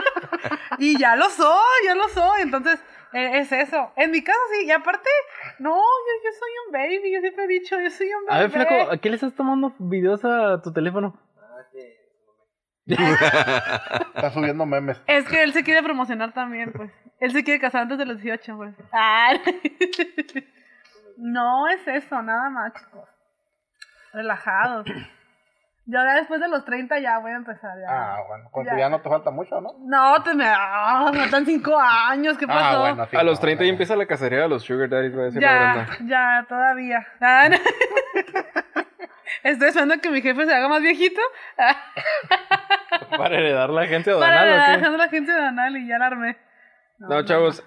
y 0.78 0.98
ya 0.98 1.16
lo 1.16 1.30
soy, 1.30 1.86
ya 1.86 1.94
lo 1.94 2.06
soy. 2.10 2.42
Entonces, 2.42 2.78
eh, 3.14 3.38
es 3.38 3.50
eso. 3.50 3.92
En 3.96 4.10
mi 4.10 4.22
caso, 4.22 4.38
sí. 4.52 4.66
Y 4.66 4.70
aparte, 4.70 5.08
no, 5.58 5.74
yo, 5.74 6.12
yo 6.22 6.30
soy 6.38 6.50
un 6.66 6.72
baby. 6.72 7.14
Yo 7.14 7.20
siempre 7.22 7.44
he 7.44 7.48
dicho, 7.48 7.80
yo 7.80 7.90
soy 7.90 8.08
un 8.08 8.26
baby. 8.26 8.36
A 8.36 8.40
ver, 8.42 8.50
Flaco, 8.50 8.92
¿a 8.92 8.98
qué 8.98 9.08
le 9.08 9.14
estás 9.14 9.34
tomando 9.34 9.74
videos 9.78 10.22
a 10.22 10.60
tu 10.60 10.70
teléfono? 10.70 11.18
Está 12.86 14.30
subiendo 14.34 14.66
memes. 14.66 15.00
Es 15.06 15.26
que 15.26 15.42
él 15.42 15.54
se 15.54 15.64
quiere 15.64 15.82
promocionar 15.82 16.34
también, 16.34 16.70
pues. 16.72 16.92
Él 17.20 17.32
se 17.32 17.42
quiere 17.42 17.58
casar 17.58 17.80
antes 17.80 17.96
de 17.96 18.04
los 18.04 18.20
18, 18.20 18.54
pues. 18.58 18.74
Ah. 18.92 19.32
No 21.16 21.68
es 21.68 21.88
eso, 21.88 22.20
nada 22.20 22.50
más, 22.50 22.74
chicos. 22.74 23.13
Relajados. 24.14 24.86
Yo 24.86 24.94
ya 25.86 26.14
después 26.14 26.40
de 26.40 26.48
los 26.48 26.64
30 26.64 26.98
ya 27.00 27.18
voy 27.18 27.32
a 27.32 27.36
empezar. 27.36 27.76
Ya. 27.80 27.86
Ah, 27.88 28.18
bueno. 28.26 28.48
Pues 28.52 28.66
Ya. 28.66 28.78
ya 28.78 28.88
no 28.88 29.00
te 29.00 29.08
falta 29.08 29.30
mucho, 29.30 29.60
¿no? 29.60 29.74
No, 29.80 30.22
te 30.22 30.32
me. 30.34 30.44
Ah, 30.46 31.10
faltan 31.14 31.44
5 31.44 31.78
años, 31.78 32.38
¿qué 32.38 32.46
pasó? 32.46 32.76
Ah, 32.76 32.80
bueno, 32.80 33.06
sí. 33.10 33.16
a 33.16 33.22
los 33.22 33.38
no, 33.38 33.40
30 33.42 33.64
ya 33.64 33.70
empieza 33.70 33.96
la 33.96 34.06
cacería 34.06 34.40
de 34.40 34.48
los 34.48 34.62
Sugar 34.62 34.88
Daddies, 34.88 35.16
va 35.16 35.22
a 35.22 35.24
decir 35.24 35.42
la 35.42 35.86
ya, 35.98 36.06
ya, 36.06 36.46
todavía. 36.48 37.06
Ah, 37.20 37.48
no. 37.50 37.56
Estoy 39.42 39.68
esperando 39.68 40.00
que 40.00 40.10
mi 40.10 40.22
jefe 40.22 40.46
se 40.46 40.54
haga 40.54 40.68
más 40.68 40.80
viejito 40.80 41.20
ah, 41.58 41.76
Para 43.16 43.36
heredar 43.36 43.68
la 43.70 43.82
agencia 43.82 44.18
para 44.18 44.40
donal, 44.42 44.60
¿o 44.60 44.64
qué? 44.66 44.72
dejando 44.78 44.98
la 44.98 45.08
gente 45.08 45.32
de 45.32 45.40
Anal 45.40 45.76
y 45.76 45.88
ya 45.88 45.98
la 45.98 46.06
armé. 46.06 46.36
No, 46.98 47.22
chavos, 47.24 47.62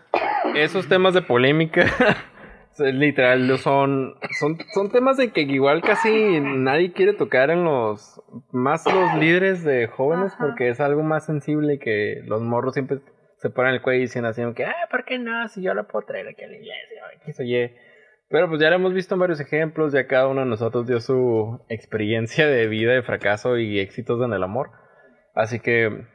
esos 0.55 0.87
temas 0.87 1.13
de 1.13 1.21
polémica, 1.21 1.85
literal, 2.79 3.57
son, 3.57 4.15
son, 4.39 4.57
son 4.73 4.91
temas 4.91 5.17
de 5.17 5.31
que 5.31 5.41
igual 5.41 5.81
casi 5.81 6.39
nadie 6.39 6.91
quiere 6.93 7.13
tocar 7.13 7.49
en 7.49 7.63
los, 7.63 8.21
más 8.51 8.85
los 8.85 9.15
líderes 9.19 9.63
de 9.63 9.87
jóvenes, 9.87 10.33
Ajá. 10.33 10.45
porque 10.45 10.69
es 10.69 10.79
algo 10.79 11.03
más 11.03 11.25
sensible 11.25 11.79
que 11.79 12.21
los 12.25 12.41
morros 12.41 12.73
siempre 12.73 12.99
se 13.37 13.49
ponen 13.49 13.73
el 13.73 13.81
cuello 13.81 13.99
y 13.99 14.01
dicen 14.03 14.25
así, 14.25 14.41
que, 14.55 14.65
ah, 14.65 14.87
¿por 14.89 15.05
qué 15.05 15.19
no? 15.19 15.47
Si 15.47 15.61
yo 15.61 15.73
lo 15.73 15.87
puedo 15.87 16.05
traer 16.05 16.27
aquí 16.27 16.43
a 16.43 16.47
la 16.47 16.55
iglesia, 16.55 17.03
X 17.23 17.39
o 17.39 17.43
Y. 17.43 17.71
Pero 18.29 18.49
pues 18.49 18.59
ya 18.59 18.69
lo 18.69 18.75
hemos 18.75 18.93
visto 18.93 19.15
en 19.15 19.21
varios 19.21 19.39
ejemplos, 19.39 19.93
ya 19.93 20.07
cada 20.07 20.27
uno 20.27 20.41
de 20.41 20.47
nosotros 20.47 20.85
dio 20.85 20.99
su 20.99 21.61
experiencia 21.69 22.47
de 22.47 22.67
vida, 22.67 22.91
de 22.93 23.03
fracaso 23.03 23.57
y 23.57 23.79
éxitos 23.79 24.21
en 24.21 24.33
el 24.33 24.43
amor. 24.43 24.71
Así 25.33 25.59
que 25.59 26.05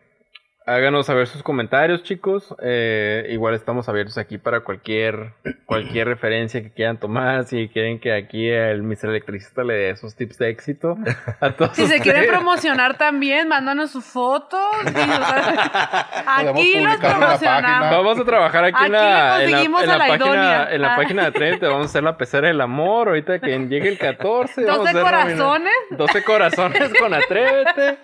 háganos 0.75 1.07
saber 1.07 1.27
sus 1.27 1.43
comentarios, 1.43 2.03
chicos. 2.03 2.55
Eh, 2.63 3.27
igual 3.31 3.55
estamos 3.55 3.89
abiertos 3.89 4.19
aquí 4.19 4.39
para 4.39 4.61
cualquier 4.61 5.33
cualquier 5.67 6.09
referencia 6.09 6.63
que 6.63 6.71
quieran 6.71 6.99
tomar. 6.99 7.45
Si 7.45 7.69
quieren 7.69 7.99
que 8.01 8.13
aquí 8.13 8.49
el 8.49 8.83
Mr. 8.83 9.07
Electricista 9.11 9.63
le 9.65 9.75
dé 9.75 9.91
esos 9.91 10.15
tips 10.17 10.39
de 10.39 10.51
éxito 10.51 10.97
a 11.41 11.51
todos. 11.57 11.77
Si 11.77 11.87
se 11.87 12.01
quieren 12.01 12.27
promocionar 12.27 12.97
también, 12.99 13.49
mándanos 13.49 13.91
sus 13.91 14.05
fotos. 14.05 14.61
y, 14.85 14.89
o 14.89 14.93
sea, 14.93 16.09
aquí 16.39 16.43
los 16.47 16.53
publicar 16.53 16.75
en 16.75 16.85
la 16.85 16.99
página. 16.99 17.19
promocionamos. 17.19 17.91
Vamos 17.91 18.19
a 18.19 18.25
trabajar 18.25 18.65
aquí, 18.65 18.85
en 18.87 18.93
la, 18.93 18.99
en 18.99 19.03
la, 19.03 19.39
conseguimos 19.53 19.83
en 19.85 19.91
a 19.91 19.93
la 19.93 19.99
la 19.99 20.07
página, 20.09 20.27
idónea. 20.27 20.69
en 20.75 20.83
la 20.83 20.93
Ah. 20.93 20.97
página 20.97 21.25
de 21.25 21.33
30. 21.33 21.69
Vamos 21.69 21.87
a 21.87 21.89
hacer 21.91 22.03
la 22.03 22.17
pecera 22.17 22.49
del 22.49 22.61
amor. 22.61 23.09
Ahorita 23.09 23.39
que 23.39 23.59
llegue 23.59 23.89
el 23.89 23.99
14. 23.99 24.65
vamos 24.67 24.89
a 24.89 24.93
12 24.93 24.99
hacer 24.99 25.03
la- 25.03 25.03
corazones. 25.03 25.73
12 25.91 26.25
corazones 26.25 26.93
con 26.99 27.15
Atrévete. 27.15 27.99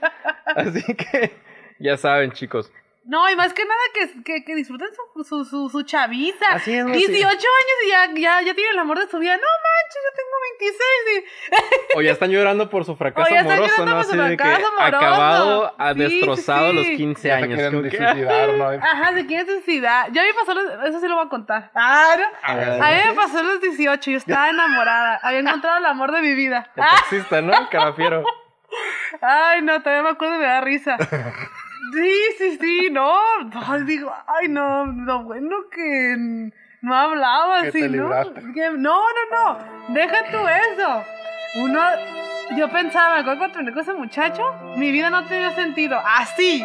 Así 0.57 0.83
que 0.95 1.48
ya 1.81 1.97
saben, 1.97 2.33
chicos. 2.33 2.71
No, 3.05 3.27
y 3.31 3.37
más 3.37 3.55
que 3.55 3.65
nada 3.65 3.81
que, 3.95 4.23
que, 4.23 4.45
que 4.45 4.55
disfruten 4.55 4.89
su, 5.15 5.25
su, 5.25 5.45
su, 5.47 5.71
su 5.71 5.83
chaviza. 5.83 6.45
Así 6.51 6.75
es, 6.77 6.85
¿no? 6.85 6.93
18 6.93 7.09
Sí. 7.11 7.25
años 7.25 7.39
y 7.87 7.89
ya, 7.89 8.07
ya, 8.15 8.47
ya 8.49 8.55
tienen 8.55 8.75
el 8.75 8.79
amor 8.81 8.99
de 8.99 9.09
su 9.09 9.19
vida. 9.19 9.35
No 9.35 9.43
manches, 9.65 10.03
yo 10.05 10.13
tengo 10.19 10.37
26 10.61 10.81
y... 11.95 11.97
O 11.97 12.03
ya 12.03 12.13
están 12.13 12.31
llorando 12.31 12.69
por 12.69 12.85
su 12.85 12.97
fracaso 12.97 13.27
O 13.27 13.33
ya 13.33 13.41
están 13.41 13.53
amoroso, 13.57 13.77
llorando 13.79 13.93
¿no? 13.95 13.97
por 13.97 14.05
su 14.15 14.21
Así 14.21 14.31
de 14.31 14.37
que 14.37 14.45
fracaso 14.45 14.67
amoroso. 14.67 14.97
acabado, 14.99 15.75
ha 15.79 15.93
Sí, 15.95 15.99
destrozado 16.01 16.69
sí, 16.71 16.77
los 16.77 16.85
sí. 16.87 16.97
15 16.99 17.29
Ya 17.29 17.39
se 17.39 17.45
años. 17.45 17.59
quieren 17.59 17.91
suicidar, 17.91 18.49
¿no? 18.51 18.69
Ajá, 18.69 19.15
se 19.15 19.27
quieren 19.27 19.47
suicidar. 19.47 20.13
Ya 20.13 20.23
me 20.25 20.35
pasó, 20.35 20.53
los- 20.53 20.85
eso 20.91 21.01
sí 21.01 21.09
lo 21.09 21.15
voy 21.17 21.25
a 21.27 21.29
contar. 21.31 21.71
Ah, 21.75 22.15
¿no? 22.19 22.85
A 22.85 22.91
mí 22.91 23.01
me 23.07 23.15
pasó 23.15 23.39
a 23.39 23.43
los 23.43 23.61
18, 23.63 24.11
yo 24.11 24.19
estaba 24.19 24.51
enamorada. 24.51 25.19
Había 25.23 25.39
encontrado 25.39 25.79
el 25.79 25.87
amor 25.87 26.13
de 26.13 26.21
mi 26.21 26.35
vida. 26.35 26.71
El 26.77 26.83
Ah, 26.83 26.89
taxista, 26.97 27.41
¿no? 27.41 27.55
El 27.59 27.69
carafiero. 27.71 28.23
Ay, 29.23 29.63
no, 29.63 29.81
todavía 29.83 30.03
me 30.03 30.11
acuerdo 30.11 30.35
y 30.37 30.39
me 30.41 30.45
da 30.45 30.61
risa. 30.61 30.99
Sí, 31.95 32.13
sí, 32.39 32.59
sí, 32.61 32.89
no. 32.91 33.15
Digo, 33.85 34.15
ay, 34.27 34.49
no, 34.49 34.87
lo 34.87 35.23
bueno 35.25 35.57
que 35.71 36.51
no 36.83 36.95
hablaba 36.95 37.61
así, 37.61 37.81
¿no? 37.99 38.09
Que- 38.55 38.71
no, 38.71 39.01
no, 39.01 39.23
no. 39.33 39.59
Deja 39.95 40.25
tú 40.31 40.39
eso. 40.47 41.05
Uno, 41.63 41.81
yo 42.57 42.69
pensaba, 42.71 43.25
cuando 43.25 43.49
terminé 43.51 43.73
con 43.73 43.83
ese 43.83 43.95
muchacho, 43.95 44.43
mi 44.77 44.91
vida 44.91 45.11
no 45.11 45.25
tenía 45.27 45.51
sentido. 45.53 45.99
Así. 46.05 46.65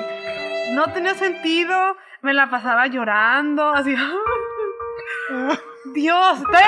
No 0.74 0.88
tenía 0.92 1.16
sentido. 1.16 1.98
Me 2.22 2.34
la 2.34 2.50
pasaba 2.50 2.88
llorando, 2.88 3.70
así. 3.74 3.96
Dios, 5.94 6.44
todavía 6.44 6.68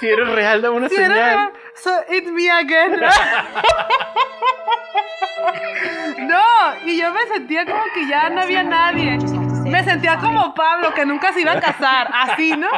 Si 0.00 0.08
eres 0.08 0.28
real, 0.30 0.62
da 0.62 0.70
una 0.70 0.88
Sí, 0.88 0.96
señal. 0.96 1.12
era- 1.18 1.52
So, 1.74 1.90
it's 2.10 2.30
me 2.30 2.50
again. 2.50 2.98
no, 6.20 6.76
y 6.84 6.96
yo 7.00 7.12
me 7.12 7.26
sentía 7.26 7.64
como 7.66 7.82
que 7.94 8.06
ya 8.06 8.28
no 8.30 8.40
había 8.42 8.62
nadie. 8.62 9.18
Me 9.64 9.84
sentía 9.84 10.18
como 10.18 10.54
Pablo, 10.54 10.92
que 10.94 11.04
nunca 11.06 11.32
se 11.32 11.42
iba 11.42 11.52
a 11.52 11.60
casar, 11.60 12.08
así, 12.12 12.56
¿no? 12.56 12.68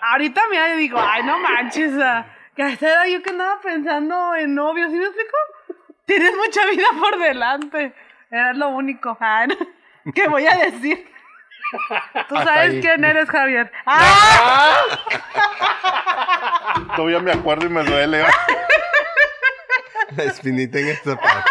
Ahorita 0.00 0.40
yo 0.52 0.76
digo, 0.76 0.98
ay, 1.00 1.22
no 1.24 1.38
manches, 1.38 1.92
que 2.56 2.62
a 2.62 2.68
esa 2.70 2.86
edad 2.88 3.04
yo 3.06 3.22
que 3.22 3.30
andaba 3.30 3.60
pensando 3.60 4.34
en 4.34 4.54
novios, 4.54 4.90
¿sí 4.90 4.96
me 4.96 5.04
explico? 5.04 5.36
Tienes 6.06 6.34
mucha 6.36 6.64
vida 6.66 6.86
por 6.98 7.18
delante. 7.18 7.92
Era 8.30 8.52
lo 8.54 8.68
único. 8.70 9.18
¿Qué 10.14 10.28
voy 10.28 10.46
a 10.46 10.56
decir? 10.56 11.06
Tú 12.28 12.36
Hasta 12.36 12.44
sabes 12.54 12.70
ahí. 12.74 12.80
quién 12.80 13.04
eres, 13.04 13.28
Javier. 13.28 13.70
¡Ah! 13.86 14.74
Todavía 16.96 17.20
me 17.20 17.32
acuerdo 17.32 17.66
y 17.66 17.68
me 17.68 17.84
duele. 17.84 18.24
La 20.16 20.24
espinita 20.24 20.78
en 20.78 20.88
esta 20.88 21.16
parte. 21.16 21.50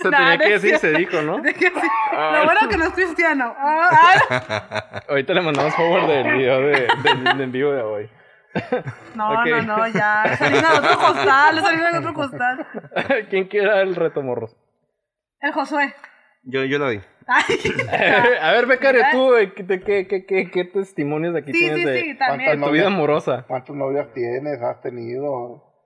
Se 0.00 0.10
No, 0.10 0.16
tenía 0.16 0.38
que 0.38 0.48
decir, 0.50 0.78
se 0.78 0.92
dijo, 0.92 1.20
¿no? 1.22 1.38
De 1.42 1.52
que 1.54 1.66
sí. 1.68 1.88
Ah. 2.12 2.32
Lo 2.38 2.44
bueno 2.44 2.68
que 2.68 2.76
no 2.76 2.84
es 2.84 2.92
cristiano. 2.92 3.54
Ah, 3.58 3.90
ah. 4.30 5.02
Ahorita 5.08 5.34
le 5.34 5.42
mandamos 5.42 5.74
forward 5.74 6.06
del 6.06 6.32
video 6.38 6.60
de, 6.60 6.88
en 7.42 7.52
vivo 7.52 7.72
de 7.72 7.82
hoy. 7.82 8.10
No, 9.14 9.44
no, 9.44 9.62
no, 9.62 9.86
ya. 9.88 10.36
Salieron 10.38 10.72
en 10.72 10.78
otro 10.84 10.98
costal, 10.98 11.60
salieron 11.60 11.88
en 11.88 11.96
otro 11.96 12.14
costal. 12.14 12.66
¿Quién 13.28 13.46
quiera 13.48 13.82
el 13.82 13.94
reto, 13.94 14.22
morros? 14.22 14.56
El 15.40 15.52
Josué. 15.52 15.94
Yo, 16.42 16.64
yo 16.64 16.78
la 16.78 16.88
vi. 16.88 17.00
Ay, 17.28 17.56
A 18.40 18.52
ver, 18.52 18.66
Becario, 18.66 19.02
tú, 19.12 19.34
eh, 19.36 19.52
¿qué, 19.54 19.66
qué, 19.66 20.06
qué, 20.08 20.24
qué, 20.26 20.50
qué 20.50 20.64
testimonios 20.64 21.36
aquí 21.36 21.52
sí, 21.52 21.58
tienes 21.58 21.78
sí, 21.78 21.84
de, 21.84 22.00
sí, 22.00 22.08
de 22.08 22.14
también. 22.14 22.60
tu 22.60 22.70
vida 22.70 22.86
amorosa? 22.86 23.44
¿Cuántas 23.46 23.76
novias 23.76 24.12
tienes? 24.14 24.62
¿Has 24.62 24.80
tenido? 24.80 25.22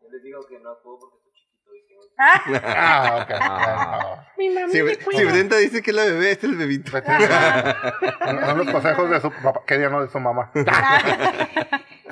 Yo 0.02 0.08
les 0.10 0.22
digo 0.22 0.40
que 0.48 0.58
no 0.60 0.70
puedo 0.84 1.00
porque 1.00 1.16
estoy 1.18 1.32
chiquito 1.34 1.74
y 1.74 1.88
tengo 1.88 2.02
Ah, 2.16 3.24
ok. 3.24 3.34
Ah. 3.40 4.26
bueno. 4.36 4.68
Si, 4.68 5.16
si 5.16 5.24
Brenda 5.24 5.56
dice 5.56 5.82
que 5.82 5.90
es 5.90 5.96
la 5.96 6.04
bebé, 6.04 6.30
este 6.30 6.46
es 6.46 6.52
el 6.52 6.58
bebito. 6.58 6.92
Son 6.92 8.40
son 8.40 8.58
los 8.58 8.70
consejos 8.70 9.10
de 9.10 9.20
su 9.20 9.30
papá, 9.30 9.62
que 9.66 9.78
día 9.78 9.88
no 9.88 10.00
de 10.00 10.08
su 10.08 10.20
mamá. 10.20 10.52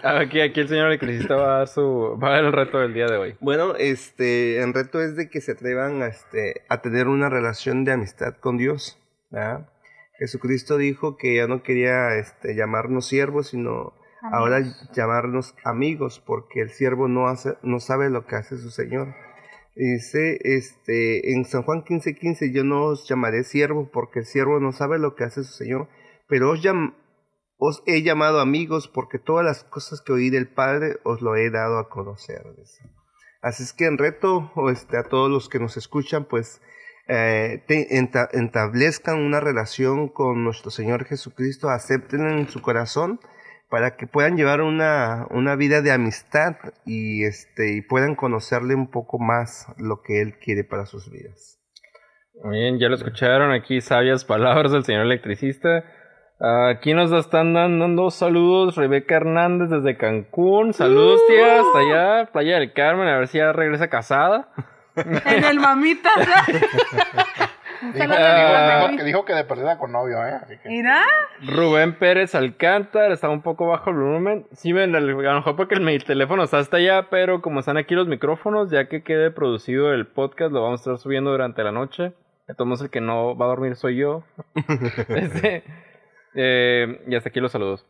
Aquí, 0.03 0.41
aquí 0.41 0.61
el 0.61 0.69
señor 0.69 0.87
electricista 0.87 1.37
va 1.37 1.55
a 1.55 1.59
dar 1.59 1.69
su, 1.69 2.19
va 2.23 2.29
a 2.29 2.31
dar 2.33 2.45
el 2.45 2.53
reto 2.53 2.79
del 2.79 2.95
día 2.95 3.07
de 3.07 3.19
hoy. 3.19 3.37
Bueno, 3.41 3.75
este, 3.77 4.63
el 4.63 4.73
reto 4.73 4.99
es 5.01 5.15
de 5.15 5.29
que 5.29 5.43
se 5.43 5.53
atrevan 5.53 6.01
a, 6.01 6.07
este, 6.07 6.63
a 6.71 6.81
tener 6.81 7.07
una 7.07 7.29
relación 7.29 7.85
de 7.85 7.93
amistad 7.93 8.35
con 8.41 8.57
Dios. 8.57 9.00
¿Verdad? 9.31 9.71
Jesucristo 10.19 10.77
dijo 10.77 11.17
que 11.17 11.37
ya 11.37 11.47
no 11.47 11.63
quería 11.63 12.17
este, 12.17 12.55
llamarnos 12.55 13.07
siervos, 13.09 13.49
sino 13.49 13.95
ahora 14.33 14.61
llamarnos 14.95 15.55
amigos, 15.65 16.23
porque 16.25 16.61
el 16.61 16.71
siervo 16.71 17.09
no, 17.09 17.29
hace, 17.29 17.55
no 17.63 17.81
sabe 17.81 18.11
lo 18.11 18.27
que 18.27 18.37
hace 18.37 18.59
su 18.59 18.71
Señor. 18.71 19.15
Dice 19.75 20.39
este, 20.43 21.33
en 21.33 21.45
San 21.47 21.63
Juan 21.63 21.85
15:15, 21.85 22.19
15, 22.19 22.53
yo 22.53 22.65
no 22.65 22.85
os 22.85 23.09
llamaré 23.09 23.45
siervo, 23.45 23.89
porque 23.91 24.19
el 24.21 24.27
siervo 24.27 24.61
no 24.61 24.73
sabe 24.73 24.99
lo 24.99 25.15
que 25.15 25.25
hace 25.25 25.43
su 25.45 25.53
Señor, 25.53 25.89
pero 26.29 26.51
os, 26.51 26.63
llam- 26.63 26.95
os 27.57 27.83
he 27.87 28.03
llamado 28.03 28.41
amigos, 28.41 28.89
porque 28.89 29.19
todas 29.19 29.45
las 29.45 29.65
cosas 29.65 30.03
que 30.03 30.13
oí 30.13 30.29
del 30.29 30.49
Padre 30.53 30.99
os 31.05 31.23
lo 31.23 31.37
he 31.37 31.49
dado 31.51 31.79
a 31.79 31.89
conocer. 31.89 32.43
dice. 32.59 32.83
Así 33.41 33.63
es 33.63 33.73
que 33.73 33.87
en 33.87 33.97
reto 33.97 34.53
o 34.55 34.69
este, 34.71 34.99
a 34.99 35.05
todos 35.05 35.31
los 35.31 35.49
que 35.49 35.61
nos 35.61 35.79
escuchan, 35.79 36.27
pues 36.27 36.61
eh, 37.13 37.63
te- 37.67 37.89
enta- 37.99 38.29
entablezcan 38.33 39.19
una 39.19 39.41
relación 39.41 40.09
con 40.09 40.45
nuestro 40.45 40.71
Señor 40.71 41.05
Jesucristo, 41.05 41.69
acepten 41.69 42.29
en 42.29 42.49
su 42.49 42.63
corazón 42.63 43.19
para 43.69 43.97
que 43.97 44.07
puedan 44.07 44.37
llevar 44.37 44.63
una, 44.63 45.27
una 45.31 45.57
vida 45.57 45.83
de 45.83 45.93
amistad 45.93 46.57
y, 46.87 47.25
este, 47.25 47.75
y 47.77 47.83
puedan 47.83 48.15
conocerle 48.15 48.75
un 48.75 48.91
poco 48.91 49.19
más 49.19 49.67
lo 49.79 50.03
que 50.03 50.21
Él 50.23 50.39
quiere 50.39 50.65
para 50.65 50.87
sus 50.87 51.11
vidas. 51.11 51.59
Muy 52.43 52.59
bien, 52.59 52.79
ya 52.79 52.89
lo 52.89 52.95
escucharon 52.95 53.53
aquí, 53.53 53.81
sabias 53.81 54.25
palabras 54.25 54.73
del 54.73 54.85
señor 54.85 55.03
electricista. 55.07 55.85
Ah, 56.41 56.71
Aquí 56.71 56.95
nos 56.95 57.13
están 57.13 57.53
dando 57.53 58.11
saludos 58.11 58.77
Rebeca 58.77 59.17
Hernández 59.17 59.69
desde 59.69 59.99
Cancún. 59.99 60.73
Saludos, 60.73 61.21
tía, 61.29 61.61
hasta 61.61 61.79
allá, 61.81 62.33
Playa 62.33 62.59
del 62.59 62.73
Carmen, 62.73 63.09
a 63.09 63.19
ver 63.19 63.29
si 63.29 63.39
ya 63.39 63.53
regresa 63.53 63.89
casada. 63.89 64.49
En 65.25 65.45
el 65.45 65.61
mamita. 65.61 66.11
Dijo, 67.83 67.97
saludo 68.13 68.89
dijo- 68.89 68.97
que, 68.99 69.05
dijo 69.05 69.25
que 69.25 69.33
de 69.33 69.45
perdida 69.45 69.79
con 69.79 69.91
novio, 69.93 70.19
¿eh? 70.27 70.33
Así 70.43 70.59
que. 70.59 70.69
Mira. 70.69 71.03
Rubén 71.47 71.95
Pérez 71.95 72.35
Alcántar, 72.35 73.11
está 73.11 73.31
un 73.31 73.41
poco 73.41 73.67
bajo 73.69 73.89
el 73.89 73.97
volumen. 73.97 74.47
Sí, 74.53 74.73
ven, 74.73 74.95
a 74.95 75.01
lo 75.01 75.17
mejor 75.17 75.57
porque 75.57 75.77
el, 75.77 75.81
mi 75.81 75.99
teléfono 75.99 76.43
está 76.43 76.59
hasta 76.59 76.77
allá, 76.77 77.07
pero 77.11 77.41
como 77.41 77.61
están 77.61 77.79
aquí 77.79 77.95
los 77.95 78.07
micrófonos, 78.07 78.71
ya 78.71 78.87
que 78.87 79.03
quede 79.03 79.31
producido 79.31 79.95
el 79.95 80.07
podcast, 80.07 80.53
lo 80.53 80.63
vamos 80.63 80.81
a 80.81 80.83
estar 80.83 80.99
subiendo 80.99 81.31
durante 81.31 81.65
la 81.65 81.73
noche. 81.73 82.13
Entonces 82.49 82.85
el 82.85 82.91
que 82.91 83.01
no 83.01 83.35
va 83.37 83.47
a 83.47 83.49
dormir 83.49 83.77
soy 83.77 83.97
yo. 83.97 84.25
Este, 85.09 85.65
eh, 86.35 87.03
y 87.09 87.15
hasta 87.17 87.31
aquí 87.31 87.41
los 87.41 87.51
saludos. 87.53 87.87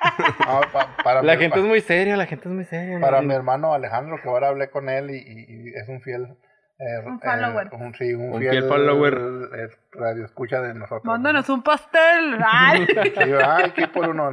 Ah, 0.00 0.60
pa- 0.72 0.96
para 1.02 1.22
La 1.22 1.34
mi- 1.34 1.40
gente 1.40 1.54
pa- 1.56 1.60
es 1.60 1.66
muy 1.66 1.80
seria, 1.80 2.16
la 2.16 2.26
gente 2.26 2.48
es 2.48 2.54
muy 2.54 2.64
seria. 2.64 3.00
Para 3.00 3.20
¿no? 3.20 3.28
mi 3.28 3.34
hermano 3.34 3.72
Alejandro, 3.74 4.18
que 4.22 4.28
ahora 4.28 4.48
hablé 4.48 4.70
con 4.70 4.88
él 4.88 5.10
y, 5.10 5.16
y- 5.18 5.68
y 5.70 5.74
es 5.74 5.88
un 5.88 6.00
fiel. 6.00 6.36
eh, 6.78 7.06
Un 7.06 7.18
follower. 7.20 7.68
un, 7.72 7.94
sí, 7.94 8.12
un, 8.12 8.34
Un 8.34 8.38
fiel, 8.38 8.50
fiel 8.50 8.64
follower. 8.68 9.14
eh, 9.54 9.68
radio 9.92 10.24
escucha 10.26 10.60
de 10.60 10.74
nosotros. 10.74 11.04
Mándanos 11.04 11.48
un 11.48 11.62
pastel. 11.62 12.36
Ay. 12.46 12.86
Sí, 13.16 13.32
ay, 13.42 13.70
que 13.70 13.88
por 13.88 14.08
uno. 14.10 14.30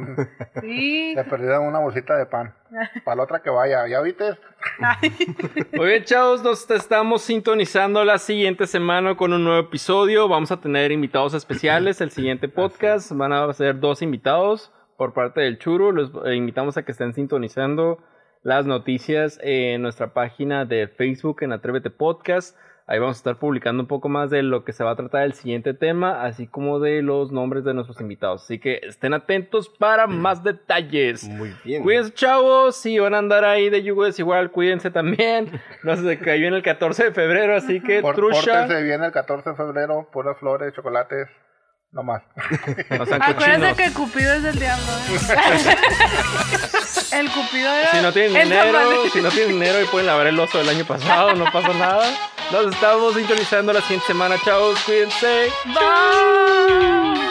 Sí. 0.60 1.14
Le 1.16 1.24
perdieron 1.24 1.64
una 1.66 1.78
bolsita 1.78 2.16
de 2.16 2.26
pan. 2.26 2.54
Para 3.04 3.16
la 3.16 3.22
otra 3.22 3.40
que 3.40 3.48
vaya. 3.50 3.86
¿Ya 3.88 4.00
viste? 4.02 4.24
Muy 5.72 5.86
bien, 5.88 6.04
chavos, 6.04 6.42
nos 6.42 6.70
estamos 6.70 7.22
sintonizando 7.22 8.04
la 8.04 8.18
siguiente 8.18 8.66
semana 8.66 9.16
con 9.16 9.32
un 9.32 9.42
nuevo 9.44 9.60
episodio. 9.66 10.28
Vamos 10.28 10.50
a 10.52 10.60
tener 10.60 10.92
invitados 10.92 11.32
especiales. 11.34 12.00
El 12.00 12.10
siguiente 12.10 12.48
podcast 12.48 13.10
van 13.12 13.32
a 13.32 13.50
ser 13.54 13.78
dos 13.80 14.02
invitados 14.02 14.70
por 14.96 15.12
parte 15.12 15.40
del 15.40 15.58
Churo. 15.58 15.92
Los 15.92 16.10
eh, 16.24 16.34
invitamos 16.34 16.76
a 16.76 16.84
que 16.84 16.92
estén 16.92 17.14
sintonizando 17.14 17.98
las 18.42 18.66
noticias 18.66 19.38
en 19.42 19.82
nuestra 19.82 20.12
página 20.12 20.64
de 20.64 20.88
Facebook 20.88 21.42
en 21.42 21.52
Atrévete 21.52 21.90
Podcast. 21.90 22.56
Ahí 22.86 22.98
vamos 22.98 23.16
a 23.16 23.20
estar 23.20 23.38
publicando 23.38 23.82
un 23.82 23.86
poco 23.86 24.10
más 24.10 24.28
de 24.28 24.42
lo 24.42 24.62
que 24.62 24.74
se 24.74 24.84
va 24.84 24.90
a 24.90 24.96
tratar 24.96 25.22
el 25.22 25.32
siguiente 25.32 25.72
tema, 25.72 26.22
así 26.22 26.46
como 26.46 26.80
de 26.80 27.00
los 27.00 27.32
nombres 27.32 27.64
de 27.64 27.72
nuestros 27.72 27.98
invitados. 28.02 28.42
Así 28.44 28.58
que 28.58 28.80
estén 28.82 29.14
atentos 29.14 29.70
para 29.70 30.06
más 30.06 30.44
detalles. 30.44 31.26
Muy 31.26 31.54
bien. 31.64 31.82
Cuídense, 31.82 32.12
chavos. 32.12 32.76
Si 32.76 32.98
van 32.98 33.14
a 33.14 33.18
andar 33.18 33.42
ahí 33.46 33.70
de 33.70 33.82
yugos, 33.82 34.18
igual 34.18 34.50
cuídense 34.50 34.90
también. 34.90 35.50
No 35.82 35.96
se 35.96 36.18
cayó 36.18 36.46
en 36.46 36.52
el 36.54 36.62
14 36.62 37.04
de 37.04 37.12
febrero, 37.12 37.56
así 37.56 37.80
que 37.80 38.02
Por, 38.02 38.16
trucha. 38.16 38.66
bien 38.82 39.02
el 39.02 39.12
14 39.12 39.50
de 39.50 39.56
febrero. 39.56 40.06
Puras 40.12 40.36
flores, 40.38 40.74
chocolates. 40.74 41.28
No 41.94 42.02
más. 42.02 42.22
No 42.90 43.04
Acuérdense 43.04 43.74
que 43.76 43.92
Cupido 43.92 44.34
es 44.34 44.44
el 44.44 44.58
diablo. 44.58 44.84
¿eh? 45.10 45.76
el 47.20 47.30
Cupido 47.30 47.72
era. 47.72 47.92
Si 47.92 48.02
no 48.02 48.12
tienen 48.12 48.36
el 48.36 48.48
dinero, 48.48 49.10
si 49.12 49.20
no 49.22 49.28
tienen 49.30 49.52
dinero 49.60 49.80
y 49.80 49.86
pueden 49.86 50.08
lavar 50.08 50.26
el 50.26 50.38
oso 50.38 50.58
del 50.58 50.68
año 50.68 50.84
pasado, 50.84 51.34
no 51.34 51.44
pasa 51.52 51.72
nada. 51.74 52.04
Nos 52.50 52.74
estamos 52.74 53.14
sintonizando 53.14 53.72
la 53.72 53.80
siguiente 53.80 54.06
semana, 54.08 54.36
chavos. 54.44 54.78
Cuídense. 54.80 55.50
Bye. 55.66 57.23